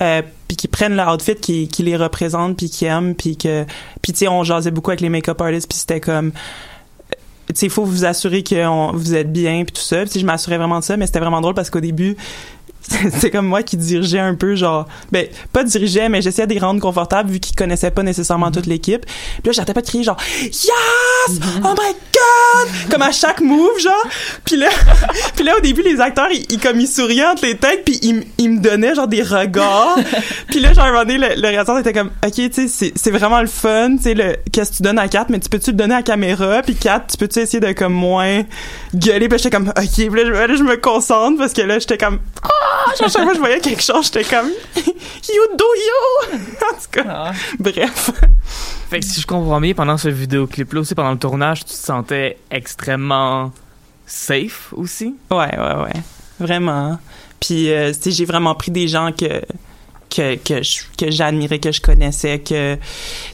Euh, 0.00 0.22
puis 0.48 0.56
qu'ils 0.56 0.70
prennent 0.70 0.96
le 0.96 1.02
outfit 1.02 1.34
qui, 1.36 1.68
qui 1.68 1.82
les 1.82 1.96
représente 1.96 2.56
puis 2.56 2.70
qui 2.70 2.84
aiment 2.84 3.14
puis 3.14 3.36
que 3.36 3.64
puis 4.02 4.12
tu 4.12 4.18
sais 4.18 4.28
on 4.28 4.44
jasait 4.44 4.70
beaucoup 4.70 4.90
avec 4.90 5.00
les 5.00 5.08
make-up 5.08 5.40
artists 5.40 5.66
puis 5.66 5.78
c'était 5.78 6.00
comme 6.00 6.32
tu 7.48 7.54
sais 7.54 7.66
il 7.66 7.72
faut 7.72 7.84
vous 7.86 8.04
assurer 8.04 8.42
que 8.42 8.92
vous 8.94 9.14
êtes 9.14 9.32
bien 9.32 9.64
puis 9.64 9.72
tout 9.72 9.80
ça 9.80 10.04
puis 10.04 10.20
je 10.20 10.26
m'assurais 10.26 10.58
vraiment 10.58 10.80
de 10.80 10.84
ça 10.84 10.98
mais 10.98 11.06
c'était 11.06 11.18
vraiment 11.18 11.40
drôle 11.40 11.54
parce 11.54 11.70
qu'au 11.70 11.80
début 11.80 12.14
c'est 13.18 13.30
comme 13.30 13.46
moi 13.46 13.62
qui 13.62 13.76
dirigeais 13.76 14.18
un 14.20 14.34
peu 14.34 14.54
genre 14.54 14.86
ben 15.12 15.26
pas 15.52 15.64
dirigeais 15.64 16.08
mais 16.08 16.22
j'essayais 16.22 16.46
de 16.46 16.54
les 16.54 16.60
rendre 16.60 16.80
confortables 16.80 17.30
vu 17.30 17.40
qu'ils 17.40 17.56
connaissaient 17.56 17.90
pas 17.90 18.02
nécessairement 18.02 18.50
toute 18.50 18.66
l'équipe. 18.66 19.04
Puis 19.06 19.42
là 19.46 19.52
j'arrêtais 19.52 19.74
pas 19.74 19.80
de 19.82 19.86
crier 19.86 20.04
genre 20.04 20.16
yes! 20.42 21.40
Oh 21.64 21.74
my 21.78 21.92
god 22.14 22.90
comme 22.90 23.02
à 23.02 23.12
chaque 23.12 23.40
move 23.40 23.78
genre. 23.80 24.06
Puis 24.44 24.56
là 24.56 24.68
puis 25.36 25.44
là 25.44 25.56
au 25.56 25.60
début 25.60 25.82
les 25.82 26.00
acteurs 26.00 26.28
ils, 26.30 26.46
ils 26.50 26.58
comme 26.60 26.80
ils 26.80 26.88
souriaient 26.88 27.26
entre 27.26 27.44
les 27.44 27.56
têtes 27.56 27.84
puis 27.84 27.98
ils, 28.02 28.24
ils 28.38 28.50
me 28.50 28.60
donnaient 28.60 28.94
genre 28.94 29.08
des 29.08 29.22
regards. 29.22 29.98
Puis 30.48 30.60
là 30.60 30.72
genre 30.72 30.84
à 30.84 30.88
un 30.88 30.92
moment 30.92 31.04
donné 31.04 31.18
le, 31.18 31.34
le 31.40 31.42
réalisateur 31.48 31.78
était 31.78 31.92
comme 31.92 32.10
ok 32.24 32.32
tu 32.34 32.50
sais 32.52 32.68
c'est 32.68 32.92
c'est 32.96 33.10
vraiment 33.10 33.40
le 33.40 33.46
fun 33.48 33.96
tu 33.96 34.04
sais 34.04 34.14
le 34.14 34.36
qu'est-ce 34.52 34.70
que 34.72 34.76
tu 34.76 34.82
donnes 34.82 34.98
à 34.98 35.08
Kat 35.08 35.26
mais 35.28 35.40
tu 35.40 35.48
peux 35.48 35.58
tu 35.58 35.70
le 35.70 35.76
donner 35.76 35.94
à 35.94 35.98
la 35.98 36.02
caméra 36.02 36.62
puis 36.62 36.74
Kat 36.76 37.04
tu 37.10 37.16
peux 37.16 37.28
tu 37.28 37.40
essayer 37.40 37.60
de 37.60 37.72
comme 37.72 37.92
moins 37.92 38.42
gueuler? 38.94 39.28
Puis 39.28 39.32
là, 39.32 39.36
j'étais 39.38 39.50
comme 39.50 39.68
ok 39.68 39.94
puis 39.94 40.08
là, 40.08 40.24
je- 40.24 40.30
là, 40.32 40.54
je 40.56 40.62
me 40.62 40.76
concentre 40.76 41.38
parce 41.38 41.52
que 41.52 41.62
là 41.62 41.78
j'étais 41.78 41.98
comme 41.98 42.20
ah 42.42 42.48
à 42.76 42.96
chaque 42.96 43.10
fois 43.10 43.26
que 43.26 43.34
je 43.34 43.38
voyais 43.40 43.60
quelque 43.60 43.82
chose 43.82 44.06
j'étais 44.06 44.24
comme 44.24 44.48
you 44.76 45.56
do 45.56 45.64
you 45.64 46.36
en 46.36 46.74
tout 46.74 46.90
cas 46.92 47.04
Ah. 47.08 47.32
bref 47.58 48.10
Fait 48.90 49.00
que 49.00 49.04
si 49.06 49.20
je 49.20 49.26
comprends 49.26 49.60
bien, 49.60 49.74
pendant 49.74 49.96
ce 49.98 50.08
vidéoclip-là 50.08 50.80
aussi, 50.80 50.94
pendant 50.94 51.10
le 51.10 51.18
tournage, 51.18 51.60
tu 51.64 51.72
te 51.72 51.78
sentais 51.78 52.38
extrêmement 52.52 53.50
safe 54.06 54.72
aussi? 54.76 55.16
Ouais, 55.30 55.36
ouais, 55.58 55.74
ouais. 55.84 56.02
Vraiment. 56.38 56.98
Puis, 57.40 57.72
euh, 57.72 57.92
j'ai 58.06 58.24
vraiment 58.24 58.54
pris 58.54 58.70
des 58.70 58.86
gens 58.88 59.10
que 59.12 59.42
que 60.08 60.36
que 60.36 60.62
je- 60.62 60.82
que 60.96 61.10
j'admirais, 61.10 61.58
que 61.58 61.72
je 61.72 61.80
connaissais, 61.80 62.38
que 62.38 62.76
tu 62.76 62.80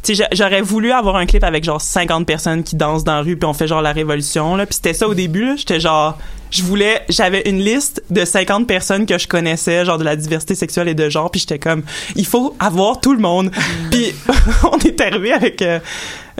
sais, 0.02 0.14
j'a- 0.14 0.28
j'aurais 0.32 0.62
voulu 0.62 0.90
avoir 0.90 1.16
un 1.16 1.26
clip 1.26 1.44
avec 1.44 1.64
genre 1.64 1.80
50 1.82 2.26
personnes 2.26 2.64
qui 2.64 2.74
dansent 2.76 3.04
dans 3.04 3.16
la 3.16 3.20
rue 3.20 3.36
puis 3.36 3.44
on 3.46 3.52
fait 3.52 3.66
genre 3.68 3.82
la 3.82 3.92
révolution 3.92 4.56
là, 4.56 4.64
puis 4.64 4.76
c'était 4.76 4.94
ça 4.94 5.06
au 5.06 5.12
début 5.14 5.52
j'étais 5.58 5.80
genre 5.80 6.16
je 6.52 6.62
voulais 6.62 7.02
j'avais 7.08 7.42
une 7.48 7.58
liste 7.60 8.02
de 8.10 8.24
50 8.24 8.68
personnes 8.68 9.06
que 9.06 9.18
je 9.18 9.26
connaissais, 9.26 9.84
genre 9.84 9.98
de 9.98 10.04
la 10.04 10.14
diversité 10.14 10.54
sexuelle 10.54 10.86
et 10.86 10.94
de 10.94 11.08
genre, 11.08 11.30
puis 11.30 11.40
j'étais 11.40 11.58
comme 11.58 11.82
il 12.14 12.26
faut 12.26 12.54
avoir 12.60 13.00
tout 13.00 13.12
le 13.14 13.20
monde. 13.20 13.50
puis 13.90 14.14
on 14.70 14.78
est 14.78 15.00
arrivé 15.00 15.32
avec 15.32 15.60
euh, 15.62 15.80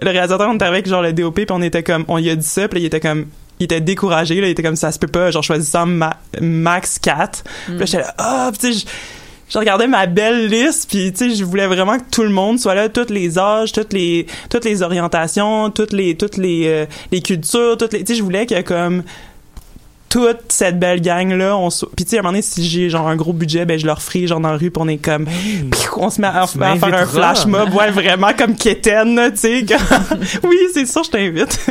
le 0.03 0.11
réalisateur, 0.11 0.49
on 0.51 0.55
est 0.59 0.63
arrivé 0.63 0.77
avec 0.79 0.89
genre 0.89 1.03
le 1.03 1.13
DOP 1.13 1.35
puis 1.35 1.47
on 1.51 1.63
était 1.63 1.83
comme 1.83 2.05
on 2.09 2.19
lui 2.19 2.31
a 2.31 2.37
dit 2.37 2.47
ça, 2.47 2.69
puis 2.69 2.81
il 2.81 2.85
était 2.87 3.01
comme 3.01 3.27
il 3.59 3.65
était 3.65 3.81
découragé 3.81 4.41
là, 4.41 4.49
il 4.49 4.51
était 4.51 4.63
comme 4.63 4.77
ça 4.77 4.93
se 4.93 4.99
peut 4.99 5.07
pas, 5.07 5.31
genre 5.31 5.43
choisissant 5.43 5.87
ma- 5.87 6.19
max 6.41 6.99
4. 6.99 7.45
Puis 7.67 7.79
là 7.79 7.85
j'étais 7.87 7.99
là 8.03 8.15
ah, 8.19 8.51
puis 8.53 8.59
tu 8.59 8.75
sais 8.79 8.87
je- 8.87 8.93
je 9.55 9.59
regardais 9.59 9.87
ma 9.87 10.07
belle 10.07 10.49
liste 10.49 10.89
puis 10.91 11.13
tu 11.13 11.31
sais 11.31 11.35
je 11.37 11.45
voulais 11.45 11.67
vraiment 11.67 11.99
que 11.99 12.05
tout 12.11 12.23
le 12.23 12.31
monde 12.31 12.59
soit 12.59 12.75
là 12.75 12.89
tous 12.89 13.11
les 13.11 13.39
âges 13.39 13.73
toutes 13.73 13.93
les 13.93 14.27
toutes 14.49 14.65
les 14.65 14.83
orientations 14.83 15.71
toutes 15.71 15.93
les 15.93 16.17
toutes 16.17 16.39
les 16.39 16.63
euh, 16.67 16.87
les 17.11 17.21
cultures 17.21 17.77
toutes 17.79 17.93
les 17.93 18.01
tu 18.03 18.13
sais 18.15 18.19
je 18.19 18.23
voulais 18.23 18.47
que 18.47 18.61
comme 18.63 19.03
toute 20.13 20.41
cette 20.53 20.79
belle 20.79 21.01
gang 21.01 21.33
là 21.33 21.57
on 21.57 21.71
soit- 21.71 21.89
puis 21.97 22.05
tu 22.05 22.11
sais 22.11 22.17
à 22.17 22.21
un 22.21 22.23
moment 22.25 22.33
donné 22.33 22.43
si 22.43 22.69
j'ai 22.69 22.91
genre 22.91 23.09
un 23.09 23.17
gros 23.17 23.33
budget 23.33 23.65
ben 23.65 23.79
je 23.79 23.87
leur 23.87 24.03
ferai 24.03 24.27
genre 24.27 24.41
dans 24.41 24.51
la 24.51 24.59
rue 24.59 24.71
puis 24.71 24.83
on 24.85 24.89
est 24.89 24.99
comme 24.99 25.25
Piou, 25.25 25.95
on 25.97 26.11
se 26.11 26.21
met 26.21 26.27
à, 26.27 26.47
faire 26.47 26.95
un 26.95 27.07
flash 27.07 27.47
mob 27.47 27.73
ouais 27.75 27.91
vraiment 27.91 28.33
comme 28.37 28.55
Kéten 28.55 29.15
là, 29.17 29.31
tu 29.31 29.39
sais 29.39 29.65
comme- 29.65 30.19
oui 30.51 30.57
c'est 30.75 30.85
sûr 30.85 31.03
je 31.03 31.11
t'invite 31.11 31.67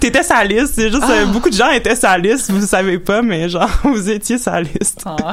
T'étais 0.00 0.22
sa 0.22 0.44
liste, 0.44 0.72
c'est 0.74 0.90
juste 0.90 1.04
euh, 1.08 1.26
beaucoup 1.26 1.48
de 1.48 1.54
gens 1.54 1.70
étaient 1.70 1.94
sa 1.94 2.18
liste, 2.18 2.50
vous 2.50 2.66
savez 2.66 2.98
pas, 2.98 3.22
mais 3.22 3.48
genre 3.48 3.70
vous 3.84 4.10
étiez 4.10 4.36
sa 4.36 4.60
liste. 4.60 5.02
Ah. 5.06 5.32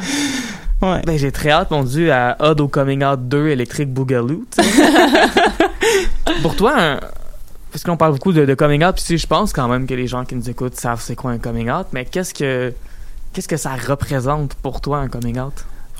Ouais. 0.81 1.01
Ben, 1.05 1.17
j'ai 1.17 1.31
très 1.31 1.49
hâte, 1.49 1.71
mon 1.71 1.83
Dieu, 1.83 2.11
à 2.13 2.37
Odd 2.39 2.61
au 2.61 2.67
Coming 2.69 3.03
Out 3.03 3.19
2 3.27 3.49
Electric 3.49 3.91
Boogaloo, 3.91 4.45
tu 4.55 4.63
sais. 4.63 4.71
Pour 6.41 6.55
toi, 6.55 6.73
un- 6.77 6.99
parce 7.71 7.83
qu'on 7.83 7.97
parle 7.97 8.13
beaucoup 8.13 8.33
de, 8.33 8.45
de 8.45 8.53
coming 8.53 8.83
out, 8.83 8.95
puis 8.95 9.17
je 9.17 9.27
pense 9.27 9.53
quand 9.53 9.67
même 9.67 9.87
que 9.87 9.93
les 9.93 10.07
gens 10.07 10.25
qui 10.25 10.35
nous 10.35 10.49
écoutent 10.49 10.75
savent 10.75 11.01
c'est 11.01 11.15
quoi 11.15 11.31
un 11.31 11.37
coming 11.37 11.69
out, 11.69 11.87
mais 11.93 12.05
qu'est-ce 12.05 12.33
que 12.33 12.73
qu'est-ce 13.33 13.47
que 13.47 13.57
ça 13.57 13.75
représente 13.75 14.55
pour 14.55 14.81
toi 14.81 14.99
un 14.99 15.07
coming 15.07 15.39
out? 15.39 15.53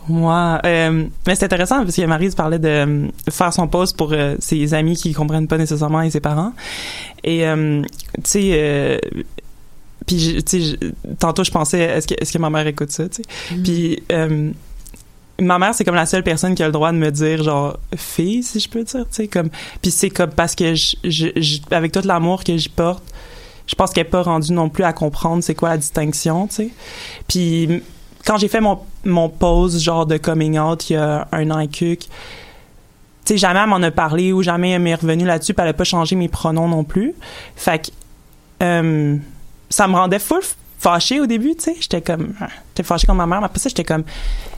Moi, 0.08 0.60
euh, 0.66 1.06
mais 1.28 1.36
c'est 1.36 1.46
intéressant 1.46 1.84
parce 1.84 1.96
que 1.96 2.06
Marise 2.06 2.34
parlait 2.34 2.58
de 2.58 2.68
euh, 2.68 3.08
faire 3.30 3.54
son 3.54 3.68
poste 3.68 3.96
pour 3.96 4.14
euh, 4.14 4.36
ses 4.40 4.74
amis 4.74 4.96
qui 4.96 5.14
comprennent 5.14 5.48
pas 5.48 5.58
nécessairement 5.58 6.02
et 6.02 6.10
ses 6.10 6.22
parents. 6.22 6.54
Et 7.24 7.44
tu 7.44 8.24
sais, 8.24 9.00
puis 10.10 10.44
tu 10.44 10.62
sais, 10.64 10.80
tantôt 11.20 11.44
je 11.44 11.52
pensais 11.52 11.82
est-ce 11.82 12.08
que 12.08 12.16
est-ce 12.20 12.34
que 12.34 12.40
ma 12.40 12.50
mère 12.50 12.66
écoute 12.66 12.90
ça, 12.90 13.08
tu 13.08 13.22
sais? 13.22 13.56
Puis 13.64 14.02
euh, 14.12 14.52
ma 15.40 15.60
mère 15.60 15.74
c'est 15.74 15.84
comme 15.84 15.96
la 15.96 16.06
seule 16.06 16.24
personne 16.24 16.56
qui 16.56 16.64
a 16.64 16.66
le 16.66 16.72
droit 16.72 16.92
de 16.92 16.98
me 16.98 17.12
dire 17.12 17.44
genre 17.44 17.78
fille 17.96 18.44
si 18.44 18.60
je 18.60 18.70
peux 18.70 18.84
dire, 18.84 19.06
tu 19.10 19.16
sais 19.16 19.28
comme. 19.28 19.50
Puis 19.82 19.92
c'est 19.92 20.10
comme 20.10 20.32
parce 20.32 20.56
que 20.56 20.76
je, 20.76 21.60
avec 21.72 21.92
tout 21.92 22.02
l'amour 22.04 22.44
que 22.44 22.56
j'y 22.58 22.70
porte. 22.70 23.04
Je 23.68 23.76
pense 23.76 23.92
qu'elle 23.92 24.06
n'est 24.06 24.10
pas 24.10 24.24
rendue 24.24 24.52
non 24.52 24.70
plus 24.70 24.84
à 24.84 24.94
comprendre 24.94 25.44
c'est 25.44 25.54
quoi 25.54 25.70
la 25.70 25.78
distinction, 25.78 26.48
tu 26.48 26.56
sais. 26.56 26.70
Puis 27.28 27.84
quand 28.26 28.38
j'ai 28.38 28.48
fait 28.48 28.62
mon, 28.62 28.80
mon 29.06 29.30
pause 29.30 29.82
genre 29.82 30.06
de 30.06 30.18
coming 30.18 30.58
out 30.58 30.90
il 30.90 30.94
y 30.94 30.96
a 30.96 31.28
un 31.32 31.52
an 31.52 31.60
et 31.60 31.68
quelques, 31.68 32.02
tu 32.02 32.10
sais, 33.26 33.38
jamais 33.38 33.60
elle 33.60 33.70
m'en 33.70 33.76
a 33.76 33.92
parlé 33.92 34.34
ou 34.34 34.42
jamais 34.42 34.72
elle 34.72 34.82
m'est 34.82 34.96
revenue 34.96 35.26
là-dessus, 35.26 35.54
elle 35.56 35.68
a 35.68 35.74
pas 35.74 35.84
changé 35.84 36.16
mes 36.16 36.30
pronoms 36.30 36.68
non 36.68 36.84
plus. 36.84 37.14
Fait 37.56 37.80
que 37.80 37.92
ça 39.70 39.88
me 39.88 39.96
rendait 39.96 40.20
full 40.20 40.42
fâchée 40.80 41.20
au 41.20 41.28
début, 41.28 41.56
tu 41.56 41.66
sais. 41.66 41.76
J'étais 41.80 42.02
comme, 42.02 42.34
ah, 42.42 42.48
j'étais 42.70 42.84
fâchée 42.84 43.06
comme 43.06 43.18
ma 43.18 43.28
mère, 43.28 43.40
mais 43.40 43.46
après 43.46 43.60
ça, 43.60 43.70
j'étais 43.70 43.84
comme, 43.84 44.04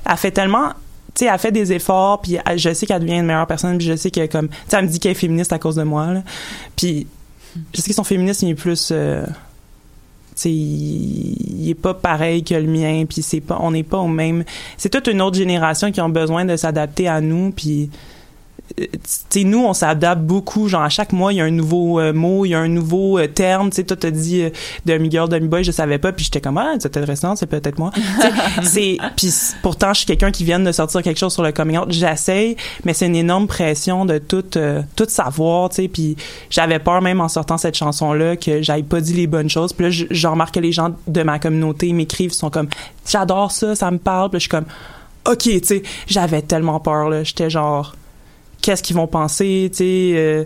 elle 0.09 0.17
fait 0.17 0.31
tellement, 0.31 0.69
tu 1.13 1.25
sais, 1.25 1.31
elle 1.31 1.39
fait 1.39 1.51
des 1.51 1.73
efforts, 1.73 2.21
puis 2.21 2.37
je 2.55 2.73
sais 2.73 2.85
qu'elle 2.85 3.01
devient 3.01 3.19
une 3.19 3.25
meilleure 3.25 3.47
personne, 3.47 3.77
puis 3.77 3.87
je 3.87 3.95
sais 3.95 4.11
que 4.11 4.25
comme, 4.27 4.49
tu 4.49 4.55
sais, 4.67 4.77
elle 4.77 4.85
me 4.85 4.89
dit 4.89 4.99
qu'elle 4.99 5.11
est 5.11 5.15
féministe 5.15 5.53
à 5.53 5.59
cause 5.59 5.75
de 5.75 5.83
moi, 5.83 6.13
là. 6.13 6.23
Puis 6.75 7.07
je 7.73 7.81
sais 7.81 7.89
que 7.89 7.95
son 7.95 8.03
féminisme 8.03 8.45
il 8.45 8.51
est 8.51 8.55
plus 8.55 8.89
euh, 8.91 9.25
tu 9.25 9.33
sais, 10.35 10.51
il, 10.51 11.61
il 11.63 11.69
est 11.69 11.75
pas 11.75 11.93
pareil 11.93 12.43
que 12.43 12.55
le 12.55 12.67
mien 12.67 13.05
puis 13.07 13.21
c'est 13.21 13.41
pas 13.41 13.57
on 13.61 13.71
n'est 13.71 13.83
pas 13.83 13.97
au 13.97 14.07
même 14.07 14.43
c'est 14.77 14.89
toute 14.89 15.07
une 15.07 15.21
autre 15.21 15.37
génération 15.37 15.91
qui 15.91 16.01
ont 16.01 16.09
besoin 16.09 16.45
de 16.45 16.55
s'adapter 16.55 17.07
à 17.07 17.21
nous 17.21 17.51
puis 17.51 17.89
sais 19.29 19.43
nous 19.43 19.63
on 19.63 19.73
s'adapte 19.73 20.21
beaucoup 20.21 20.67
genre 20.67 20.83
à 20.83 20.89
chaque 20.89 21.13
mois 21.13 21.33
il 21.33 21.37
y 21.37 21.41
a 21.41 21.45
un 21.45 21.51
nouveau 21.51 21.99
euh, 21.99 22.13
mot 22.13 22.45
il 22.45 22.49
y 22.49 22.55
a 22.55 22.59
un 22.59 22.67
nouveau 22.67 23.19
euh, 23.19 23.27
terme. 23.27 23.69
Tu 23.69 23.77
sais 23.77 23.83
toi 23.83 23.97
t'as 23.97 24.11
dit 24.11 24.43
euh, 24.43 24.49
demi 24.85 25.09
girl 25.09 25.29
demi 25.29 25.47
boy 25.47 25.63
je 25.63 25.71
savais 25.71 25.97
pas 25.97 26.11
puis 26.11 26.25
j'étais 26.25 26.41
comme 26.41 26.57
ah 26.57 26.73
c'est 26.79 26.97
intéressant 26.97 27.35
c'est 27.35 27.47
peut-être 27.47 27.79
moi. 27.79 27.91
C'est 28.63 28.97
puis 29.15 29.33
pourtant 29.61 29.93
je 29.93 29.99
suis 29.99 30.05
quelqu'un 30.05 30.31
qui 30.31 30.43
vient 30.43 30.59
de 30.59 30.71
sortir 30.71 31.01
quelque 31.01 31.17
chose 31.17 31.33
sur 31.33 31.43
le 31.43 31.51
coming 31.51 31.77
out. 31.77 31.91
J'essaye 31.91 32.55
mais 32.83 32.93
c'est 32.93 33.07
une 33.07 33.15
énorme 33.15 33.47
pression 33.47 34.05
de 34.05 34.17
tout 34.17 34.43
euh, 34.55 34.81
tout 34.95 35.05
savoir 35.07 35.69
tu 35.69 35.77
sais 35.77 35.87
puis 35.87 36.15
j'avais 36.49 36.79
peur 36.79 37.01
même 37.01 37.21
en 37.21 37.27
sortant 37.27 37.57
cette 37.57 37.75
chanson 37.75 38.13
là 38.13 38.35
que 38.35 38.61
j'aille 38.61 38.83
pas 38.83 39.01
dit 39.01 39.13
les 39.13 39.27
bonnes 39.27 39.49
choses. 39.49 39.73
Puis 39.73 39.85
là 39.85 39.91
je, 39.91 40.27
remarque 40.27 40.55
que 40.55 40.59
les 40.59 40.71
gens 40.71 40.91
de 41.07 41.23
ma 41.23 41.39
communauté 41.39 41.91
m'écrivent 41.93 42.31
sont 42.31 42.49
comme 42.49 42.67
j'adore 43.09 43.51
ça 43.51 43.75
ça 43.75 43.91
me 43.91 43.97
parle. 43.97 44.29
Puis 44.29 44.39
je 44.39 44.43
suis 44.43 44.49
comme 44.49 44.65
ok 45.29 45.39
tu 45.39 45.59
sais 45.63 45.83
j'avais 46.07 46.41
tellement 46.41 46.79
peur 46.79 47.09
là. 47.09 47.23
J'étais 47.23 47.49
genre 47.49 47.95
qu'est-ce 48.61 48.83
qu'ils 48.83 48.95
vont 48.95 49.07
penser 49.07 49.69
tu 49.71 49.77
sais 49.77 50.11
euh, 50.15 50.43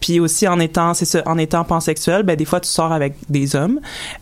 puis 0.00 0.18
aussi 0.18 0.48
en 0.48 0.58
étant 0.58 0.94
c'est 0.94 1.04
ça 1.04 1.22
en 1.26 1.38
étant 1.38 1.64
pansexuel 1.64 2.22
ben 2.22 2.36
des 2.36 2.46
fois 2.46 2.60
tu 2.60 2.68
sors 2.68 2.92
avec 2.92 3.14
des 3.28 3.54
hommes. 3.54 3.80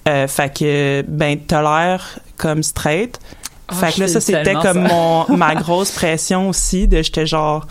Euh, 0.09 0.27
fait 0.27 0.53
que 0.53 1.05
ben 1.07 1.39
t'as 1.39 1.63
l'air 1.63 2.19
comme 2.37 2.63
straight. 2.63 3.19
Ah, 3.69 3.75
fait 3.75 3.95
que 3.95 4.01
là 4.01 4.09
ça 4.09 4.21
c'était 4.21 4.55
comme 4.55 4.89
ça. 4.89 4.95
mon 4.95 5.27
ma 5.37 5.55
grosse 5.55 5.93
pression 5.93 6.49
aussi 6.49 6.89
de 6.89 7.01
j'étais 7.03 7.27
genre 7.27 7.67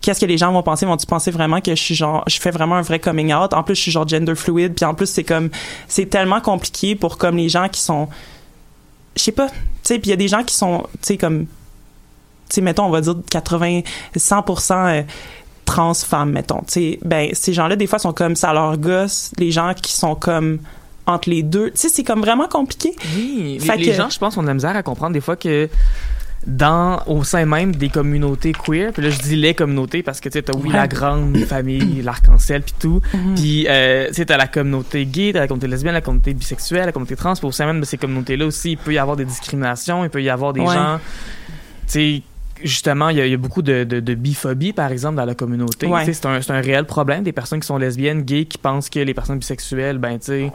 qu'est-ce 0.00 0.20
que 0.20 0.26
les 0.26 0.36
gens 0.36 0.52
vont 0.52 0.64
penser? 0.64 0.84
Vont-tu 0.84 1.06
penser 1.06 1.30
vraiment 1.30 1.60
que 1.60 1.74
je 1.74 1.80
suis 1.80 1.94
genre 1.94 2.24
je 2.26 2.40
fais 2.40 2.50
vraiment 2.50 2.74
un 2.74 2.82
vrai 2.82 2.98
coming 2.98 3.32
out? 3.32 3.52
En 3.54 3.62
plus 3.62 3.76
je 3.76 3.82
suis 3.82 3.92
genre 3.92 4.06
gender 4.06 4.34
fluid 4.34 4.74
puis 4.74 4.84
en 4.84 4.94
plus 4.94 5.06
c'est 5.06 5.24
comme 5.24 5.50
c'est 5.86 6.06
tellement 6.06 6.40
compliqué 6.40 6.96
pour 6.96 7.18
comme 7.18 7.36
les 7.36 7.48
gens 7.48 7.68
qui 7.68 7.80
sont 7.80 8.08
je 9.14 9.22
sais 9.22 9.32
pas 9.32 9.48
tu 9.48 9.54
sais 9.84 9.98
puis 10.00 10.08
il 10.08 10.10
y 10.10 10.14
a 10.14 10.16
des 10.16 10.28
gens 10.28 10.42
qui 10.42 10.56
sont 10.56 10.82
tu 10.94 10.98
sais 11.02 11.16
comme 11.16 11.46
tu 12.48 12.54
sais 12.56 12.60
mettons 12.60 12.84
on 12.86 12.90
va 12.90 13.00
dire 13.00 13.14
80 13.30 13.80
100% 14.16 14.72
euh, 14.72 15.02
trans 15.64 15.94
femmes 15.94 16.32
mettons 16.32 16.58
tu 16.60 16.64
sais 16.72 16.98
ben 17.04 17.30
ces 17.32 17.52
gens-là 17.52 17.76
des 17.76 17.86
fois 17.86 17.98
sont 17.98 18.12
comme 18.12 18.36
ça 18.36 18.52
leur 18.52 18.76
gosse 18.76 19.30
les 19.38 19.50
gens 19.50 19.72
qui 19.74 19.92
sont 19.92 20.14
comme 20.14 20.58
entre 21.06 21.30
les 21.30 21.42
deux 21.42 21.70
tu 21.70 21.78
sais 21.78 21.88
c'est 21.88 22.04
comme 22.04 22.20
vraiment 22.20 22.48
compliqué 22.48 22.92
Oui, 23.16 23.58
les, 23.58 23.64
Fait 23.64 23.76
les 23.76 23.86
que- 23.86 23.92
gens, 23.92 24.08
je 24.10 24.18
pense, 24.18 24.36
ont 24.36 24.42
de 24.42 24.46
la 24.48 24.54
misère 24.54 24.76
à 24.76 24.82
comprendre 24.82 25.12
des 25.14 25.20
fois 25.20 25.36
que 25.36 25.68
dans 26.44 27.00
au 27.06 27.22
sein 27.22 27.44
même 27.46 27.74
des 27.76 27.88
communautés 27.88 28.50
queer, 28.52 28.92
puis 28.92 29.00
là 29.02 29.10
je 29.10 29.18
dis 29.20 29.36
les 29.36 29.54
communautés 29.54 30.02
parce 30.02 30.20
que 30.20 30.28
tu 30.28 30.38
sais 30.38 30.42
t'as 30.42 30.56
oui 30.56 30.70
Ouais. 30.70 30.74
la 30.74 30.88
grande 30.88 31.36
famille, 31.48 32.02
l'arc-en-ciel 32.02 32.62
puis 32.62 32.74
tout, 32.80 33.00
Mhm. 33.14 33.34
puis 33.36 33.66
euh, 33.68 34.08
tu 34.08 34.14
sais 34.14 34.26
t'as 34.26 34.36
la 34.36 34.48
communauté 34.48 35.06
gay, 35.06 35.30
t'as 35.32 35.38
la 35.40 35.46
communauté 35.46 35.68
lesbienne, 35.68 35.94
la 35.94 36.00
communauté 36.00 36.34
bisexuelle, 36.34 36.86
la 36.86 36.92
communauté 36.92 37.14
trans, 37.14 37.34
puis 37.34 37.46
au 37.46 37.52
sein 37.52 37.66
même 37.66 37.78
de 37.78 37.84
ces 37.84 37.96
communautés-là 37.96 38.44
aussi, 38.46 38.72
il 38.72 38.76
peut 38.76 38.92
y 38.92 38.98
avoir 38.98 39.16
des 39.16 39.24
discriminations, 39.24 40.02
il 40.02 40.10
peut 40.10 40.20
y 40.22 40.30
avoir 40.30 40.52
des 40.52 40.62
Ouais. 40.62 40.74
gens, 40.74 40.98
tu 41.86 41.92
sais 41.92 42.22
justement, 42.64 43.08
il 43.10 43.18
y, 43.18 43.20
a- 43.20 43.26
il 43.26 43.30
y 43.32 43.34
a 43.34 43.38
beaucoup 43.38 43.62
de, 43.62 43.84
de, 43.84 44.00
de 44.00 44.14
biphobie, 44.14 44.72
par 44.72 44.90
exemple, 44.92 45.16
dans 45.16 45.24
la 45.24 45.34
communauté. 45.34 45.86
Ouais. 45.86 46.04
C'est 46.12 46.26
un, 46.26 46.40
c'est 46.40 46.52
un 46.52 46.60
réel 46.60 46.84
problème 46.84 47.22
des 47.24 47.32
personnes 47.32 47.60
qui 47.60 47.66
sont 47.66 47.78
lesbiennes, 47.78 48.22
gays, 48.22 48.44
qui 48.46 48.58
pensent 48.58 48.88
que 48.90 48.98
les 49.00 49.14
personnes 49.14 49.38
bisexuelles, 49.38 49.98
ben, 49.98 50.18
tu 50.18 50.26
sais, 50.26 50.52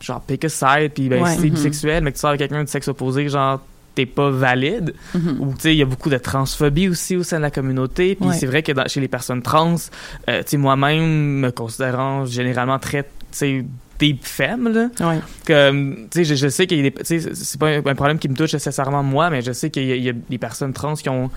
genre, 0.00 0.20
pick 0.20 0.44
a 0.44 0.48
side, 0.48 0.92
puis 0.94 1.08
ben, 1.08 1.22
Ouais. 1.22 1.30
si 1.34 1.38
t'es 1.42 1.48
Mhm. 1.48 1.54
bisexuel, 1.54 2.04
mais 2.04 2.10
que 2.12 2.16
tu 2.16 2.20
sors 2.20 2.30
avec 2.30 2.40
quelqu'un 2.40 2.64
de 2.64 2.68
sexe 2.68 2.88
opposé, 2.88 3.28
genre, 3.28 3.60
t'es 3.94 4.04
pas 4.06 4.28
valide. 4.30 4.94
Mhm. 5.14 5.36
Ou, 5.40 5.54
tu 5.54 5.60
sais, 5.60 5.72
il 5.74 5.78
y 5.78 5.82
a 5.82 5.86
beaucoup 5.86 6.10
de 6.10 6.18
transphobie 6.18 6.88
aussi 6.88 7.16
au 7.16 7.22
sein 7.22 7.38
de 7.38 7.42
la 7.42 7.50
communauté. 7.50 8.14
Puis 8.14 8.28
Ouais. 8.28 8.34
c'est 8.34 8.44
vrai 8.46 8.62
que 8.62 8.72
dans- 8.72 8.86
chez 8.88 9.00
les 9.00 9.08
personnes 9.08 9.40
trans, 9.42 9.76
euh, 10.28 10.40
tu 10.42 10.50
sais, 10.50 10.56
moi-même, 10.58 11.38
me 11.40 11.50
considérant 11.50 12.26
généralement 12.26 12.78
très, 12.78 13.04
tu 13.04 13.08
sais, 13.30 13.64
des 13.98 14.18
femmes, 14.20 14.68
là. 14.72 14.88
Comme, 15.46 16.06
tu 16.10 16.18
sais, 16.18 16.24
je, 16.24 16.34
je 16.34 16.48
sais 16.48 16.66
qu'il 16.66 16.84
y 16.84 16.86
a 16.86 16.90
des, 16.90 16.94
c'est- 17.04 17.58
pas 17.58 17.68
un, 17.68 17.78
un 17.86 17.94
problème 17.94 18.18
qui 18.18 18.28
me 18.28 18.34
touche 18.34 18.52
nécessairement 18.52 19.02
moi, 19.02 19.30
mais 19.30 19.42
je 19.42 19.52
sais 19.52 19.70
qu'il 19.70 19.84
y, 19.84 20.02
y 20.02 20.08
a 20.10 20.12
des 20.12 20.38
personnes 20.38 20.72
trans 20.72 20.94
qui 20.94 21.08
ont 21.08 21.30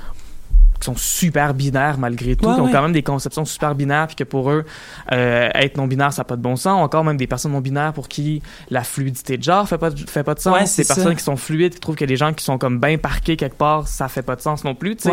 qui 0.82 0.86
sont 0.86 0.96
super 0.96 1.54
binaires 1.54 1.98
malgré 1.98 2.38
tout, 2.38 2.48
Ouais, 2.48 2.56
qui 2.56 2.62
ont 2.62 2.66
ouais. 2.68 2.72
quand 2.72 2.82
même 2.84 2.94
des 2.94 3.04
conceptions 3.04 3.44
super 3.44 3.76
binaires, 3.76 4.08
puis 4.08 4.16
que 4.16 4.24
pour 4.24 4.50
eux, 4.50 4.64
euh, 5.12 5.50
être 5.54 5.76
non-binaire, 5.76 6.14
ça 6.14 6.22
n'a 6.22 6.24
pas 6.24 6.38
de 6.38 6.42
bon 6.42 6.56
sens. 6.56 6.82
Encore 6.82 7.04
même 7.04 7.18
des 7.18 7.28
personnes 7.28 7.52
non-binaires 7.52 7.92
pour 7.92 8.08
qui 8.08 8.42
la 8.70 8.86
fluidité 8.86 9.38
de 9.38 9.44
genre 9.44 9.68
fait 9.68 9.78
pas, 9.78 9.90
de- 9.90 10.10
fait 10.10 10.24
pas 10.24 10.36
de 10.36 10.40
sens. 10.40 10.54
Ouais, 10.58 10.64
des 10.64 10.88
personnes 10.88 11.16
qui 11.18 11.24
sont 11.24 11.36
fluides, 11.36 11.74
qui 11.74 11.80
trouvent 11.82 11.98
que 11.98 12.06
les 12.06 12.16
gens 12.16 12.32
qui 12.34 12.46
sont 12.46 12.58
comme 12.58 12.80
bien 12.80 12.98
parqués 12.98 13.36
quelque 13.36 13.58
part, 13.58 13.90
ça 13.90 14.08
fait 14.08 14.22
pas 14.22 14.38
de 14.38 14.42
sens 14.42 14.64
non 14.64 14.74
plus, 14.74 14.96
sais. 15.00 15.10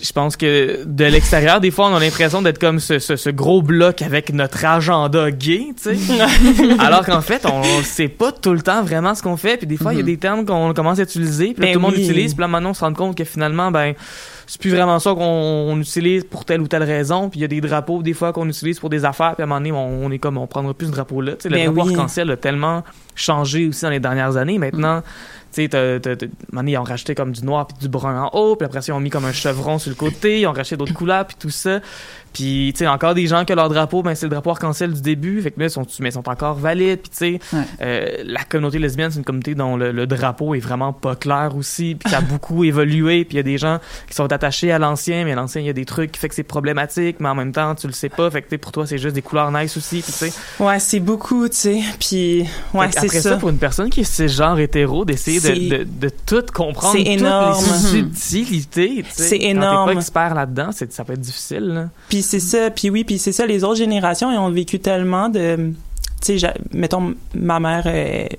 Je 0.00 0.12
pense 0.12 0.36
que 0.36 0.84
de 0.84 1.04
l'extérieur, 1.04 1.60
des 1.60 1.70
fois, 1.70 1.88
on 1.88 1.94
a 1.94 2.00
l'impression 2.00 2.40
d'être 2.40 2.58
comme 2.58 2.80
ce, 2.80 2.98
ce, 2.98 3.16
ce 3.16 3.28
gros 3.30 3.60
bloc 3.62 4.00
avec 4.02 4.32
notre 4.32 4.64
agenda 4.64 5.30
gay, 5.30 5.66
tu 5.80 5.94
sais. 5.94 6.12
Alors 6.78 7.04
qu'en 7.04 7.20
fait, 7.20 7.44
on 7.46 7.60
on 7.62 7.82
sait 7.82 8.08
pas 8.08 8.32
tout 8.32 8.52
le 8.52 8.62
temps 8.62 8.82
vraiment 8.82 9.14
ce 9.14 9.22
qu'on 9.22 9.36
fait. 9.36 9.56
Puis 9.58 9.66
des 9.66 9.76
fois, 9.76 9.92
il 9.92 9.98
y 9.98 10.00
a 10.00 10.04
des 10.04 10.16
termes 10.16 10.44
qu'on 10.46 10.72
commence 10.72 10.98
à 10.98 11.02
utiliser. 11.02 11.52
Puis 11.54 11.60
là, 11.62 11.66
Ben 11.66 11.72
tout 11.74 11.78
le 11.78 11.82
monde 11.82 11.94
oui. 11.96 12.04
utilise. 12.04 12.34
Puis 12.34 12.40
là, 12.40 12.48
maintenant, 12.48 12.70
on 12.70 12.74
se 12.74 12.84
rend 12.84 12.92
compte 12.94 13.16
que 13.16 13.24
finalement, 13.24 13.70
ben, 13.70 13.92
c'est 14.46 14.60
plus 14.60 14.70
vraiment 14.70 14.98
ça 14.98 15.12
qu'on 15.14 15.20
on 15.22 15.78
utilise 15.80 16.24
pour 16.24 16.44
telle 16.44 16.60
ou 16.60 16.68
telle 16.68 16.82
raison. 16.82 17.28
Puis 17.28 17.40
il 17.40 17.42
y 17.42 17.44
a 17.44 17.48
des 17.48 17.60
drapeaux, 17.60 18.02
des 18.02 18.14
fois, 18.14 18.32
qu'on 18.32 18.48
utilise 18.48 18.80
pour 18.80 18.90
des 18.90 19.04
affaires. 19.04 19.34
Puis 19.34 19.42
à 19.42 19.44
un 19.44 19.46
moment 19.46 19.60
donné, 19.60 19.72
on, 19.72 20.06
on 20.06 20.10
est 20.10 20.18
comme, 20.18 20.38
on 20.38 20.46
prendra 20.46 20.74
plus 20.74 20.86
ce 20.88 20.92
drapeau-là. 20.92 21.32
Tu 21.32 21.42
sais, 21.42 21.48
le 21.48 21.56
Ben 21.56 21.72
drapeau 21.72 21.88
oui. 21.88 21.94
arc-en-ciel 21.94 22.30
a 22.30 22.36
tellement 22.36 22.82
changé 23.14 23.68
aussi 23.68 23.82
dans 23.82 23.90
les 23.90 24.00
dernières 24.00 24.36
années. 24.36 24.58
Maintenant, 24.58 25.02
tu 25.52 25.68
sais, 25.68 26.28
ils 26.66 26.78
ont 26.78 26.82
racheté 26.82 27.14
comme 27.14 27.32
du 27.32 27.44
noir 27.44 27.66
puis 27.66 27.76
du 27.78 27.88
brun 27.88 28.22
en 28.22 28.30
haut, 28.32 28.56
puis 28.56 28.64
après 28.64 28.80
ils 28.80 28.92
ont 28.92 29.00
mis 29.00 29.10
comme 29.10 29.24
un 29.24 29.32
chevron 29.32 29.78
sur 29.78 29.90
le 29.90 29.96
côté, 29.96 30.40
ils 30.40 30.46
ont 30.46 30.52
racheté 30.52 30.76
d'autres 30.76 30.94
couleurs 30.94 31.26
puis 31.26 31.36
tout 31.38 31.50
ça. 31.50 31.80
Puis, 32.32 32.72
tu 32.74 32.78
sais, 32.78 32.86
encore 32.86 33.14
des 33.14 33.26
gens 33.26 33.44
que 33.44 33.52
leur 33.52 33.68
drapeau, 33.68 34.02
ben, 34.02 34.14
c'est 34.14 34.26
le 34.26 34.30
drapeau 34.30 34.50
arc-en-ciel 34.50 34.92
du 34.92 35.00
début, 35.02 35.42
fait 35.42 35.50
que 35.50 35.60
ils 35.62 35.70
sont, 35.70 35.86
mais 36.00 36.08
ils 36.08 36.12
sont 36.12 36.28
encore 36.28 36.54
valides, 36.54 37.00
puis 37.00 37.10
tu 37.10 37.16
sais, 37.16 37.56
Ouais. 37.56 37.62
euh, 37.82 38.08
la 38.24 38.42
communauté 38.44 38.78
lesbienne, 38.78 39.10
c'est 39.10 39.18
une 39.18 39.24
communauté 39.24 39.54
dont 39.54 39.76
le, 39.76 39.92
le 39.92 40.06
drapeau 40.06 40.54
est 40.54 40.60
vraiment 40.60 40.92
pas 40.92 41.14
clair 41.16 41.52
aussi, 41.56 41.94
puis 41.94 42.10
ça 42.10 42.18
a 42.18 42.20
beaucoup 42.32 42.64
évolué, 42.64 43.24
puis 43.24 43.34
il 43.34 43.36
y 43.36 43.40
a 43.40 43.42
des 43.44 43.58
gens 43.58 43.78
qui 44.08 44.14
sont 44.14 44.32
attachés 44.32 44.72
à 44.72 44.78
l'ancien, 44.78 45.24
mais 45.24 45.34
l'ancien, 45.34 45.60
il 45.60 45.66
y 45.66 45.70
a 45.70 45.74
des 45.74 45.84
trucs 45.84 46.12
qui 46.12 46.18
fait 46.20 46.28
que 46.28 46.34
c'est 46.34 46.42
problématique, 46.42 47.16
mais 47.20 47.28
en 47.28 47.34
même 47.34 47.52
temps, 47.52 47.74
tu 47.74 47.86
le 47.86 47.92
sais 47.92 48.08
pas, 48.08 48.30
fait 48.30 48.42
que 48.42 48.48
tu 48.48 48.58
pour 48.58 48.72
toi, 48.72 48.86
c'est 48.86 48.98
juste 48.98 49.14
des 49.14 49.22
couleurs 49.22 49.50
nice 49.52 49.76
aussi, 49.76 50.00
puis 50.02 50.12
tu 50.12 50.18
sais, 50.18 50.32
Ouais, 50.60 50.78
c'est 50.78 51.00
beaucoup, 51.00 51.48
tu 51.48 51.56
sais. 51.56 51.80
Puis, 52.00 52.44
ouais, 52.74 52.86
c'est 52.92 52.98
après 53.06 53.20
ça. 53.20 53.30
ça. 53.30 53.36
pour 53.36 53.48
une 53.50 53.58
personne 53.58 53.90
qui 53.90 54.00
est 54.00 54.04
cisgenre 54.04 54.58
hétéro, 54.58 55.04
d'essayer 55.04 55.40
de, 55.40 55.78
de, 55.78 55.84
de 55.84 56.08
tout 56.26 56.44
comprendre, 56.54 56.92
C'est 56.96 57.04
toutes 57.04 57.12
énorme. 57.20 57.64
les 57.64 58.12
subtilités. 58.16 59.04
C'est 59.10 59.36
Quand 59.38 59.44
t'es 59.44 59.50
énorme. 59.50 59.90
pas 59.92 59.96
expert 59.96 60.34
là-dedans, 60.34 60.70
ça 60.72 61.04
peut 61.04 61.12
être 61.14 61.20
difficile, 61.20 61.64
là. 61.66 61.88
Puis 62.08 62.21
c'est 62.22 62.40
ça, 62.40 62.70
puis 62.70 62.90
oui, 62.90 63.04
puis 63.04 63.18
c'est 63.18 63.32
ça, 63.32 63.46
les 63.46 63.64
autres 63.64 63.76
générations, 63.76 64.30
ils 64.32 64.38
ont 64.38 64.50
vécu 64.50 64.80
tellement 64.80 65.28
de... 65.28 65.72
Tu 66.20 66.38
sais, 66.38 66.54
mettons, 66.72 67.14
ma 67.34 67.60
mère 67.60 67.86
est, 67.86 68.38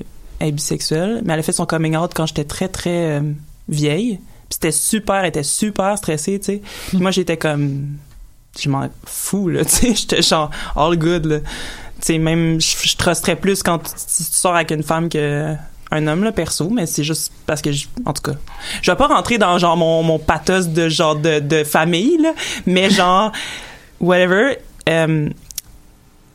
bisexuelle, 0.51 1.21
mais 1.23 1.33
elle 1.33 1.39
a 1.39 1.43
fait 1.43 1.53
son 1.53 1.65
coming 1.65 1.95
out 1.95 2.11
quand 2.13 2.25
j'étais 2.25 2.43
très, 2.43 2.67
très 2.67 3.19
euh, 3.19 3.21
vieille. 3.69 4.19
Puis 4.49 4.55
c'était 4.55 4.73
super, 4.73 5.15
elle 5.15 5.27
était 5.27 5.43
super 5.43 5.97
stressée, 5.97 6.37
tu 6.39 6.45
sais. 6.45 6.61
Puis 6.89 6.97
moi, 6.97 7.11
j'étais 7.11 7.37
comme... 7.37 7.97
Je 8.59 8.69
m'en 8.69 8.87
fous, 9.05 9.47
là, 9.49 9.63
tu 9.65 9.71
sais. 9.71 9.95
J'étais 9.95 10.21
genre 10.21 10.51
all 10.75 10.97
good, 10.97 11.25
là. 11.25 11.39
Tu 11.39 11.47
sais, 12.01 12.17
même, 12.17 12.59
je, 12.59 12.97
trusterais 12.97 13.37
plus 13.37 13.63
quand 13.63 13.79
tu, 13.79 13.93
sors 13.95 14.55
avec 14.55 14.71
une 14.71 14.83
femme 14.83 15.07
que 15.07 15.55
un 15.91 16.07
homme, 16.07 16.23
là, 16.23 16.31
perso, 16.31 16.69
mais 16.69 16.85
c'est 16.87 17.03
juste 17.03 17.31
parce 17.45 17.61
que, 17.61 17.69
en 18.05 18.13
tout 18.13 18.23
cas, 18.23 18.37
je 18.81 18.91
vais 18.91 18.97
pas 18.97 19.07
rentrer 19.07 19.37
dans, 19.37 19.57
genre, 19.59 19.77
mon, 19.77 20.01
mon 20.03 20.19
pathos 20.19 20.67
de, 20.67 20.89
genre, 20.89 21.15
de 21.15 21.63
famille, 21.63 22.17
là, 22.17 22.33
mais 22.65 22.89
genre, 22.89 23.31
whatever, 24.03 24.57
euh, 24.89 25.29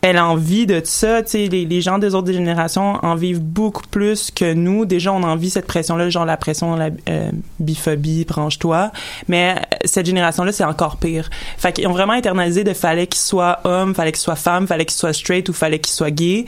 elle 0.00 0.16
a 0.16 0.26
envie 0.26 0.64
de 0.64 0.80
ça, 0.84 1.22
tu 1.24 1.30
sais, 1.30 1.46
les, 1.48 1.80
gens 1.80 1.98
des 1.98 2.14
autres 2.14 2.32
générations 2.32 3.04
en 3.04 3.16
vivent 3.16 3.42
beaucoup 3.42 3.82
plus 3.90 4.30
que 4.30 4.54
nous. 4.54 4.86
Déjà, 4.86 5.12
on 5.12 5.24
en 5.24 5.34
vit 5.34 5.50
cette 5.50 5.66
pression-là, 5.66 6.08
genre 6.08 6.24
la 6.24 6.36
pression, 6.36 6.76
la 6.76 6.90
euh, 7.08 7.30
biphobie, 7.58 8.24
branche-toi. 8.24 8.92
Mais 9.26 9.56
euh, 9.56 9.76
cette 9.84 10.06
génération-là, 10.06 10.52
c'est 10.52 10.64
encore 10.64 10.98
pire. 10.98 11.28
Fait 11.58 11.72
qu'ils 11.72 11.88
ont 11.88 11.92
vraiment 11.92 12.12
internalisé 12.12 12.62
de 12.62 12.72
fallait 12.74 13.08
qu'il 13.08 13.20
soit 13.20 13.58
homme, 13.64 13.92
fallait 13.92 14.12
qu'il 14.12 14.20
soit 14.20 14.36
femme, 14.36 14.68
fallait 14.68 14.86
qu'il 14.86 14.96
soit 14.96 15.12
straight 15.12 15.48
ou 15.48 15.52
fallait 15.52 15.80
qu'il 15.80 15.92
soit 15.92 16.12
gay. 16.12 16.46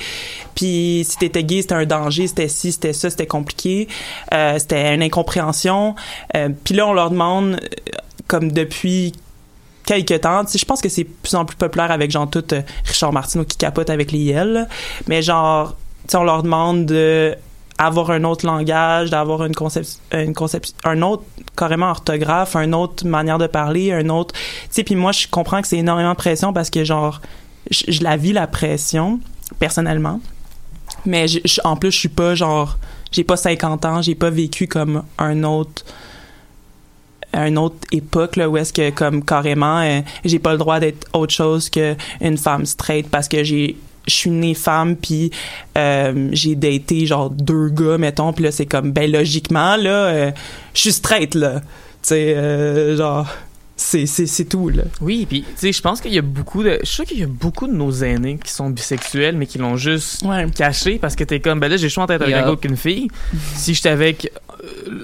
Puis 0.55 1.05
si 1.07 1.19
t'étais 1.19 1.43
gay, 1.43 1.61
c'était 1.61 1.75
un 1.75 1.87
danger, 1.87 2.29
c'était 2.29 2.49
ci, 2.49 2.71
c'était 2.71 2.93
ça, 2.93 3.11
c'était 3.11 3.27
compliqué. 3.27 3.89
C'était 4.31 4.95
une 4.95 5.03
incompréhension. 5.03 5.97
Puis 6.65 6.75
là, 6.75 6.87
on 6.87 6.93
leur 6.93 7.11
demande, 7.11 7.61
comme 8.29 8.53
depuis 8.53 9.13
quelques 9.99 10.23
je 10.23 10.65
pense 10.65 10.81
que 10.81 10.89
c'est 10.89 11.05
de 11.05 11.09
plus 11.23 11.35
en 11.35 11.45
plus 11.45 11.57
populaire 11.57 11.91
avec 11.91 12.11
genre 12.11 12.29
tout 12.31 12.45
euh, 12.53 12.63
Richard 12.85 13.13
Martineau 13.13 13.45
qui 13.45 13.57
capote 13.57 13.91
avec 13.91 14.13
les. 14.13 14.35
Mais 15.09 15.23
genre, 15.23 15.77
on 16.15 16.23
leur 16.23 16.43
demande 16.43 16.87
de 16.87 17.37
un 18.11 18.25
autre 18.25 18.45
langage, 18.45 19.09
d'avoir 19.09 19.47
une 19.47 19.55
une 20.13 20.35
un 20.85 21.03
autre 21.03 21.23
carrément 21.57 21.91
orthographe, 21.91 22.55
une 22.55 22.75
autre 22.75 23.07
manière 23.07 23.39
de 23.39 23.47
parler, 23.47 23.93
un 23.93 24.11
autre. 24.11 24.35
Puis 24.71 24.95
moi 24.95 25.13
je 25.13 25.27
comprends 25.29 25.63
que 25.63 25.67
c'est 25.67 25.79
énormément 25.79 26.11
de 26.11 26.17
pression 26.17 26.53
parce 26.53 26.69
que 26.69 26.85
genre, 26.85 27.23
je, 27.71 28.03
la 28.03 28.19
vis 28.19 28.35
la 28.35 28.47
pression 28.47 29.19
personnellement. 29.59 30.21
Mais 31.07 31.25
en 31.65 31.77
plus 31.77 31.91
je 31.91 31.99
suis 31.99 32.09
pas 32.11 32.35
genre, 32.35 32.77
j'ai 33.13 33.25
pas 33.25 33.37
50 33.37 33.85
ans, 33.87 34.03
j'ai 34.03 34.15
pas 34.15 34.31
vécu 34.31 34.67
comme 34.67 35.03
un 35.19 35.43
autre 35.43 35.85
à 37.33 37.49
une 37.49 37.59
autre 37.59 37.77
époque 37.93 38.37
là 38.37 38.49
où 38.49 38.57
est-ce 38.57 38.73
que 38.73 38.91
comme 38.91 39.25
carrément 39.25 39.81
euh, 39.81 40.01
j'ai 40.25 40.39
pas 40.39 40.53
le 40.53 40.59
droit 40.59 40.81
d'être 40.81 41.07
autre 41.13 41.33
chose 41.33 41.71
que 41.71 41.95
une 42.21 42.39
femme 42.39 42.67
straight 42.67 43.09
parce 43.09 43.29
que 43.29 43.45
j'ai 43.45 43.77
je 44.07 44.15
suis 44.15 44.31
née 44.31 44.55
femme 44.55 44.97
puis 44.97 45.31
euh, 45.77 46.29
j'ai 46.33 46.55
daté 46.55 47.07
genre 47.07 47.31
deux 47.31 47.69
gars 47.69 47.99
mettons 47.99 48.33
puis 48.33 48.45
là 48.45 48.53
c'est 48.53 48.67
comme 48.67 48.93
ben 48.93 49.11
logiquement 49.11 49.77
là 49.77 50.07
euh, 50.07 50.31
je 50.75 50.81
suis 50.81 50.93
straight 50.93 51.35
là. 51.35 51.61
Tu 51.61 52.09
sais 52.09 52.35
euh, 52.37 52.97
genre 52.97 53.27
c'est 53.77 54.05
c'est 54.05 54.27
c'est 54.27 54.45
tout 54.45 54.69
là. 54.69 54.83
Oui, 55.01 55.27
puis 55.27 55.43
tu 55.43 55.49
sais, 55.57 55.73
je 55.73 55.81
pense 55.81 56.03
qu'il 56.03 56.13
y 56.13 56.19
a 56.19 56.23
beaucoup 56.23 56.63
de, 56.63 56.79
je 56.83 56.87
suis 56.87 56.95
sûr 56.97 57.05
qu'il 57.07 57.19
y 57.19 57.23
a 57.23 57.27
beaucoup 57.27 57.67
de 57.67 57.73
nos 57.73 57.91
aînés 57.91 58.39
qui 58.43 58.53
sont 58.53 58.69
bisexuels, 58.69 59.37
mais 59.37 59.47
qui 59.47 59.57
l'ont 59.57 59.77
juste 59.77 60.23
ouais. 60.23 60.47
caché 60.55 60.99
parce 60.99 61.17
que 61.17 61.25
t'es 61.25 61.41
comme, 61.41 61.61
ben 61.61 61.69
là, 61.69 61.79
j'ai 61.79 61.85
le 61.85 61.89
choix 61.89 62.05
entre 62.05 62.13
être 62.13 62.23
avec 62.23 62.35
un 62.35 62.43
gars 62.43 62.53
ou 62.53 62.57
qu'une 62.57 62.77
fille. 62.77 63.09
Si 63.55 63.73
j'étais 63.73 63.89
avec 63.89 64.31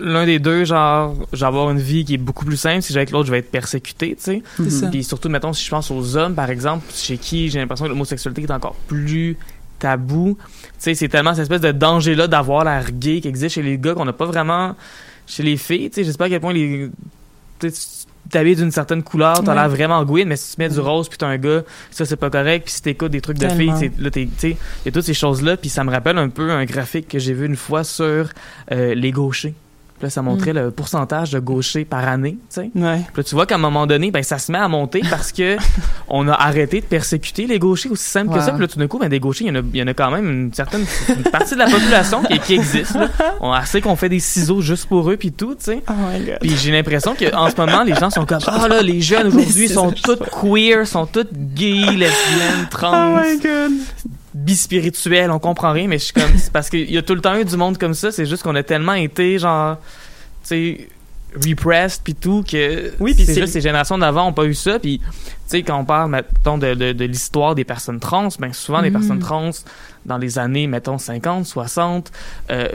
l'un 0.02 0.26
des 0.26 0.38
deux, 0.38 0.64
genre, 0.64 1.14
je 1.32 1.40
vais 1.40 1.46
avoir 1.46 1.70
une 1.70 1.78
vie 1.78 2.04
qui 2.04 2.14
est 2.14 2.18
beaucoup 2.18 2.44
plus 2.44 2.56
simple. 2.56 2.82
Si 2.82 2.92
j'ai 2.92 2.98
avec 2.98 3.10
l'autre, 3.10 3.26
je 3.26 3.32
vais 3.32 3.38
être 3.38 3.50
persécuté, 3.50 4.16
tu 4.16 4.22
sais. 4.22 4.70
ça 4.70 4.88
Puis 4.88 5.04
surtout, 5.04 5.28
mettons, 5.28 5.52
si 5.52 5.64
je 5.64 5.70
pense 5.70 5.90
aux 5.90 6.16
hommes, 6.16 6.34
par 6.34 6.50
exemple, 6.50 6.84
chez 6.94 7.16
qui 7.16 7.48
j'ai 7.48 7.58
l'impression 7.58 7.86
que 7.86 7.90
l'homosexualité 7.90 8.42
est 8.42 8.50
encore 8.50 8.74
plus 8.86 9.36
tabou. 9.78 10.36
Tu 10.38 10.74
sais, 10.78 10.94
c'est 10.94 11.08
tellement 11.08 11.34
cette 11.34 11.42
espèce 11.42 11.60
de 11.60 11.72
danger-là 11.72 12.26
d'avoir 12.26 12.64
l'air 12.64 12.90
gay 12.92 13.20
qui 13.20 13.28
existe 13.28 13.56
chez 13.56 13.62
les 13.62 13.78
gars 13.78 13.94
qu'on 13.94 14.04
n'a 14.04 14.12
pas 14.12 14.26
vraiment 14.26 14.74
chez 15.26 15.42
les 15.42 15.56
filles. 15.56 15.90
Tu 15.90 15.96
sais, 15.96 16.04
je 16.04 16.10
sais 16.10 16.18
pas 16.18 16.26
à 16.26 16.28
quel 16.28 16.40
point 16.40 16.52
les... 16.52 16.90
t'habilles 18.30 18.56
d'une 18.56 18.70
certaine 18.70 19.02
couleur, 19.02 19.42
t'as 19.42 19.50
Ouais. 19.52 19.54
l'air 19.54 19.68
vraiment 19.68 20.04
gouine, 20.04 20.28
mais 20.28 20.36
si 20.36 20.54
tu 20.56 20.60
mets 20.62 20.68
du 20.68 20.80
rose 20.80 21.08
puis 21.08 21.18
t'es 21.18 21.24
un 21.24 21.38
gars, 21.38 21.62
ça 21.90 22.04
c'est 22.04 22.16
pas 22.16 22.30
correct. 22.30 22.64
Puis 22.64 22.74
si 22.74 22.82
t'écoutes 22.82 23.12
des 23.12 23.20
trucs 23.20 23.38
de 23.38 23.46
Tellement. 23.46 23.76
filles, 23.76 23.90
là, 23.98 24.10
t'es- 24.10 24.26
tu 24.26 24.30
sais, 24.38 24.50
il 24.50 24.86
y 24.86 24.88
a 24.88 24.92
toutes 24.92 25.04
ces 25.04 25.14
choses-là. 25.14 25.56
Puis 25.56 25.68
ça 25.68 25.84
me 25.84 25.90
rappelle 25.90 26.18
un 26.18 26.28
peu 26.28 26.50
un 26.50 26.64
graphique 26.64 27.08
que 27.08 27.18
j'ai 27.18 27.32
vu 27.34 27.46
une 27.46 27.56
fois 27.56 27.84
sur 27.84 28.28
euh, 28.72 28.94
les 28.94 29.10
gauchers. 29.12 29.54
Puis 29.98 30.04
là, 30.06 30.10
ça 30.10 30.20
montrait 30.20 30.52
le 30.52 30.70
pourcentage 30.70 31.30
de 31.30 31.38
gauchers 31.38 31.86
par 31.86 32.06
année, 32.06 32.36
tu 32.52 32.60
sais. 32.60 32.70
ouais 32.74 33.00
Puis 33.12 33.16
là, 33.16 33.24
tu 33.24 33.34
vois 33.34 33.46
qu'à 33.46 33.54
un 33.54 33.58
moment 33.58 33.86
donné, 33.86 34.10
ben, 34.10 34.22
ça 34.22 34.36
se 34.38 34.52
met 34.52 34.58
à 34.58 34.68
monter 34.68 35.00
parce 35.08 35.32
que 35.32 35.56
on 36.08 36.28
a 36.28 36.34
arrêté 36.34 36.82
de 36.82 36.86
persécuter 36.86 37.46
les 37.46 37.58
gauchers 37.58 37.88
aussi 37.88 38.04
simple 38.04 38.34
que 38.34 38.40
ça. 38.40 38.52
Puis 38.52 38.60
là, 38.60 38.68
tout 38.68 38.78
d'un 38.78 38.88
coup, 38.88 38.98
ben, 38.98 39.08
des 39.08 39.20
gauchers, 39.20 39.44
il 39.44 39.48
y, 39.48 39.50
en 39.50 39.60
a, 39.60 39.62
il 39.72 39.80
y 39.80 39.82
en 39.82 39.86
a 39.86 39.94
quand 39.94 40.10
même 40.10 40.30
une 40.30 40.52
certaine 40.52 40.84
une 41.08 41.22
partie 41.30 41.54
de 41.54 41.60
la 41.60 41.70
population 41.70 42.22
qui, 42.22 42.38
qui 42.40 42.54
existe. 42.54 42.94
Là. 42.94 43.08
On 43.40 43.54
sait 43.64 43.80
qu'on 43.80 43.96
fait 43.96 44.10
des 44.10 44.20
ciseaux 44.20 44.60
juste 44.60 44.86
pour 44.86 45.10
eux 45.10 45.16
puis 45.16 45.32
tout, 45.32 45.54
tu 45.54 45.64
sais. 45.64 45.82
oh 45.88 46.36
Puis 46.42 46.56
j'ai 46.56 46.72
l'impression 46.72 47.14
qu'en 47.14 47.48
ce 47.48 47.56
moment, 47.56 47.82
les 47.82 47.94
gens 47.94 48.10
sont 48.10 48.26
comme 48.26 48.40
ah 48.46 48.68
là, 48.68 48.82
les 48.82 49.00
jeunes 49.00 49.26
aujourd'hui 49.34 49.68
sont 49.68 49.92
toutes 49.92 50.28
queer, 50.28 50.86
sont 50.86 51.06
toutes 51.06 51.32
gays, 51.32 51.92
lesbiennes, 51.92 52.64
oh 52.64 52.68
trans, 52.70 53.16
my 53.16 53.38
god 53.38 53.72
bispirituelles. 54.46 55.30
On 55.30 55.38
comprend 55.38 55.72
rien, 55.72 55.88
mais 55.88 55.98
je 55.98 56.04
suis 56.04 56.12
comme 56.14 56.36
c'est 56.38 56.52
parce 56.52 56.70
qu'il 56.70 56.90
y 56.90 56.96
a 56.96 57.02
tout 57.02 57.14
le 57.14 57.20
temps 57.20 57.36
eu 57.36 57.44
du 57.44 57.56
monde 57.56 57.76
comme 57.78 57.94
ça. 57.94 58.10
C'est 58.12 58.26
juste 58.26 58.42
qu'on 58.42 58.54
a 58.54 58.62
tellement 58.62 58.94
été 58.94 59.38
genre, 59.38 59.76
tu 60.42 60.48
sais 60.48 60.88
repressed 61.46 62.00
puis 62.02 62.14
tout 62.14 62.42
que 62.50 62.92
Oui, 62.98 63.12
puis 63.12 63.26
c'est 63.26 63.34
juste 63.34 63.52
ces 63.52 63.60
générations 63.60 63.98
d'avant 63.98 64.28
ont 64.28 64.32
pas 64.32 64.44
eu 64.46 64.54
ça 64.54 64.78
puis 64.78 65.00
tu 65.00 65.12
sais 65.48 65.62
quand 65.62 65.76
on 65.78 65.84
parle 65.84 66.10
mettons 66.10 66.56
de, 66.56 66.72
de, 66.72 66.92
de 66.92 67.04
l'histoire 67.04 67.54
des 67.54 67.64
personnes 67.64 68.00
trans 68.00 68.28
ben 68.38 68.54
souvent 68.54 68.80
les 68.80 68.88
Mhm. 68.88 68.96
personnes 68.98 69.18
trans 69.18 69.50
dans 70.06 70.16
les 70.16 70.38
années 70.38 70.66
mettons 70.66 70.96
50 70.96 71.44
60 71.44 72.10
euh, 72.50 72.68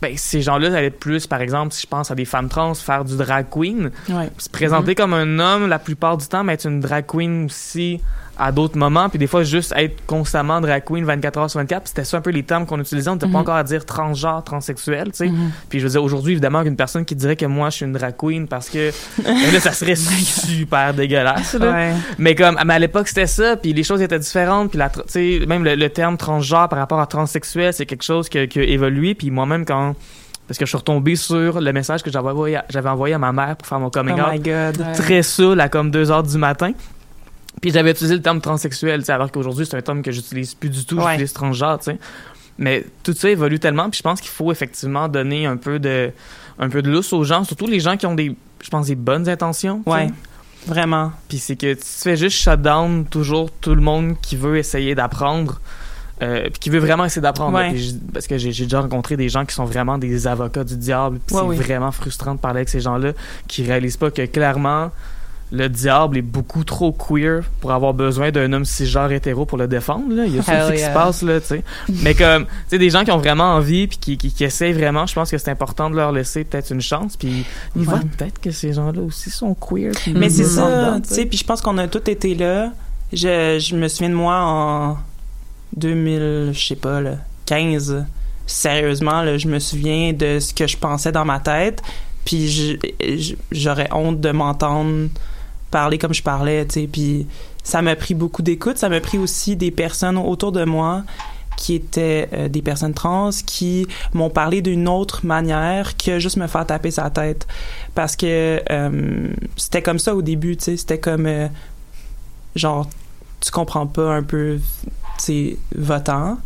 ben 0.00 0.14
ces 0.16 0.40
gens-là 0.40 0.68
allaient 0.74 0.88
plus 0.88 1.26
par 1.26 1.42
exemple 1.42 1.74
si 1.74 1.82
je 1.82 1.88
pense 1.88 2.10
à 2.10 2.14
des 2.14 2.24
femmes 2.24 2.48
trans 2.48 2.72
faire 2.74 3.04
du 3.04 3.18
drag 3.18 3.46
queen 3.50 3.90
ouais 4.08 4.30
se 4.38 4.48
présenter 4.48 4.94
comme 4.94 5.12
un 5.12 5.38
homme 5.38 5.68
la 5.68 5.78
plupart 5.80 6.16
du 6.16 6.26
temps 6.26 6.42
mais 6.42 6.54
être 6.54 6.66
une 6.66 6.80
drag 6.80 7.04
queen 7.06 7.44
aussi 7.46 8.00
à 8.38 8.52
d'autres 8.52 8.76
moments, 8.76 9.08
puis 9.08 9.18
des 9.18 9.26
fois 9.26 9.42
juste 9.44 9.72
être 9.76 10.04
constamment 10.06 10.60
drag 10.60 10.84
queen 10.84 11.04
24 11.04 11.38
heures 11.38 11.50
sur 11.50 11.58
24. 11.60 11.82
puis 11.84 11.88
C'était 11.88 12.04
ça 12.04 12.18
un 12.18 12.20
peu 12.20 12.30
les 12.30 12.42
termes 12.42 12.66
qu'on 12.66 12.78
utilisait. 12.80 13.08
On 13.08 13.14
n'était 13.14 13.26
Mhm. 13.26 13.32
pas 13.32 13.38
encore 13.38 13.56
à 13.56 13.64
dire 13.64 13.84
transgenre, 13.86 14.44
transsexuel, 14.44 15.06
tu 15.06 15.10
sais. 15.14 15.28
Mhm. 15.28 15.50
Puis 15.70 15.80
je 15.80 15.84
veux 15.84 15.90
dire, 15.90 16.02
aujourd'hui, 16.04 16.32
évidemment, 16.32 16.62
qu'une 16.62 16.76
personne 16.76 17.04
qui 17.04 17.14
dirait 17.14 17.36
que 17.36 17.46
moi, 17.46 17.70
je 17.70 17.76
suis 17.76 17.84
une 17.86 17.92
drag 17.92 18.14
queen 18.16 18.46
parce 18.46 18.68
que 18.68 18.90
là, 19.24 19.60
ça 19.60 19.72
serait 19.72 19.94
super 19.96 20.92
dégueulasse. 20.94 21.54
là. 21.54 21.70
Ouais. 21.70 21.92
Mais 22.18 22.34
comme, 22.34 22.58
mais 22.66 22.74
à 22.74 22.78
l'époque, 22.78 23.08
c'était 23.08 23.26
ça, 23.26 23.56
puis 23.56 23.72
les 23.72 23.82
choses 23.84 24.02
étaient 24.02 24.18
différentes, 24.18 24.70
puis 24.70 24.78
la, 24.78 24.88
tu 24.90 25.00
sais, 25.06 25.40
même 25.46 25.64
le, 25.64 25.74
le 25.74 25.88
terme 25.90 26.16
transgenre 26.16 26.68
par 26.68 26.78
rapport 26.78 27.00
à 27.00 27.06
transsexuel, 27.06 27.72
c'est 27.72 27.86
quelque 27.86 28.04
chose 28.04 28.28
qui 28.28 28.38
a, 28.38 28.42
évolué, 28.54 29.14
puis 29.14 29.30
moi-même, 29.30 29.64
quand, 29.64 29.94
parce 30.46 30.58
que 30.58 30.64
je 30.66 30.68
suis 30.68 30.76
retombé 30.78 31.16
sur 31.16 31.60
le 31.60 31.72
message 31.72 32.02
que 32.02 32.10
j'avais 32.10 32.28
envoyé, 32.28 32.56
à- 32.56 32.64
j'avais 32.68 32.88
envoyé 32.88 33.14
à 33.14 33.18
ma 33.18 33.32
mère 33.32 33.56
pour 33.56 33.66
faire 33.66 33.80
mon 33.80 33.86
Oh 33.86 33.90
coming 33.90 34.14
out, 34.20 34.26
my 34.32 34.38
god. 34.38 34.78
Ouais. 34.78 34.92
très 34.94 35.22
saoul 35.22 35.60
à 35.60 35.68
comme 35.68 35.90
2 35.90 36.10
heures 36.10 36.22
du 36.22 36.38
matin. 36.38 36.72
Puis 37.62 37.70
j'avais 37.70 37.90
utilisé 37.92 38.14
le 38.14 38.22
terme 38.22 38.40
transsexuel, 38.40 39.02
alors 39.08 39.30
qu'aujourd'hui, 39.32 39.66
c'est 39.66 39.76
un 39.76 39.82
terme 39.82 40.02
que 40.02 40.12
j'utilise 40.12 40.54
plus 40.54 40.68
du 40.70 40.84
tout, 40.84 40.96
Ouais. 40.98 41.12
j'utilise 41.12 41.32
transgenre, 41.32 41.78
tu 41.78 41.92
sais. 41.92 41.98
Mais 42.58 42.84
tout 43.02 43.12
ça 43.14 43.28
évolue 43.30 43.58
tellement, 43.58 43.90
puis 43.90 43.98
je 43.98 44.02
pense 44.02 44.20
qu'il 44.20 44.30
faut 44.30 44.50
effectivement 44.52 45.08
donner 45.08 45.46
un 45.46 45.56
peu 45.56 45.78
de, 45.78 46.10
un 46.58 46.68
peu 46.68 46.80
de 46.82 46.90
lousse 46.90 47.12
aux 47.12 47.24
gens, 47.24 47.44
surtout 47.44 47.66
les 47.66 47.80
gens 47.80 47.96
qui 47.96 48.06
ont 48.06 48.14
des, 48.14 48.34
je 48.62 48.68
pense, 48.70 48.86
des 48.86 48.94
bonnes 48.94 49.28
intentions. 49.28 49.82
Ouais. 49.86 50.08
Vraiment. 50.66 51.12
Puis 51.28 51.38
c'est 51.38 51.54
que 51.56 51.74
tu 51.74 51.80
fais 51.84 52.16
juste 52.16 52.38
shut 52.38 52.60
down 52.60 53.04
toujours 53.06 53.50
tout 53.60 53.74
le 53.74 53.80
monde 53.82 54.16
qui 54.20 54.36
veut 54.36 54.56
essayer 54.56 54.94
d'apprendre. 54.94 55.60
Euh, 56.22 56.44
puis 56.44 56.58
qui 56.58 56.70
veut 56.70 56.78
vraiment 56.78 57.04
essayer 57.04 57.20
d'apprendre. 57.22 57.56
Ouais. 57.58 57.74
Parce 58.12 58.26
que 58.26 58.38
j'ai 58.38 58.50
j'ai 58.50 58.64
déjà 58.64 58.80
rencontré 58.80 59.16
des 59.18 59.28
gens 59.28 59.44
qui 59.44 59.54
sont 59.54 59.66
vraiment 59.66 59.98
des 59.98 60.26
avocats 60.26 60.64
du 60.64 60.76
diable. 60.76 61.20
Puis 61.26 61.36
Ouais, 61.36 61.42
c'est 61.42 61.48
oui. 61.48 61.56
vraiment 61.56 61.92
frustrant 61.92 62.34
de 62.34 62.40
parler 62.40 62.58
avec 62.60 62.68
ces 62.70 62.80
gens-là 62.80 63.12
qui 63.48 63.64
réalisent 63.64 63.98
pas 63.98 64.10
que 64.10 64.24
clairement 64.24 64.90
le 65.52 65.68
diable 65.68 66.18
est 66.18 66.22
beaucoup 66.22 66.64
trop 66.64 66.92
queer 66.92 67.44
pour 67.60 67.72
avoir 67.72 67.94
besoin 67.94 68.30
d'un 68.32 68.52
homme 68.52 68.64
cisgenre 68.64 69.12
hétéro 69.12 69.46
pour 69.46 69.58
le 69.58 69.68
défendre. 69.68 70.12
Là. 70.12 70.24
Il 70.26 70.34
y 70.34 70.38
a 70.38 70.42
ça 70.42 70.54
Hell 70.54 70.62
aussi 70.62 70.72
qui 70.74 70.88
se 70.88 70.92
passe. 70.92 71.22
Là, 71.22 71.40
tu 71.40 71.46
sais. 71.46 71.64
Mais 72.02 72.14
comme, 72.14 72.46
tu 72.46 72.50
sais, 72.68 72.78
des 72.78 72.90
gens 72.90 73.04
qui 73.04 73.12
ont 73.12 73.18
vraiment 73.18 73.54
envie 73.54 73.86
puis 73.86 73.98
qui, 73.98 74.16
qui, 74.18 74.32
qui 74.32 74.44
essayent 74.44 74.72
vraiment, 74.72 75.06
je 75.06 75.14
pense 75.14 75.30
que 75.30 75.38
c'est 75.38 75.50
important 75.50 75.88
de 75.88 75.96
leur 75.96 76.10
laisser 76.10 76.44
peut-être 76.44 76.70
une 76.72 76.80
chance. 76.80 77.16
Puis 77.16 77.44
ils 77.76 77.84
voient 77.84 78.00
peut-être 78.00 78.40
que 78.40 78.50
ces 78.50 78.72
gens-là 78.72 79.00
aussi 79.02 79.30
sont 79.30 79.54
queer. 79.54 79.92
Mais 80.14 80.30
c'est 80.30 80.44
ça, 80.44 80.66
dedans, 80.68 81.00
tu 81.00 81.14
sais, 81.14 81.26
puis 81.26 81.38
je 81.38 81.44
pense 81.44 81.60
qu'on 81.60 81.78
a 81.78 81.86
tous 81.86 82.10
été 82.10 82.34
là. 82.34 82.72
Je, 83.12 83.58
je 83.60 83.76
me 83.76 83.86
souviens 83.86 84.10
de 84.10 84.14
moi 84.14 84.40
en 84.40 84.98
2000, 85.76 86.50
je 86.52 86.66
sais 86.66 86.76
pas, 86.76 87.00
là, 87.00 87.18
15. 87.46 88.04
Sérieusement, 88.46 89.22
là, 89.22 89.38
je 89.38 89.46
me 89.46 89.60
souviens 89.60 90.12
de 90.12 90.40
ce 90.40 90.52
que 90.52 90.66
je 90.66 90.76
pensais 90.76 91.12
dans 91.12 91.24
ma 91.24 91.38
tête, 91.38 91.82
puis 92.24 92.78
j'aurais 93.52 93.88
honte 93.92 94.20
de 94.20 94.30
m'entendre 94.30 95.08
parler 95.70 95.98
comme 95.98 96.14
je 96.14 96.22
parlais, 96.22 96.66
tu 96.66 96.80
sais, 96.80 96.86
puis 96.86 97.26
ça 97.62 97.82
m'a 97.82 97.96
pris 97.96 98.14
beaucoup 98.14 98.42
d'écoute, 98.42 98.78
ça 98.78 98.88
m'a 98.88 99.00
pris 99.00 99.18
aussi 99.18 99.56
des 99.56 99.70
personnes 99.70 100.16
autour 100.16 100.52
de 100.52 100.64
moi 100.64 101.02
qui 101.56 101.74
étaient 101.74 102.28
euh, 102.32 102.48
des 102.48 102.62
personnes 102.62 102.94
trans 102.94 103.30
qui 103.44 103.86
m'ont 104.12 104.30
parlé 104.30 104.60
d'une 104.62 104.88
autre 104.88 105.24
manière 105.24 105.96
que 105.96 106.18
juste 106.18 106.36
me 106.36 106.46
faire 106.46 106.66
taper 106.66 106.90
sa 106.90 107.10
tête. 107.10 107.46
Parce 107.94 108.14
que 108.14 108.62
euh, 108.70 109.28
c'était 109.56 109.82
comme 109.82 109.98
ça 109.98 110.14
au 110.14 110.22
début 110.22 110.56
tu 110.56 110.64
sais. 110.64 110.76
C'était 110.76 111.00
comme 111.00 111.26
euh, 111.26 111.48
genre 112.54 112.88
tu 113.40 113.50
comprends 113.50 113.86
pas 113.86 114.14
un 114.14 114.22
peu 114.22 114.60
tu 115.18 115.24
sais 115.24 115.58
votant 115.74 116.38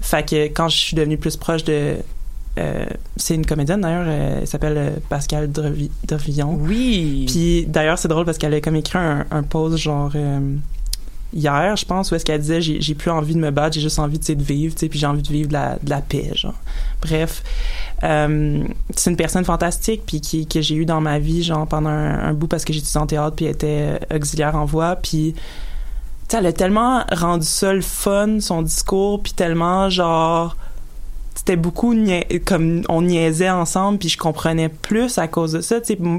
fait 0.00 0.28
que 0.28 0.44
quand 0.46 0.68
je 0.68 0.76
suis 0.76 0.96
devenue 0.96 1.18
plus 1.18 1.36
proche 1.36 1.64
de 1.64 1.96
euh, 2.58 2.86
c'est 3.16 3.34
une 3.34 3.46
comédienne 3.46 3.80
d'ailleurs 3.80 4.06
euh, 4.06 4.38
elle 4.40 4.46
s'appelle 4.46 4.76
euh, 4.76 4.90
Pascal 5.08 5.50
Drevillon 5.50 6.58
Oui. 6.60 7.26
puis 7.28 7.66
d'ailleurs, 7.66 7.98
c'est 7.98 8.08
drôle 8.08 8.24
parce 8.24 8.38
qu'elle 8.38 8.54
a 8.54 8.60
comme 8.60 8.76
écrit 8.76 8.98
un, 8.98 9.26
un 9.30 9.42
post 9.42 9.76
genre 9.76 10.10
euh, 10.14 10.56
hier, 11.32 11.76
je 11.76 11.84
pense, 11.84 12.10
où 12.10 12.14
est-ce 12.14 12.24
qu'elle 12.24 12.40
disait 12.40 12.60
j'ai, 12.60 12.94
plus 12.94 13.10
envie 13.10 13.34
de 13.34 13.40
me 13.40 13.50
battre, 13.50 13.74
j'ai 13.74 13.80
juste 13.80 13.98
envie 13.98 14.18
de 14.18 14.42
vivre, 14.42 14.74
tu 14.74 14.80
sais, 14.80 14.88
puis 14.88 14.98
j'ai 14.98 15.06
envie 15.06 15.22
de 15.22 15.28
vivre 15.28 15.48
de 15.48 15.52
la, 15.52 15.78
de 15.82 15.90
la 15.90 16.00
paix, 16.00 16.30
genre. 16.34 16.54
Bref, 17.02 17.42
c'est 18.00 19.10
une 19.10 19.16
personne 19.16 19.44
fantastique 19.44 20.02
puis 20.06 20.20
qui, 20.20 20.46
que 20.46 20.60
j'ai 20.60 20.74
eu 20.74 20.84
dans 20.86 21.00
ma 21.00 21.18
vie 21.18 21.42
genre 21.42 21.66
pendant 21.66 21.90
un, 21.90 22.18
un 22.28 22.32
bout 22.32 22.46
parce 22.48 22.64
que 22.64 22.72
j'étudiais 22.72 23.00
en 23.00 23.06
théâtre 23.06 23.36
puis 23.36 23.44
elle 23.44 23.52
était 23.52 24.00
auxiliaire 24.14 24.56
en 24.56 24.64
voix 24.64 24.96
puis 24.96 25.34
tu 25.34 25.40
sais, 26.28 26.38
elle 26.38 26.46
a 26.46 26.52
tellement 26.52 27.04
rendu 27.10 27.46
ça 27.46 27.72
le 27.72 27.80
fun 27.80 28.40
son 28.40 28.62
discours 28.62 29.22
puis 29.22 29.32
tellement 29.32 29.90
genre 29.90 30.56
c'était 31.48 31.56
beaucoup 31.56 31.94
comme 32.44 32.82
on 32.90 33.00
niaisait 33.00 33.48
ensemble 33.48 33.96
puis 33.96 34.10
je 34.10 34.18
comprenais 34.18 34.68
plus 34.68 35.16
à 35.16 35.28
cause 35.28 35.52
de 35.52 35.62
ça. 35.62 35.76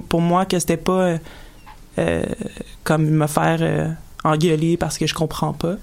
Pour 0.09 0.21
moi 0.21 0.45
que 0.45 0.57
c'était 0.57 0.75
pas 0.75 1.01
euh, 1.01 1.17
euh, 1.99 2.23
comme 2.83 3.05
me 3.05 3.27
faire 3.27 3.59
euh, 3.61 3.89
engueuler 4.23 4.75
parce 4.75 4.97
que 4.97 5.05
je 5.05 5.13
comprends 5.13 5.53
pas. 5.53 5.75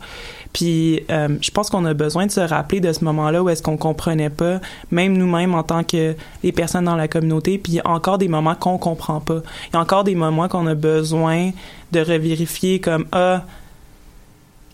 Puis 0.53 1.05
je 1.09 1.51
pense 1.53 1.71
qu'on 1.71 1.85
a 1.85 1.95
besoin 1.95 2.27
de 2.27 2.33
se 2.33 2.41
rappeler 2.41 2.81
de 2.81 2.93
ce 2.93 3.05
moment-là 3.05 3.41
où 3.45 3.49
est-ce 3.49 3.63
qu'on 3.63 3.77
comprenait 3.77 4.31
pas 4.31 4.61
même 4.91 5.17
nous-mêmes 5.17 5.55
en 5.55 5.63
tant 5.63 5.85
que 5.85 6.17
les 6.43 6.51
personnes 6.51 6.87
dans 6.87 6.97
la 6.97 7.07
communauté 7.07 7.59
puis 7.59 7.75
il 7.75 7.77
y 7.77 7.81
a 7.81 7.89
encore 7.89 8.19
des 8.19 8.29
moments 8.29 8.57
qu'on 8.57 8.79
comprend 8.79 9.21
pas. 9.21 9.43
Il 9.69 9.75
y 9.75 9.77
a 9.77 9.81
encore 9.81 10.03
des 10.03 10.17
moments 10.17 10.49
qu'on 10.49 10.67
a 10.67 10.75
besoin 10.75 11.51
de 11.93 12.01
revérifier 12.01 12.81
comme 12.81 13.07
ah 13.13 13.45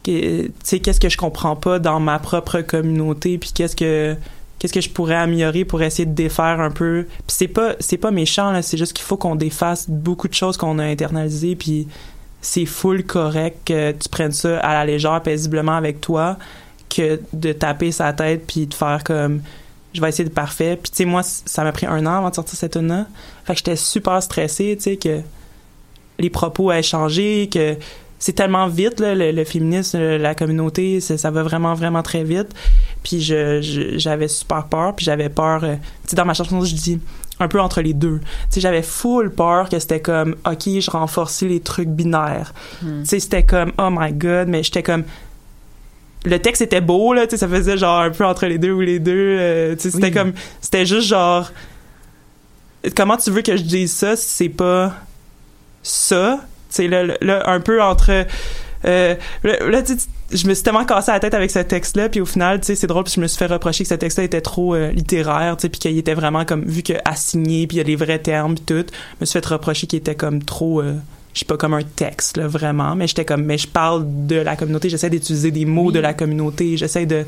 tu 0.03 0.51
sais 0.63 0.81
qu'est-ce 0.81 0.99
que 0.99 1.11
je 1.11 1.19
comprends 1.19 1.57
pas 1.57 1.79
dans 1.79 2.01
ma 2.01 2.19
propre 2.19 2.63
communauté 2.63 3.37
puis 3.37 3.51
qu'est-ce 3.53 3.77
que 3.77 4.17
qu'est-ce 4.63 4.73
que 4.73 4.81
je 4.81 4.91
pourrais 4.91 5.17
améliorer 5.17 5.65
pour 5.65 5.83
essayer 5.83 6.07
de 6.07 6.15
défaire 6.15 6.61
un 6.61 6.71
peu. 6.71 7.07
Puis 7.09 7.37
c'est 7.37 7.49
pas 7.49 7.75
c'est 7.81 7.97
pas 7.97 8.13
méchant 8.13 8.53
là 8.53 8.63
c'est 8.63 8.77
juste 8.77 8.93
qu'il 8.93 9.05
faut 9.05 9.17
qu'on 9.17 9.35
défasse 9.35 9.91
beaucoup 9.91 10.29
de 10.29 10.35
choses 10.35 10.57
qu'on 10.57 10.79
a 10.79 10.85
internalisées 10.85 11.57
puis 11.57 11.89
c'est 12.41 12.65
full 12.65 13.05
correct 13.05 13.59
que 13.65 13.91
tu 13.91 14.09
prennes 14.09 14.31
ça 14.31 14.61
à 14.61 14.75
la 14.75 14.85
légère 14.85 15.21
paisiblement 15.21 15.75
avec 15.75 16.01
toi 16.01 16.39
que 16.89 17.21
de 17.33 17.53
taper 17.53 17.91
sa 17.91 18.13
tête 18.13 18.45
puis 18.47 18.69
de 18.69 18.75
faire 18.75 19.03
comme 19.03 19.43
je 19.95 20.01
vais 20.01 20.09
essayer 20.09 20.29
de 20.29 20.33
parfait. 20.33 20.79
Puis 20.81 20.93
tu 20.93 20.99
sais 20.99 21.05
moi 21.07 21.25
ça 21.25 21.65
m'a 21.65 21.73
pris 21.73 21.87
un 21.87 22.07
an 22.07 22.19
avant 22.19 22.31
de 22.31 22.35
sortir 22.37 22.57
cette 22.57 22.75
tune 22.75 22.87
là 22.87 23.07
fait 23.45 23.55
que 23.55 23.59
j'étais 23.59 23.77
super 23.77 24.23
stressée 24.23 24.77
tu 24.77 24.83
sais 24.85 24.97
que 24.97 25.23
les 26.21 26.31
propos 26.31 26.71
aient 26.71 26.85
changé 26.85 27.49
que 27.53 27.77
c'est 28.25 28.35
tellement 28.35 28.69
vite 28.69 29.01
là, 29.01 29.17
le, 29.17 29.33
le 29.33 29.45
féminisme 29.45 29.99
le- 29.99 30.17
la 30.17 30.35
communauté 30.37 31.01
ça 31.01 31.31
va 31.33 31.43
vraiment 31.43 31.75
vraiment 31.75 32.03
très 32.05 32.23
vite 32.23 32.49
puis 33.03 33.21
je, 33.21 33.59
j'avais 33.97 34.29
super 34.29 34.67
peur 34.67 34.95
puis 34.95 35.05
j'avais 35.05 35.29
peur 35.29 35.65
euh, 35.65 35.75
tu 36.05 36.11
sais 36.11 36.17
dans 36.17 36.25
ma 36.25 36.33
chanson 36.35 36.63
je 36.65 36.73
dis 36.75 37.01
un 37.41 37.49
peu 37.49 37.61
entre 37.61 37.81
les 37.83 37.95
deux 37.95 38.21
tu 38.21 38.27
sais 38.51 38.61
j'avais 38.61 38.83
full 38.83 39.33
peur 39.33 39.69
que 39.69 39.79
c'était 39.81 40.01
comme 40.01 40.37
ok 40.47 40.63
je 40.81 40.91
renforçais 40.91 41.47
les 41.49 41.59
trucs 41.61 41.89
binaires 41.89 42.55
Hmm. 42.81 43.03
tu 43.03 43.09
sais 43.09 43.19
c'était 43.21 43.43
comme 43.45 43.73
oh 43.79 43.89
my 43.91 44.13
god 44.13 44.47
mais 44.47 44.63
j'étais 44.63 44.85
comme 44.85 45.03
le 46.25 46.39
texte 46.39 46.63
était 46.63 46.81
beau 46.81 47.13
là 47.15 47.27
tu 47.27 47.31
sais 47.31 47.39
ça 47.39 47.49
faisait 47.49 47.77
genre 47.77 48.03
un 48.03 48.11
peu 48.11 48.25
entre 48.25 48.47
les 48.47 48.59
deux 48.59 48.71
ou 48.71 48.81
les 48.81 49.01
deux 49.01 49.37
euh, 49.41 49.75
tu 49.75 49.81
sais 49.83 49.91
c'était 49.91 50.07
Oui. 50.07 50.13
comme 50.13 50.33
c'était 50.61 50.87
juste 50.87 51.09
genre 51.09 51.51
comment 52.97 53.17
tu 53.17 53.31
veux 53.33 53.43
que 53.43 53.57
je 53.57 53.63
dise 53.63 53.91
ça 53.93 54.15
si 54.15 54.29
c'est 54.29 54.49
pas 54.49 54.95
ça? 55.83 56.39
Sais 56.75 56.89
là, 56.89 57.17
là, 57.21 57.43
un 57.49 57.61
peu 57.61 57.83
entre 57.83 58.27
euh, 58.85 59.15
là, 59.45 59.69
là, 59.69 59.83
je 60.31 60.47
me 60.47 60.55
suis 60.55 60.63
tellement 60.63 60.85
cassé 60.85 61.13
la 61.13 61.21
tête 61.21 61.35
avec 61.35 61.51
ce 61.51 61.61
texte-là, 61.61 62.09
puis 62.09 62.21
au 62.21 62.27
final, 62.27 62.61
tu 62.61 62.67
sais, 62.67 62.75
c'est 62.75 62.87
drôle, 62.87 63.05
puis 63.05 63.13
je 63.15 63.21
me 63.21 63.27
suis 63.27 63.39
fait 63.39 63.47
reprocher 63.47 63.85
que 63.85 63.89
ce 63.89 63.95
texte-là 63.95 64.25
était 64.25 64.41
trop 64.41 64.75
euh, 64.75 64.91
littéraire, 64.91 65.57
tu 65.57 65.63
sais, 65.63 65.69
puis 65.69 65.79
qu'il 65.79 65.99
était 65.99 66.15
vraiment 66.15 66.45
comme, 66.45 66.65
vu 66.65 66.83
que 66.83 66.95
assigné, 67.05 67.67
puis 67.67 67.77
il 67.77 67.79
y 67.79 67.81
a 67.81 67.85
les 67.85 67.97
vrais 67.97 68.19
termes, 68.19 68.55
puis 68.55 68.65
tout, 68.65 68.87
je 68.91 69.17
me 69.21 69.27
suis 69.27 69.41
fait 69.41 69.47
reprocher 69.47 69.87
qu'il 69.87 69.99
était 69.99 70.15
comme 70.15 70.43
trop, 70.43 70.81
euh, 70.81 70.95
je 71.35 71.41
sais 71.41 71.45
pas, 71.45 71.57
comme 71.57 71.75
un 71.75 71.83
texte, 71.83 72.37
là, 72.37 72.49
vraiment, 72.49 72.97
mais 72.97 73.07
j'étais 73.07 73.25
comme, 73.25 73.45
mais 73.45 73.59
je 73.59 73.69
parle 73.69 74.05
de 74.27 74.37
la 74.37 74.57
communauté, 74.57 74.89
j'essaie 74.89 75.11
d'utiliser 75.11 75.51
des 75.51 75.65
mots 75.65 75.93
de 75.93 76.01
la 76.01 76.15
communauté, 76.15 76.77
j'essaie 76.77 77.07
de... 77.07 77.25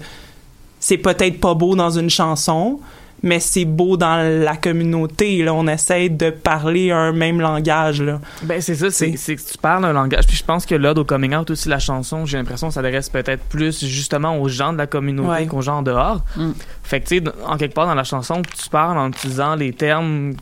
C'est 0.80 0.99
peut-être 0.99 1.40
pas 1.40 1.55
beau 1.55 1.76
dans 1.76 1.90
une 1.90 2.11
chanson, 2.11 2.80
mais 3.25 3.41
c'est 3.41 3.64
beau 3.64 3.97
dans 3.97 4.22
la 4.45 4.55
communauté, 4.57 5.43
là, 5.43 5.55
on 5.55 5.66
essaie 5.66 6.11
de 6.11 6.29
parler 6.31 6.91
un 6.91 7.11
même 7.12 7.41
langage, 7.41 8.03
là. 8.03 8.20
Ben 8.43 8.61
c'est 8.61 8.75
ça, 8.75 8.91
c'est 8.91 9.16
c'est 9.16 9.35
que 9.35 9.41
tu 9.41 9.57
parles 9.59 9.85
un 9.87 9.95
langage. 9.95 10.27
Puis 10.27 10.37
je 10.37 10.45
pense 10.45 10.66
que 10.66 10.75
l'ode 10.75 10.99
au 10.99 11.05
coming 11.05 11.35
out 11.35 11.51
aussi 11.51 11.68
la 11.70 11.79
chanson, 11.79 12.27
j'ai 12.27 12.37
l'impression 12.37 12.68
que 12.68 12.75
ça 12.75 12.83
s'adresse 12.83 13.09
peut-être 13.09 13.43
plus 13.45 13.85
justement 13.85 14.37
aux 14.39 14.49
gens 14.49 14.72
de 14.75 14.79
la 14.79 14.87
communauté 14.87 15.29
Ouais. 15.29 15.47
qu'aux 15.47 15.62
gens 15.62 15.79
en 15.79 15.83
dehors. 15.83 16.22
Mm. 16.37 16.51
Fait 16.83 17.01
que 17.01 17.09
tu 17.09 17.16
sais, 17.18 17.25
en 17.47 17.57
quelque 17.57 17.75
part 17.75 17.87
dans 17.87 17.95
la 17.95 18.05
chanson, 18.05 18.43
tu 18.43 18.68
parles 18.68 18.99
en 18.99 19.09
utilisant 19.09 19.55
les 19.55 19.72
termes 19.72 20.35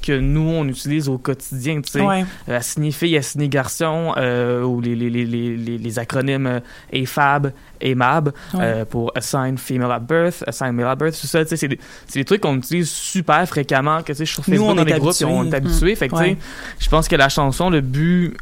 que 0.00 0.18
nous 0.18 0.48
on 0.48 0.66
utilise 0.68 1.08
au 1.08 1.18
quotidien, 1.18 1.80
tu 1.80 1.90
sais. 1.92 2.00
Ouais. 2.00 2.24
Euh, 2.48 2.56
assigner 2.58 2.90
fille, 2.92 3.16
assigner 3.16 3.48
garçon, 3.48 4.12
euh, 4.16 4.62
ou 4.62 4.80
les, 4.80 4.94
les, 4.94 5.10
les, 5.10 5.24
les, 5.26 5.56
les- 5.78 5.98
acronymes 5.98 6.60
AFAB, 6.92 7.52
AMAB, 7.82 8.28
Ouais. 8.54 8.60
euh, 8.62 8.84
pour 8.84 9.12
Assign 9.14 9.58
Female 9.58 9.92
at 9.92 9.98
Birth, 10.00 10.44
Assign 10.46 10.72
Male 10.72 10.86
at 10.88 10.96
Birth, 10.96 11.18
tout 11.20 11.26
ça, 11.26 11.42
tu 11.44 11.50
sais, 11.50 11.56
c'est 11.56 11.68
des, 11.68 11.78
des 12.14 12.24
trucs 12.24 12.40
qu'on 12.40 12.56
utilise 12.56 12.90
super 12.90 13.46
fréquemment, 13.48 14.02
que 14.02 14.12
tu 14.12 14.18
sais, 14.18 14.24
sur 14.26 14.42
Nous, 14.46 14.54
Facebook 14.54 14.70
on 14.70 14.74
dans 14.74 14.84
les 14.84 14.92
groupes, 14.98 15.14
on 15.26 15.44
est 15.50 15.54
habitués. 15.54 15.56
habitué, 15.56 15.94
fait 15.96 16.08
que 16.08 16.16
tu 16.16 16.22
sais, 16.24 16.36
je 16.78 16.88
pense 16.88 17.08
que 17.08 17.16
la 17.16 17.28
chanson, 17.28 17.70
le 17.70 17.80
but, 17.80 18.36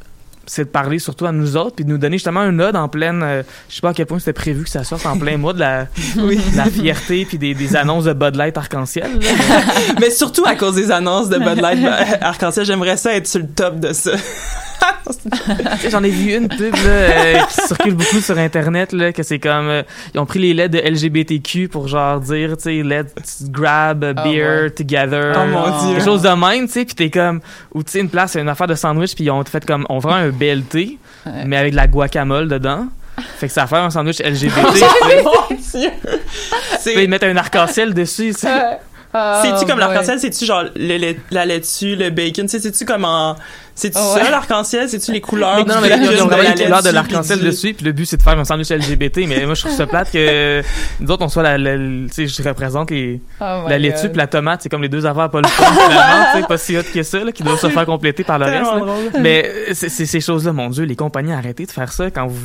c'est 0.49 0.65
de 0.65 0.71
parler 0.71 0.99
surtout 0.99 1.27
à 1.27 1.33
nous 1.33 1.57
autres, 1.57 1.77
puis 1.77 1.85
de 1.85 1.91
nous 1.91 1.99
donner 1.99 2.17
justement 2.17 2.41
un 2.41 2.59
ode 2.59 2.77
en 2.77 2.89
pleine, 2.89 3.23
euh, 3.23 3.43
je 3.69 3.77
sais 3.77 3.81
pas 3.81 3.91
à 3.91 3.95
quel 3.95 4.07
point 4.07 4.19
c'était 4.19 4.33
prévu 4.33 4.65
que 4.65 4.71
ça 4.71 4.85
sorte 4.85 5.07
en 5.07 5.19
plein 5.19 5.37
mois 5.37 5.53
de 5.53 5.61
la, 5.61 5.85
de 6.17 6.57
la 6.57 6.65
fierté, 6.65 7.25
puis 7.25 7.39
des, 7.39 7.55
des 7.55 7.77
annonces 7.77 8.05
de 8.05 8.13
Bud 8.13 8.35
Light 8.37 8.57
arc-en-ciel, 8.57 9.11
mais 10.01 10.11
surtout 10.11 10.45
à 10.47 10.55
cause 10.55 10.75
des 10.75 10.91
annonces 10.91 11.29
de 11.29 11.39
Bud 11.39 11.59
Light 11.61 11.85
Arc-en-Ciel, 12.21 12.65
j'aimerais 12.65 12.97
ça 12.97 13.15
être 13.15 13.27
sur 13.27 13.41
le 13.41 13.49
top 13.49 13.79
de 13.81 13.93
ça. 13.93 14.13
Sais, 15.11 15.91
J'en 15.91 16.03
ai 16.05 16.11
vu 16.11 16.35
une 16.35 16.49
pub 16.49 16.75
là, 16.75 16.81
euh, 16.91 17.39
qui 17.49 17.67
circule 17.67 17.95
beaucoup 17.95 18.21
sur 18.21 18.37
internet 18.39 18.93
là, 18.93 19.13
que 19.13 19.23
c'est 19.23 19.39
comme 19.39 19.69
euh, 19.69 19.83
ils 20.15 20.21
ont 20.21 20.27
pris 20.27 20.39
les 20.39 20.53
lettres 20.55 20.75
de 20.75 20.79
LGBTQ 20.91 21.69
pour 21.69 21.89
genre 21.89 22.21
dire 22.21 22.57
tu 22.57 22.65
sais 22.65 22.83
let's 22.83 23.45
grab 23.51 24.05
a 24.05 24.13
Ah, 24.17 24.23
beer 24.25 24.63
ouais. 24.65 24.71
together 24.71 25.35
Oh 25.37 25.47
mon 25.47 25.65
Dieu. 25.87 25.95
quelque 25.97 26.05
chose 26.05 26.23
de 26.23 26.29
même 26.29 26.67
tu 26.67 26.73
sais 26.73 26.85
puis 26.85 26.95
t'es 26.95 27.11
comme 27.11 27.41
ou 27.75 27.83
tu 27.83 27.93
sais 27.93 28.01
une 28.01 28.11
place 28.11 28.35
une 28.37 28.49
affaire 28.49 28.67
de 28.67 28.75
sandwich 28.75 29.15
puis 29.15 29.25
ils 29.25 29.31
ont 29.31 29.43
fait 29.45 29.65
comme 29.65 29.87
on 29.89 29.99
vend 29.99 30.13
un 30.15 30.29
BLT 30.31 30.99
Ouais. 31.27 31.43
mais 31.47 31.57
avec 31.57 31.73
de 31.73 31.77
la 31.77 31.89
guacamole 31.89 32.49
dedans 32.49 32.87
fait 33.39 33.49
que 33.49 33.53
ça 33.53 33.67
faire 33.67 33.83
un 33.83 33.91
sandwich 33.91 34.21
LGBT 34.21 34.53
Oh 34.65 34.73
sais. 34.73 35.23
mon 35.25 35.81
Dieu! 35.81 35.91
Tu 36.85 37.03
y 37.03 37.09
mettre 37.09 37.27
un 37.27 37.37
arc-en-ciel 37.37 37.93
dessus 37.93 38.35
Ah, 39.19 39.43
C'est-tu 39.43 39.67
comme 39.67 39.79
ouais. 39.79 39.85
l'arc-en-ciel? 39.87 40.19
C'est-tu 40.21 40.45
genre 40.45 40.65
le 40.77 41.15
la 41.31 41.45
laitue, 41.47 41.97
le 41.97 42.11
bacon? 42.11 42.47
C'est-tu 42.49 42.85
comme 42.85 43.05
en. 43.05 43.37
C'est-tu 43.75 43.97
Oh, 44.01 44.15
ça 44.17 44.25
ouais. 44.25 44.31
l'arc-en-ciel? 44.31 44.89
C'est-tu 44.89 45.13
les 45.13 45.21
couleurs? 45.21 45.65
non, 45.65 45.77
mais 45.81 45.89
là, 45.89 45.97
ils 45.99 46.09
ont 46.21 46.25
de 46.27 46.31
vraiment 46.31 46.43
la 46.43 46.55
les 46.55 46.65
couleurs 46.65 46.83
de 46.83 46.91
l'arc-en-ciel 46.91 47.41
dessus, 47.41 47.75
puis 47.75 47.85
le 47.87 47.93
but 47.93 48.07
c'est 48.07 48.17
de 48.17 48.23
faire 48.23 48.37
un 48.39 48.45
sandwich 48.45 48.71
LGBT. 48.71 49.19
Mais 49.29 49.45
moi, 49.47 49.55
je 49.55 49.61
trouve 49.63 49.73
ça 49.77 49.87
plate 49.87 50.11
que 50.11 50.63
nous 51.01 51.11
autres, 51.11 51.25
on 51.25 51.29
soit 51.29 51.45
la, 51.45 51.59
la- 51.59 51.77
tu 51.77 52.09
sais, 52.11 52.27
je 52.27 52.43
représente 52.49 52.91
les, 52.91 53.21
Oh 53.41 53.45
la 53.69 53.79
laitue 53.79 54.03
God. 54.03 54.11
puis 54.11 54.19
la 54.19 54.27
tomate, 54.27 54.63
c'est 54.63 54.69
comme 54.69 54.83
les 54.83 54.89
deux 54.89 55.07
affaires 55.07 55.31
pas 55.31 55.41
le 55.41 55.47
fun 55.49 55.65
finalement, 55.65 56.25
tu 56.35 56.41
sais, 56.41 56.47
pas 56.49 56.59
si 56.59 56.77
hot 56.77 56.83
que 56.93 57.03
ça, 57.05 57.19
là, 57.23 57.31
qui 57.31 57.43
doivent 57.45 57.61
se 57.61 57.69
faire 57.69 57.87
compléter 57.87 58.25
par 58.25 58.39
le 58.41 58.47
reste. 58.47 58.71
Mais 59.21 59.45
euh, 59.47 59.71
c'est 59.75 59.89
c'est 59.89 60.07
ces 60.07 60.21
choses-là, 60.21 60.53
mon 60.53 60.71
Dieu, 60.71 60.83
les 60.85 60.97
compagnies, 60.97 61.33
arrêtez 61.33 61.65
de 61.67 61.71
faire 61.71 61.93
ça 61.93 62.11
quand 62.11 62.27
vous. 62.27 62.37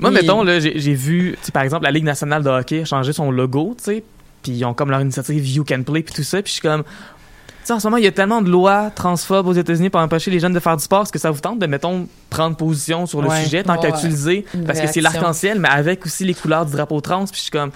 Moi, 0.00 0.10
Oui. 0.10 0.16
mettons, 0.20 0.42
là, 0.44 0.60
j'ai 0.60 0.94
vu, 0.94 1.36
par 1.52 1.62
exemple, 1.62 1.84
la 1.84 1.90
Ligue 1.90 2.04
nationale 2.04 2.42
de 2.42 2.48
hockey 2.48 2.80
a 2.82 2.84
changé 2.86 3.12
son 3.12 3.30
logo, 3.30 3.74
tu 3.76 3.84
sais, 3.84 4.02
puis 4.42 4.52
ils 4.52 4.64
ont 4.64 4.74
comme 4.74 4.90
leur 4.90 5.00
initiative 5.00 5.46
You 5.48 5.64
Can 5.64 5.82
Play 5.82 6.02
puis 6.02 6.14
tout 6.14 6.22
ça, 6.22 6.42
puis 6.42 6.48
je 6.50 6.52
suis 6.54 6.62
comme. 6.62 6.82
Tu 6.84 6.90
sais, 7.64 7.72
en 7.74 7.80
ce 7.80 7.86
moment, 7.86 7.98
il 7.98 8.04
y 8.04 8.06
a 8.06 8.12
tellement 8.12 8.40
de 8.40 8.48
lois 8.48 8.90
transphobes 8.94 9.46
aux 9.46 9.52
États-Unis 9.52 9.90
pour 9.90 10.00
empêcher 10.00 10.30
les 10.30 10.40
jeunes 10.40 10.54
de 10.54 10.60
faire 10.60 10.76
du 10.76 10.82
sport. 10.82 11.02
Est-ce 11.02 11.12
que 11.12 11.18
ça 11.18 11.30
vous 11.30 11.40
tente 11.40 11.58
de, 11.58 11.66
mettons, 11.66 12.06
prendre 12.30 12.56
position 12.56 13.04
sur 13.04 13.20
le 13.20 13.28
Ouais. 13.28 13.44
sujet 13.44 13.62
tant 13.62 13.76
qu'à 13.76 13.90
Ouais. 13.90 13.98
utiliser? 13.98 14.46
Parce 14.66 14.80
que 14.80 14.86
c'est 14.86 15.02
l'arc-en-ciel, 15.02 15.58
mais 15.58 15.68
avec 15.68 16.06
aussi 16.06 16.24
les 16.24 16.32
couleurs 16.34 16.64
du 16.64 16.72
drapeau 16.72 16.98
trans. 17.02 17.24
Puis 17.26 17.34
je 17.36 17.40
suis 17.42 17.50
comme, 17.50 17.70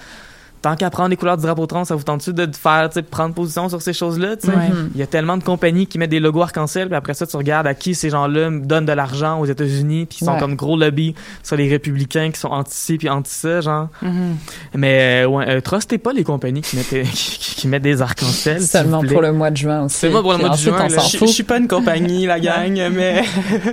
tant 0.63 0.75
qu'à 0.75 0.89
prendre 0.89 1.09
les 1.09 1.15
couleurs 1.17 1.37
du 1.37 1.43
drapeau 1.43 1.67
trans, 1.67 1.85
ça 1.85 1.93
vous 1.93 2.03
tente-tu 2.03 2.33
de 2.33 2.49
faire, 2.55 2.89
tu 2.89 2.95
sais, 2.95 3.01
prendre 3.03 3.35
position 3.35 3.69
sur 3.69 3.81
ces 3.81 3.93
choses-là? 3.93 4.37
tu 4.37 4.47
sais? 4.47 4.55
Ouais. 4.55 4.69
Mhm. 4.69 4.89
Il 4.95 4.99
y 4.99 5.03
a 5.03 5.07
tellement 5.07 5.37
de 5.37 5.43
compagnies 5.43 5.85
qui 5.85 5.99
mettent 5.99 6.09
des 6.09 6.19
logos 6.19 6.41
arc-en-ciel, 6.41 6.87
puis 6.87 6.95
après 6.95 7.13
ça, 7.13 7.27
tu 7.27 7.37
regardes 7.37 7.67
à 7.67 7.73
qui 7.75 7.93
ces 7.93 8.09
gens-là 8.09 8.49
donnent 8.49 8.85
de 8.87 8.93
l'argent 8.93 9.39
aux 9.39 9.45
États-Unis, 9.45 10.07
puis 10.07 10.19
ils 10.21 10.25
sont 10.25 10.33
Ouais. 10.33 10.39
comme 10.39 10.55
gros 10.55 10.75
lobby 10.77 11.13
sur 11.43 11.55
les 11.57 11.69
républicains 11.69 12.31
qui 12.31 12.39
sont 12.39 12.47
anti-ci 12.47 12.97
puis 12.97 13.09
anti-ça, 13.09 13.61
genre. 13.61 13.89
Mhm. 14.01 14.37
Mais, 14.75 15.23
euh, 15.25 15.27
ouais, 15.27 15.45
euh, 15.49 15.61
trustez 15.61 15.97
pas 15.99 16.13
les 16.13 16.23
compagnies 16.23 16.61
qui 16.61 16.77
mettent, 16.77 16.87
qui, 17.13 17.37
qui- 17.37 17.55
qui 17.55 17.67
mettent 17.67 17.83
des 17.83 18.01
arc-en-ciel. 18.01 18.61
Seulement 18.61 19.03
pour 19.03 19.21
le 19.21 19.31
mois 19.33 19.51
de 19.51 19.57
juin 19.57 19.83
aussi. 19.85 19.97
Seulement 19.97 20.21
pour 20.21 20.31
le 20.33 20.39
mois 20.39 20.49
de 20.49 20.57
juin, 20.57 20.87
Je 20.89 21.25
suis 21.27 21.43
pas 21.43 21.57
une 21.57 21.67
compagnie, 21.67 22.25
la 22.25 22.39
gang, 22.39 22.79
mais 22.91 23.21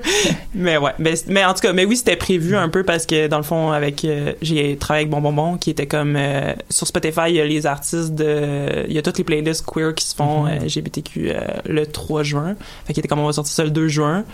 mais 0.55 0.77
ouais, 0.77 0.93
mais, 0.99 1.15
mais 1.29 1.45
en 1.45 1.55
tout 1.55 1.61
cas, 1.61 1.73
mais 1.73 1.85
oui, 1.85 1.97
c'était 1.97 2.17
prévu 2.17 2.57
un 2.57 2.69
peu 2.69 2.83
parce 2.83 3.07
que 3.07 3.29
dans 3.29 3.37
le 3.37 3.43
fond, 3.45 3.71
avec 3.71 4.05
euh, 4.05 4.33
j'ai 4.43 4.77
travaillé 4.77 5.05
avec 5.05 5.11
Bon 5.11 5.21
Bonbon, 5.21 5.57
qui 5.57 5.71
était 5.71 5.87
comme 5.87 6.17
euh, 6.17 6.53
sur 6.81 6.87
Spotify, 6.87 7.29
il 7.29 7.35
y 7.37 7.41
a 7.41 7.45
les 7.45 7.67
artistes 7.67 8.15
de, 8.15 8.87
il 8.89 8.93
y 8.95 8.99
a 8.99 9.03
toutes 9.03 9.19
les 9.19 9.25
playlists 9.25 9.65
queer 9.67 9.95
qui 9.95 10.05
se 10.07 10.15
font 10.15 10.45
Mhm. 10.47 10.51
euh, 10.51 10.65
LGBTQ 10.65 11.31
euh, 11.31 11.41
le 11.67 11.87
3 11.87 12.23
juin, 12.23 12.57
fait 12.87 12.95
qu'il 12.95 13.01
était 13.01 13.09
comme 13.09 13.19
on 13.21 13.27
va 13.27 13.33
sortir 13.35 13.53
ça 13.55 13.65
le 13.65 13.71
2 13.71 13.89
juin, 13.89 14.25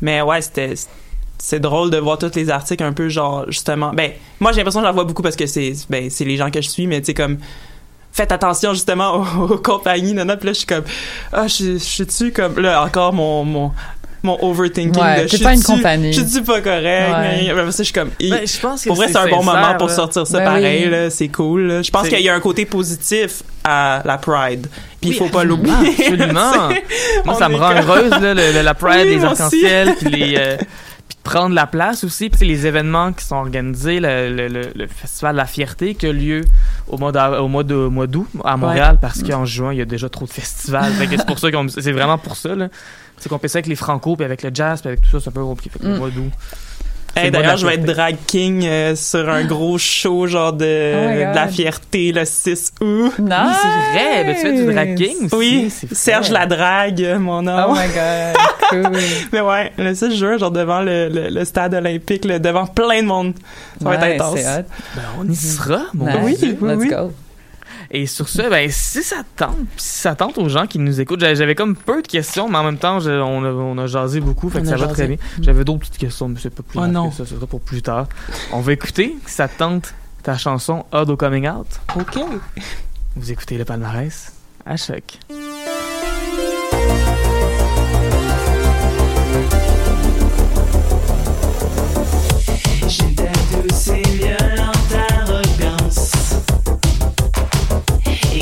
mais 0.00 0.22
ouais, 0.22 0.40
c'était 0.40 0.74
c'est 1.38 1.60
drôle 1.60 1.90
de 1.90 1.98
voir 1.98 2.16
tous 2.16 2.34
les 2.36 2.48
articles 2.48 2.82
un 2.82 2.92
peu 2.94 3.08
genre 3.10 3.44
justement 3.48 3.92
ben 3.92 4.12
moi 4.40 4.52
j'ai 4.52 4.58
l'impression 4.58 4.80
que 4.80 4.86
j'en 4.86 4.92
vois 4.94 5.04
beaucoup 5.04 5.20
parce 5.22 5.36
que 5.36 5.44
c'est 5.46 5.74
ben 5.90 6.08
c'est 6.08 6.24
les 6.24 6.36
gens 6.38 6.50
que 6.50 6.62
je 6.62 6.68
suis 6.70 6.86
mais 6.86 7.00
tu 7.00 7.06
sais 7.06 7.14
comme 7.14 7.38
faites 8.12 8.32
attention 8.32 8.72
justement 8.72 9.16
aux, 9.38 9.52
aux 9.52 9.58
compagnies 9.58 10.14
nana 10.14 10.36
puis 10.38 10.46
là 10.46 10.52
je 10.52 10.58
suis 10.58 10.66
comme 10.66 10.84
ah 11.32 11.46
je 11.46 11.72
je 11.74 11.78
suis-tu 11.78 12.32
comme 12.32 12.58
là 12.60 12.82
encore 12.82 13.12
mon 13.12 13.44
mon 13.44 13.72
mon 14.24 14.38
overthinking 14.42 15.00
Ouais, 15.02 15.24
de 15.24 15.28
je 15.28 15.42
pas 15.42 15.54
une 15.54 15.62
compagnie. 15.62 16.12
je 16.12 16.22
suis 16.22 16.42
pas 16.42 16.60
correct 16.60 17.12
Ouais. 17.14 17.42
mais 17.44 17.50
après 17.50 17.70
ça 17.72 17.78
je 17.78 17.82
suis 17.84 17.92
comme 17.92 18.10
Ben, 18.18 18.40
je 18.46 18.58
pense 18.60 18.82
que 18.82 18.88
pour 18.88 18.96
vrai 18.96 19.08
c'est 19.08 19.16
un 19.18 19.28
bon 19.28 19.42
moment 19.44 19.74
pour 19.78 19.90
sortir 19.90 20.26
ça 20.26 20.38
Ben 20.38 20.44
pareil 20.46 20.84
oui. 20.86 20.90
là 20.90 21.10
c'est 21.10 21.28
cool 21.28 21.62
là. 21.66 21.82
je 21.82 21.90
pense 21.90 22.08
qu'il 22.08 22.20
y 22.20 22.28
a 22.28 22.34
un 22.34 22.40
côté 22.40 22.64
positif 22.66 23.42
à 23.62 24.02
la 24.04 24.18
Pride 24.18 24.66
puis 25.00 25.10
il 25.10 25.12
Oui, 25.12 25.14
faut 25.18 25.28
pas 25.28 25.44
l'oublier 25.44 25.74
Absolument. 25.98 26.68
Moi, 27.24 27.34
ça 27.34 27.48
me 27.50 27.56
rend 27.56 27.72
heureuse, 27.72 28.10
là, 28.10 28.32
le- 28.34 28.52
le- 28.52 28.62
la 28.62 28.74
Pride, 28.74 29.06
Oui, 29.06 29.16
les 29.16 29.24
arcs-en-ciel, 29.24 29.94
puis 30.00 30.08
les. 30.08 30.34
euh, 30.38 30.56
prendre 31.22 31.54
la 31.54 31.66
place 31.66 32.04
aussi, 32.04 32.28
puis 32.30 32.46
les 32.46 32.66
événements 32.66 33.12
qui 33.12 33.24
sont 33.24 33.36
organisés, 33.36 33.98
le, 34.00 34.28
le, 34.34 34.48
le- 34.48 34.70
le 34.74 34.86
festival 34.86 35.32
de 35.32 35.38
la 35.38 35.46
fierté 35.46 35.94
qui 35.94 36.06
a 36.06 36.12
lieu 36.12 36.42
au 36.88 36.98
mois 36.98 37.12
au 37.40 37.48
mois 37.48 37.64
de 37.64 37.74
au 37.74 37.90
mois 37.90 38.06
d'août 38.06 38.26
à 38.44 38.56
Montréal 38.56 38.98
parce 39.00 39.22
qu'en 39.22 39.44
juin 39.46 39.72
il 39.72 39.78
y 39.78 39.82
a 39.82 39.86
déjà 39.86 40.08
trop 40.08 40.26
de 40.26 40.30
festivals. 40.30 40.92
C'est 40.98 41.26
pour 41.26 41.38
ça 41.38 41.50
qu'on 41.50 41.66
c'est 41.68 41.92
vraiment 41.92 42.18
pour 42.18 42.36
ça 42.36 42.54
là. 42.54 42.68
C'est 43.18 43.28
qu'on 43.28 43.38
fait 43.38 43.48
ça 43.48 43.58
avec 43.58 43.66
les 43.68 43.76
franco 43.76 44.16
puis 44.16 44.24
avec 44.24 44.42
le 44.42 44.50
jazz 44.52 44.80
puis 44.80 44.88
avec 44.88 45.00
tout 45.00 45.10
ça 45.10 45.18
c'est 45.20 45.28
un 45.28 45.32
peu 45.32 45.42
compliqué. 45.44 45.70
Fait 45.70 45.78
que 45.78 45.86
le 45.86 45.98
Mm. 45.98 46.30
Hey, 47.16 47.30
d'ailleurs, 47.30 47.56
je 47.56 47.64
vais 47.64 47.74
être 47.76 47.84
drag 47.84 48.16
king 48.26 48.66
euh, 48.66 48.96
sur 48.96 49.28
un 49.28 49.44
gros 49.44 49.78
show 49.78 50.26
genre 50.26 50.52
de, 50.52 50.94
Oh 50.96 51.30
de 51.30 51.34
la 51.36 51.46
fierté 51.46 52.10
le 52.10 52.24
6 52.24 52.72
août. 52.80 53.12
Nice! 53.20 53.30
Oui, 53.30 53.52
c'est 53.62 53.92
vrai, 53.92 54.24
ben, 54.24 54.34
tu 54.34 54.40
fais 54.42 54.52
du 54.52 54.72
drag 54.72 54.94
king 54.96 55.16
aussi. 55.26 55.36
Oui. 55.36 55.72
Serge 55.92 56.30
la 56.30 56.46
drague, 56.46 57.16
mon 57.20 57.42
nom. 57.42 57.66
Oh 57.68 57.72
my 57.72 57.86
god, 57.86 58.36
cool. 58.92 58.98
Mais 59.32 59.40
ouais, 59.42 59.72
le 59.78 59.94
6 59.94 60.16
juin, 60.18 60.38
genre 60.38 60.50
devant 60.50 60.80
le, 60.80 61.08
le, 61.08 61.28
le 61.28 61.44
stade 61.44 61.74
olympique, 61.74 62.24
là, 62.24 62.40
devant 62.40 62.66
plein 62.66 63.02
de 63.02 63.06
monde. 63.06 63.34
Ça 63.80 63.90
va 63.90 63.94
être 64.08 64.20
intense. 64.20 64.40
hot. 64.40 64.64
Ben, 64.96 65.02
on 65.20 65.28
y 65.30 65.36
sera, 65.36 65.82
mon 65.94 66.06
Nice. 66.06 66.40
Dieu. 66.40 66.58
oui, 66.60 66.68
Let's 66.68 66.78
oui. 66.80 66.88
go. 66.88 67.12
Et 67.90 68.06
sur 68.06 68.28
ce, 68.28 68.42
ben, 68.48 68.68
si 68.70 69.02
ça 69.02 69.22
tente, 69.36 69.56
si 69.76 69.98
ça 70.00 70.14
tente 70.14 70.38
aux 70.38 70.48
gens 70.48 70.66
qui 70.66 70.78
nous 70.78 71.00
écoutent, 71.00 71.20
j'avais 71.20 71.54
comme 71.54 71.76
peu 71.76 72.02
de 72.02 72.06
questions, 72.08 72.48
mais 72.48 72.58
en 72.58 72.64
même 72.64 72.78
temps, 72.78 73.00
je- 73.00 73.10
on, 73.10 73.44
a, 73.44 73.48
on 73.50 73.78
a 73.78 73.86
jasé 73.86 74.20
beaucoup, 74.20 74.50
fait 74.50 74.60
que 74.60 74.66
ça 74.66 74.72
va 74.76 74.88
jasé. 74.88 74.92
très 74.94 75.06
bien. 75.08 75.16
J'avais 75.40 75.64
d'autres 75.64 75.80
petites 75.80 75.98
questions, 75.98 76.28
mais 76.28 76.38
c'est 76.40 76.50
pas 76.50 76.62
plus 76.62 76.78
Oh 76.78 76.86
non. 76.86 77.10
que 77.10 77.16
ça, 77.16 77.26
ce 77.26 77.34
sera 77.34 77.46
pour 77.46 77.60
plus 77.60 77.82
tard. 77.82 78.06
On 78.52 78.60
va 78.60 78.72
écouter, 78.72 79.16
si 79.26 79.34
ça 79.34 79.48
te 79.48 79.58
tente, 79.58 79.94
ta 80.22 80.36
chanson 80.36 80.84
Odd 80.92 81.10
au 81.10 81.16
Coming 81.16 81.48
Out. 81.48 81.66
OK. 81.96 82.18
Vous 83.16 83.30
écoutez 83.30 83.58
le 83.58 83.64
palmarès 83.64 84.32
à 84.66 84.76
choc. 84.76 85.18
J'ai 92.88 94.53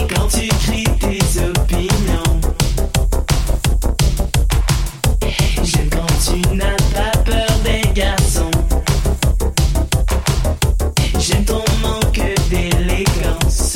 Quand 0.09 0.27
tu 0.29 0.49
crie 0.49 0.85
tes 0.99 1.41
opinions. 1.41 2.41
J'aime 5.63 5.91
quand 5.91 6.07
tu 6.25 6.57
n'as 6.57 6.77
pas 6.95 7.17
peur 7.25 7.47
des 7.65 7.89
garçons. 7.93 8.51
J'aime 11.19 11.45
ton 11.45 11.65
manque 11.81 12.21
d'élégance. 12.51 13.75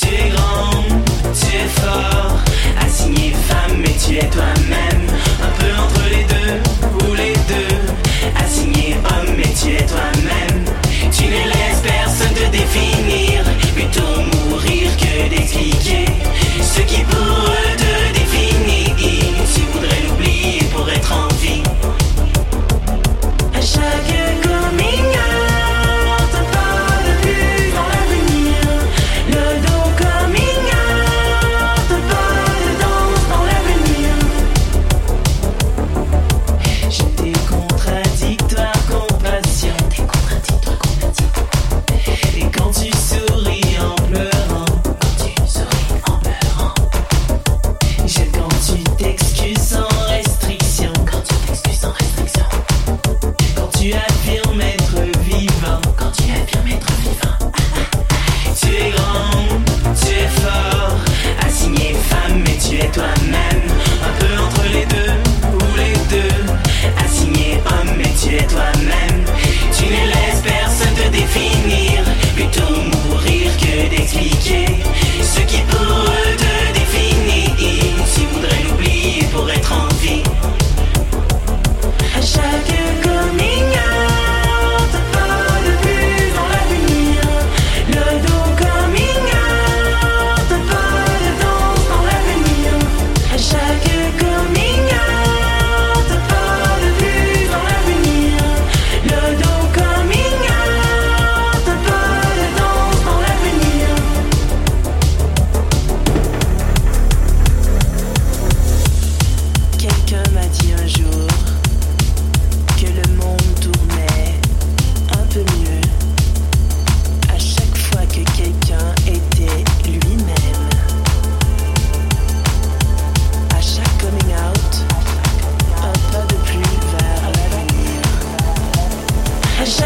Tu 0.00 0.08
es 0.14 0.30
grand, 0.30 0.84
tu 1.34 1.56
es 1.56 1.68
fort. 1.68 2.38
Assigné 2.80 3.32
femme 3.48 3.84
et 3.84 3.96
tu 3.98 4.16
es 4.16 4.30
toi 4.30 4.53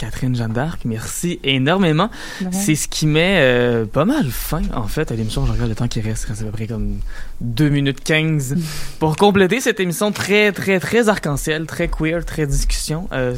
Catherine 0.00 0.34
Jeanne 0.34 0.54
d'Arc, 0.54 0.80
merci 0.86 1.38
énormément. 1.44 2.08
C'est 2.52 2.74
ce 2.74 2.88
qui 2.88 3.06
met 3.06 3.36
euh, 3.40 3.84
pas 3.84 4.06
mal 4.06 4.30
fin, 4.30 4.62
en 4.74 4.88
fait, 4.88 5.12
à 5.12 5.14
l'émission. 5.14 5.44
Je 5.44 5.52
regarde 5.52 5.68
le 5.68 5.74
temps 5.74 5.88
qui 5.88 6.00
reste, 6.00 6.24
reste 6.24 6.40
à 6.40 6.46
peu 6.46 6.52
près 6.52 6.66
comme 6.66 7.00
2 7.42 7.68
minutes 7.68 8.02
15 8.02 8.56
pour 8.98 9.16
compléter 9.18 9.60
cette 9.60 9.78
émission 9.78 10.10
très, 10.10 10.52
très, 10.52 10.80
très 10.80 11.10
arc-en-ciel, 11.10 11.66
très 11.66 11.88
queer, 11.88 12.24
très 12.24 12.46
discussion. 12.46 13.10
Euh, 13.12 13.34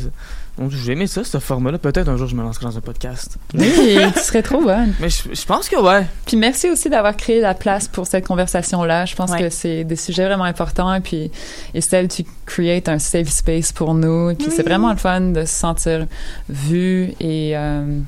j'ai 0.69 0.93
aimé 0.93 1.07
ça, 1.07 1.25
ce 1.25 1.39
format-là. 1.39 1.79
Peut-être 1.79 2.09
un 2.09 2.17
jour 2.17 2.29
je 2.29 2.35
me 2.37 2.43
lancerai 2.43 2.67
dans 2.67 2.77
un 2.77 2.81
podcast. 2.81 3.37
Oui, 3.55 3.99
tu 4.15 4.21
serais 4.21 4.43
trop 4.43 4.63
bonne. 4.63 4.95
Mais 5.01 5.09
je, 5.09 5.23
je 5.35 5.45
pense 5.47 5.69
que 5.69 5.81
ouais. 5.81 6.07
Puis 6.27 6.37
merci 6.37 6.71
aussi 6.71 6.89
d'avoir 6.91 7.17
créé 7.17 7.41
la 7.41 7.55
place 7.55 7.89
pour 7.89 8.07
cette 8.07 8.27
conversation-là. 8.27 9.05
Je 9.07 9.15
pense 9.17 9.31
Ouais. 9.31 9.41
que 9.41 9.51
c'est 9.51 9.85
des 9.85 9.97
sujets 9.97 10.27
vraiment 10.27 10.45
importants. 10.45 10.93
Et 10.95 11.01
puis, 11.01 11.31
Estelle, 11.75 12.09
tu 12.09 12.25
creates 12.47 12.89
un 12.89 12.99
safe 12.99 13.29
space 13.29 13.73
pour 13.73 13.95
nous. 13.95 14.31
Et 14.31 14.35
puis, 14.35 14.49
c'est 14.55 14.63
vraiment 14.63 14.91
le 14.91 14.99
fun 14.99 15.21
de 15.21 15.41
se 15.45 15.55
sentir 15.55 16.07
vu 16.49 17.13
et, 17.19 17.57
euh, 17.57 17.99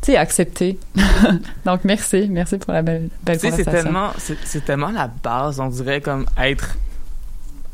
tu 0.00 0.12
sais, 0.12 0.16
accepté. 0.16 0.78
Donc, 1.66 1.80
merci. 1.84 2.28
Merci 2.30 2.58
pour 2.58 2.72
la 2.72 2.82
belle, 2.82 3.08
belle 3.24 3.38
Tu 3.38 3.50
sais, 3.50 3.56
c'est 3.56 3.64
conversation. 3.64 3.92
tellement, 3.92 4.10
c'est 4.44 4.64
tellement 4.64 4.90
la 4.90 5.08
base, 5.22 5.58
on 5.60 5.68
dirait, 5.68 6.00
comme 6.00 6.24
être 6.40 6.76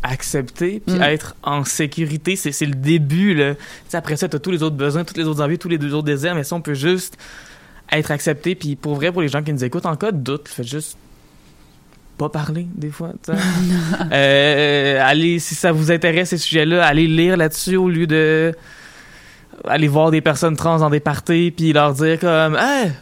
accepté 0.05 0.81
puis 0.87 0.97
Mm. 0.97 1.03
être 1.03 1.35
en 1.43 1.65
sécurité 1.65 2.37
c'est 2.37 2.53
c'est 2.53 2.67
le 2.67 2.75
début 2.75 3.35
là 3.35 3.55
Tu 3.91 3.97
après 3.97 4.17
ça 4.17 4.29
t'as 4.29 4.39
tous 4.39 4.51
les 4.51 4.63
autres 4.63 4.77
besoins 4.77 5.03
toutes 5.03 5.17
les 5.17 5.25
autres 5.25 5.43
envies 5.43 5.59
tous 5.59 5.69
les 5.71 5.79
deux 5.79 5.95
autres 5.95 6.05
désirs 6.07 6.35
mais 6.35 6.45
ça 6.45 6.55
on 6.55 6.61
peut 6.61 6.75
juste 6.75 7.17
être 7.91 8.11
accepté 8.11 8.55
puis 8.55 8.77
pour 8.77 8.95
vrai 8.97 9.11
pour 9.11 9.23
les 9.23 9.29
gens 9.29 9.43
qui 9.43 9.53
nous 9.53 9.65
écoutent 9.65 9.87
en 9.87 9.97
cas 9.97 10.13
de 10.13 10.19
doute 10.19 10.47
faites 10.49 10.67
juste 10.67 10.99
pas 12.19 12.29
parler 12.29 12.67
des 12.75 12.91
fois 12.91 13.13
tu 13.25 13.33
sais. 13.33 13.39
euh, 14.13 15.01
allez 15.03 15.39
si 15.39 15.55
ça 15.55 15.73
vous 15.73 15.91
intéresse 15.91 16.29
ces 16.29 16.39
sujets 16.39 16.67
là 16.67 16.85
allez 16.85 17.07
lire 17.07 17.37
là-dessus 17.37 17.77
au 17.77 17.89
lieu 17.89 18.07
de 18.07 18.53
aller 19.67 19.89
voir 19.89 20.11
des 20.11 20.21
personnes 20.21 20.57
trans 20.57 20.79
dans 20.79 20.91
des 20.91 21.01
parties 21.01 21.51
puis 21.51 21.73
leur 21.73 21.95
dire 21.95 22.21
comme 22.21 22.57
hey 22.57 22.93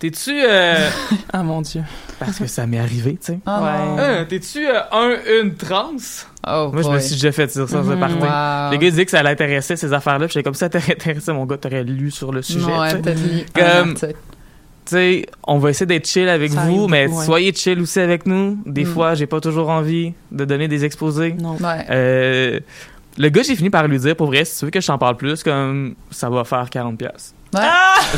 t'es-tu 0.00 0.32
euh, 0.44 0.88
Ah 1.32 1.42
mon 1.44 1.62
Dieu. 1.62 1.82
Parce 2.24 2.38
que 2.38 2.46
ça 2.46 2.66
m'est 2.66 2.78
arrivé, 2.78 3.12
tu 3.12 3.32
sais. 3.32 3.38
Oh. 3.46 3.50
Ouais. 3.50 4.00
Euh, 4.02 4.24
T'es-tu 4.24 4.66
euh, 4.66 4.80
un, 4.92 5.16
une 5.42 5.54
trans? 5.54 5.90
Oh, 6.46 6.70
Moi, 6.72 6.82
je 6.82 6.88
me 6.88 6.98
suis 6.98 7.14
déjà 7.14 7.32
fait 7.32 7.46
dire 7.46 7.68
ça 7.68 7.78
un 7.78 7.82
Mhm. 7.82 7.98
party. 8.00 8.14
Wow. 8.16 8.70
Les 8.72 8.78
gars 8.78 8.90
disaient 8.90 9.04
que 9.04 9.10
ça 9.10 9.22
l'intéressait, 9.22 9.76
ces 9.76 9.92
affaires-là. 9.92 10.26
Puis 10.26 10.34
j'étais 10.34 10.42
comme 10.44 10.54
ça 10.54 10.68
t'intéressait, 10.68 11.32
mon 11.32 11.46
gars, 11.46 11.56
t'aurais 11.58 11.84
lu 11.84 12.10
sur 12.10 12.32
le 12.32 12.42
sujet. 12.42 12.66
Ouais, 12.66 12.94
lu 12.94 13.44
un 13.60 13.82
Comme-. 13.84 13.94
Tu 14.84 14.96
sais, 14.96 15.26
on 15.46 15.58
va 15.58 15.70
essayer 15.70 15.86
d'être 15.86 16.08
chill 16.08 16.28
avec 16.28 16.50
Ça 16.50 16.62
vous, 16.64 16.88
mais 16.88 17.06
beaucoup, 17.06 17.20
ouais. 17.20 17.24
soyez 17.24 17.52
chill 17.54 17.80
aussi 17.80 18.00
avec 18.00 18.26
nous. 18.26 18.58
Des 18.66 18.82
Mm. 18.82 18.86
fois, 18.86 19.14
j'ai 19.14 19.26
pas 19.26 19.40
toujours 19.40 19.68
envie 19.70 20.12
de 20.32 20.44
donner 20.44 20.66
des 20.66 20.84
exposés. 20.84 21.34
Non. 21.38 21.52
Ouais. 21.54 21.86
Euh, 21.88 22.60
le 23.18 23.28
gars, 23.28 23.42
j'ai 23.42 23.56
fini 23.56 23.70
par 23.70 23.86
lui 23.86 23.98
dire, 23.98 24.16
pour 24.16 24.26
vrai, 24.28 24.44
si 24.44 24.58
tu 24.58 24.64
veux 24.64 24.70
que 24.70 24.80
je 24.80 24.86
t'en 24.86 24.98
parle 24.98 25.16
plus, 25.16 25.42
comme 25.42 25.94
ça 26.10 26.28
va 26.30 26.44
faire 26.44 26.66
40$. 26.70 26.96
piastres. 26.96 27.34
Ouais. 27.54 27.60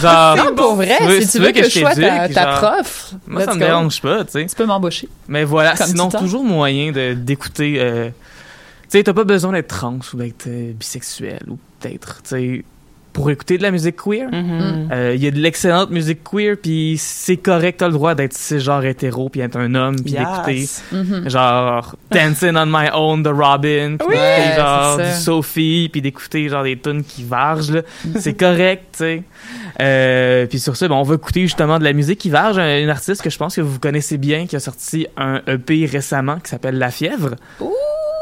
Genre, 0.00 0.36
non, 0.36 0.54
pour 0.54 0.76
vrai, 0.76 0.96
tu 0.98 1.04
veux- 1.04 1.20
si 1.20 1.28
tu 1.28 1.38
veux 1.40 1.50
que, 1.50 1.64
je 1.64 1.80
sois 1.80 1.94
ta, 1.94 2.28
ta 2.28 2.52
genre, 2.52 2.60
prof, 2.76 3.14
moi, 3.26 3.44
ça 3.44 3.54
me 3.54 3.58
go. 3.58 3.64
dérange 3.64 4.00
pas, 4.00 4.24
tu 4.24 4.30
sais. 4.32 4.46
Tu 4.46 4.54
peux 4.54 4.64
m'embaucher. 4.66 5.08
Mais 5.26 5.42
voilà, 5.42 5.74
Comme 5.76 5.88
sinon, 5.88 6.08
toujours 6.08 6.44
moyen 6.44 6.92
de- 6.92 7.14
d'écouter. 7.14 7.76
euh, 7.80 8.10
tu 8.10 8.98
sais, 8.98 9.02
t'as 9.02 9.12
pas 9.12 9.24
besoin 9.24 9.50
d'être 9.52 9.66
trans 9.68 9.98
ou 10.12 10.16
d'être 10.16 10.46
euh, 10.46 10.72
bisexuel 10.72 11.40
ou 11.48 11.58
d'être, 11.80 12.22
tu 12.22 12.28
sais, 12.28 12.64
pour 13.14 13.30
écouter 13.30 13.56
de 13.56 13.62
la 13.62 13.70
musique 13.70 13.96
queer. 13.96 14.28
Mhm. 14.30 14.88
Euh, 14.92 15.12
Il 15.16 15.22
y 15.22 15.26
a 15.26 15.30
de 15.30 15.38
l'excellente 15.38 15.90
musique 15.90 16.20
queer, 16.22 16.56
puis 16.60 16.96
c'est 16.98 17.38
correct, 17.38 17.76
t'as 17.78 17.86
le 17.86 17.92
droit 17.94 18.14
d'être 18.14 18.36
genre 18.58 18.84
hétéro, 18.84 19.28
puis 19.30 19.40
être 19.40 19.56
un 19.56 19.74
homme, 19.74 19.96
puis 20.02 20.12
d'écouter 20.14 20.56
Yes. 20.58 20.82
Mhm. 20.92 21.30
genre 21.30 21.94
Dancing 22.10 22.56
on 22.56 22.66
My 22.66 22.88
Own 22.92 23.22
de 23.22 23.30
Robin, 23.30 23.96
puis 23.98 24.08
Oui, 24.08 24.14
d'écouter 24.16 24.56
genre 24.56 24.96
du. 24.98 25.04
Sophie, 25.12 25.88
puis 25.90 26.02
d'écouter 26.02 26.48
genre 26.48 26.64
des 26.64 26.76
tunes 26.78 27.04
qui 27.04 27.22
vargent, 27.24 27.70
là. 27.70 27.82
c'est 28.18 28.34
correct, 28.34 28.82
tu 28.92 28.98
sais. 28.98 29.22
Euh, 29.80 30.46
puis 30.46 30.58
sur 30.58 30.76
ça, 30.76 30.88
ben, 30.88 30.94
on 30.96 31.02
va 31.04 31.14
écouter 31.14 31.42
justement 31.42 31.78
de 31.78 31.84
la 31.84 31.92
musique 31.92 32.18
qui 32.18 32.30
varge, 32.30 32.58
un- 32.58 32.80
une 32.80 32.90
artiste 32.90 33.22
que 33.22 33.30
je 33.30 33.38
pense 33.38 33.54
que 33.56 33.60
vous 33.60 33.78
connaissez 33.78 34.18
bien, 34.18 34.46
qui 34.46 34.56
a 34.56 34.60
sorti 34.60 35.06
un 35.16 35.40
EP 35.46 35.86
récemment 35.86 36.38
qui 36.40 36.50
s'appelle 36.50 36.78
La 36.78 36.90
Fièvre. 36.90 37.36
Ouh, 37.60 37.72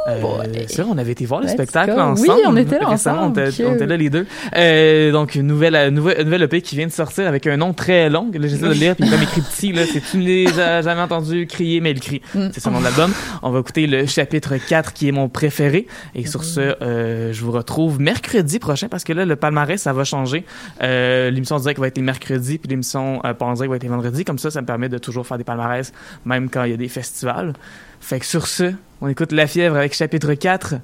Euh, 0.08 0.20
c'est 0.68 0.82
vrai, 0.82 0.90
on 0.92 0.98
avait 0.98 1.12
été 1.12 1.24
voir 1.26 1.40
le 1.40 1.48
spectacle 1.48 1.92
ensemble. 1.92 2.30
Oui, 2.38 2.44
on 2.46 2.56
était 2.56 2.78
là 2.78 2.88
récemment, 2.88 3.22
ensemble, 3.22 3.40
On 3.40 3.50
était, 3.50 3.64
on 3.64 3.74
était 3.74 3.86
là 3.86 3.96
les 3.96 4.10
deux. 4.10 4.26
Euh, 4.56 5.12
donc, 5.12 5.34
une 5.34 5.46
nouvelle, 5.46 5.76
euh, 5.76 5.90
nouvelle, 5.90 6.24
nouvelle 6.24 6.42
EP 6.42 6.60
qui 6.60 6.76
vient 6.76 6.86
de 6.86 6.92
sortir 6.92 7.26
avec 7.28 7.46
un 7.46 7.56
nom 7.56 7.72
très 7.72 8.10
long. 8.10 8.30
Là, 8.32 8.48
j'essaie 8.48 8.62
de 8.62 8.68
le 8.68 8.74
lire, 8.74 8.96
puis 8.96 9.08
comme 9.08 9.22
écrit 9.22 9.40
petit, 9.40 9.72
là, 9.72 9.82
c'est 9.90 10.00
tu 10.00 10.18
ne 10.18 10.56
l'as 10.56 10.82
jamais 10.82 11.00
entendu 11.00 11.46
crier, 11.46 11.80
mais 11.80 11.92
il 11.92 12.00
crie. 12.00 12.22
Mm. 12.34 12.48
C'est 12.52 12.60
son 12.60 12.72
nom 12.72 12.80
de 12.80 12.84
l'album. 12.84 13.12
On 13.42 13.50
va 13.50 13.60
écouter 13.60 13.86
le 13.86 14.06
chapitre 14.06 14.56
4 14.56 14.92
qui 14.92 15.08
est 15.08 15.12
mon 15.12 15.28
préféré. 15.28 15.86
Et 16.14 16.26
sur 16.26 16.44
ce, 16.44 16.60
euh, 16.60 17.32
je 17.32 17.44
vous 17.44 17.52
retrouve 17.52 18.00
mercredi 18.00 18.58
prochain 18.58 18.88
parce 18.88 19.04
que 19.04 19.12
là, 19.12 19.24
le 19.24 19.36
palmarès, 19.36 19.80
ça 19.80 19.92
va 19.92 20.04
changer. 20.04 20.44
Euh, 20.82 21.30
l'émission 21.30 21.58
direct 21.58 21.78
va 21.78 21.86
être 21.86 21.96
les 21.96 22.02
mercredis, 22.02 22.58
puis 22.58 22.68
l'émission 22.68 23.20
euh, 23.24 23.34
en 23.40 23.52
direct 23.54 23.70
va 23.70 23.76
être 23.76 23.82
les 23.82 23.88
vendredis. 23.88 24.24
Comme 24.24 24.38
ça, 24.38 24.50
ça 24.50 24.60
me 24.60 24.66
permet 24.66 24.88
de 24.88 24.98
toujours 24.98 25.26
faire 25.26 25.38
des 25.38 25.44
palmarès, 25.44 25.92
même 26.24 26.50
quand 26.50 26.64
il 26.64 26.70
y 26.70 26.74
a 26.74 26.76
des 26.76 26.88
festivals. 26.88 27.54
Fait 28.02 28.18
que 28.18 28.26
sur 28.26 28.48
ce, 28.48 28.74
on 29.00 29.06
écoute 29.06 29.30
La 29.30 29.46
Fièvre 29.46 29.76
avec 29.76 29.94
chapitre 29.94 30.34
4. 30.34 30.74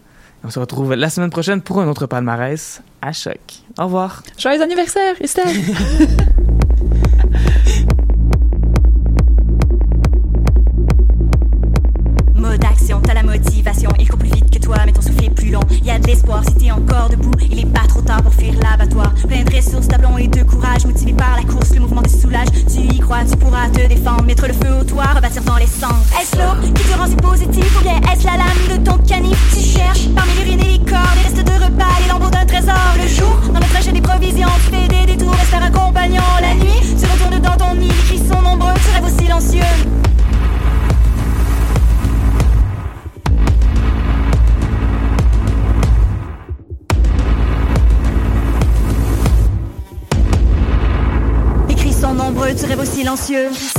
On 0.44 0.50
se 0.50 0.58
retrouve 0.60 0.94
la 0.94 1.10
semaine 1.10 1.30
prochaine 1.30 1.60
pour 1.60 1.80
un 1.80 1.88
autre 1.88 2.06
palmarès 2.06 2.80
à 3.02 3.12
choc. 3.12 3.40
Au 3.76 3.84
revoir. 3.84 4.22
Joyeux 4.38 4.62
anniversaire, 4.62 5.16
Estelle! 5.20 5.48
long. 15.50 15.60
Y 15.84 15.90
a 15.90 15.98
de 15.98 16.06
l'espoir 16.06 16.42
si 16.44 16.54
t'es 16.54 16.70
encore 16.70 17.08
debout, 17.10 17.32
il 17.50 17.58
est 17.60 17.72
pas 17.72 17.86
trop 17.88 18.00
tard 18.02 18.22
pour 18.22 18.34
fuir 18.34 18.54
l'abattoir. 18.62 19.12
Plein 19.26 19.42
de 19.44 19.54
ressources, 19.54 19.88
d'aplomb 19.88 20.16
et 20.18 20.28
de 20.28 20.42
courage, 20.42 20.84
motivé 20.86 21.12
par 21.12 21.36
la 21.36 21.44
course, 21.44 21.74
le 21.74 21.80
mouvement 21.80 22.02
te 22.02 22.10
soulage. 22.10 22.48
Tu 22.72 22.80
y 22.80 22.98
crois, 22.98 23.24
tu 23.24 23.36
pourras 23.36 23.68
te 23.68 23.86
défendre, 23.86 24.24
mettre 24.24 24.46
le 24.46 24.54
feu 24.54 24.72
au 24.80 24.84
toit, 24.84 25.04
rebâtir 25.14 25.42
dans 25.42 25.56
les 25.56 25.66
cendres. 25.66 26.04
Est-ce 26.20 26.36
l'eau 26.36 26.72
qui 26.74 26.82
te 26.82 26.98
rend 26.98 27.06
si 27.06 27.16
positif 27.16 27.78
ou 27.78 27.82
bien 27.82 28.00
est-ce 28.12 28.24
la 28.26 28.36
lame 28.36 28.78
de 28.78 28.84
ton 28.84 28.98
canif? 28.98 29.38
Tu 29.54 29.60
cherches 29.60 30.08
parmi 30.14 30.32
l'urine 30.34 30.60
et 30.60 30.78
les 30.78 30.84
corps, 30.84 31.12
les 31.16 31.22
restes 31.22 31.44
de 31.44 31.64
repas, 31.64 31.94
les 32.02 32.08
lambeaux 32.12 32.30
d'un 32.30 32.46
trésor. 32.46 32.74
Le 33.00 33.08
jour, 33.08 33.52
dans 33.52 33.60
le 33.60 33.66
trajet 33.66 33.92
des 33.92 34.00
provisions, 34.00 34.48
tu 34.64 34.76
fais 34.76 34.88
des 34.88 35.12
détours, 35.12 35.34
espère 35.40 35.62
un 35.62 35.70
compagnon. 35.70 36.22
La 36.40 36.54
nuit, 36.54 36.80
tu 36.98 37.06
retournes 37.06 37.40
dans 37.40 37.56
ton 37.56 37.74
nid, 37.74 37.88
les 37.88 38.18
cris 38.18 38.28
sont 38.28 38.42
nombreux, 38.42 38.74
tu 38.74 38.90
silencieux. 53.16 53.77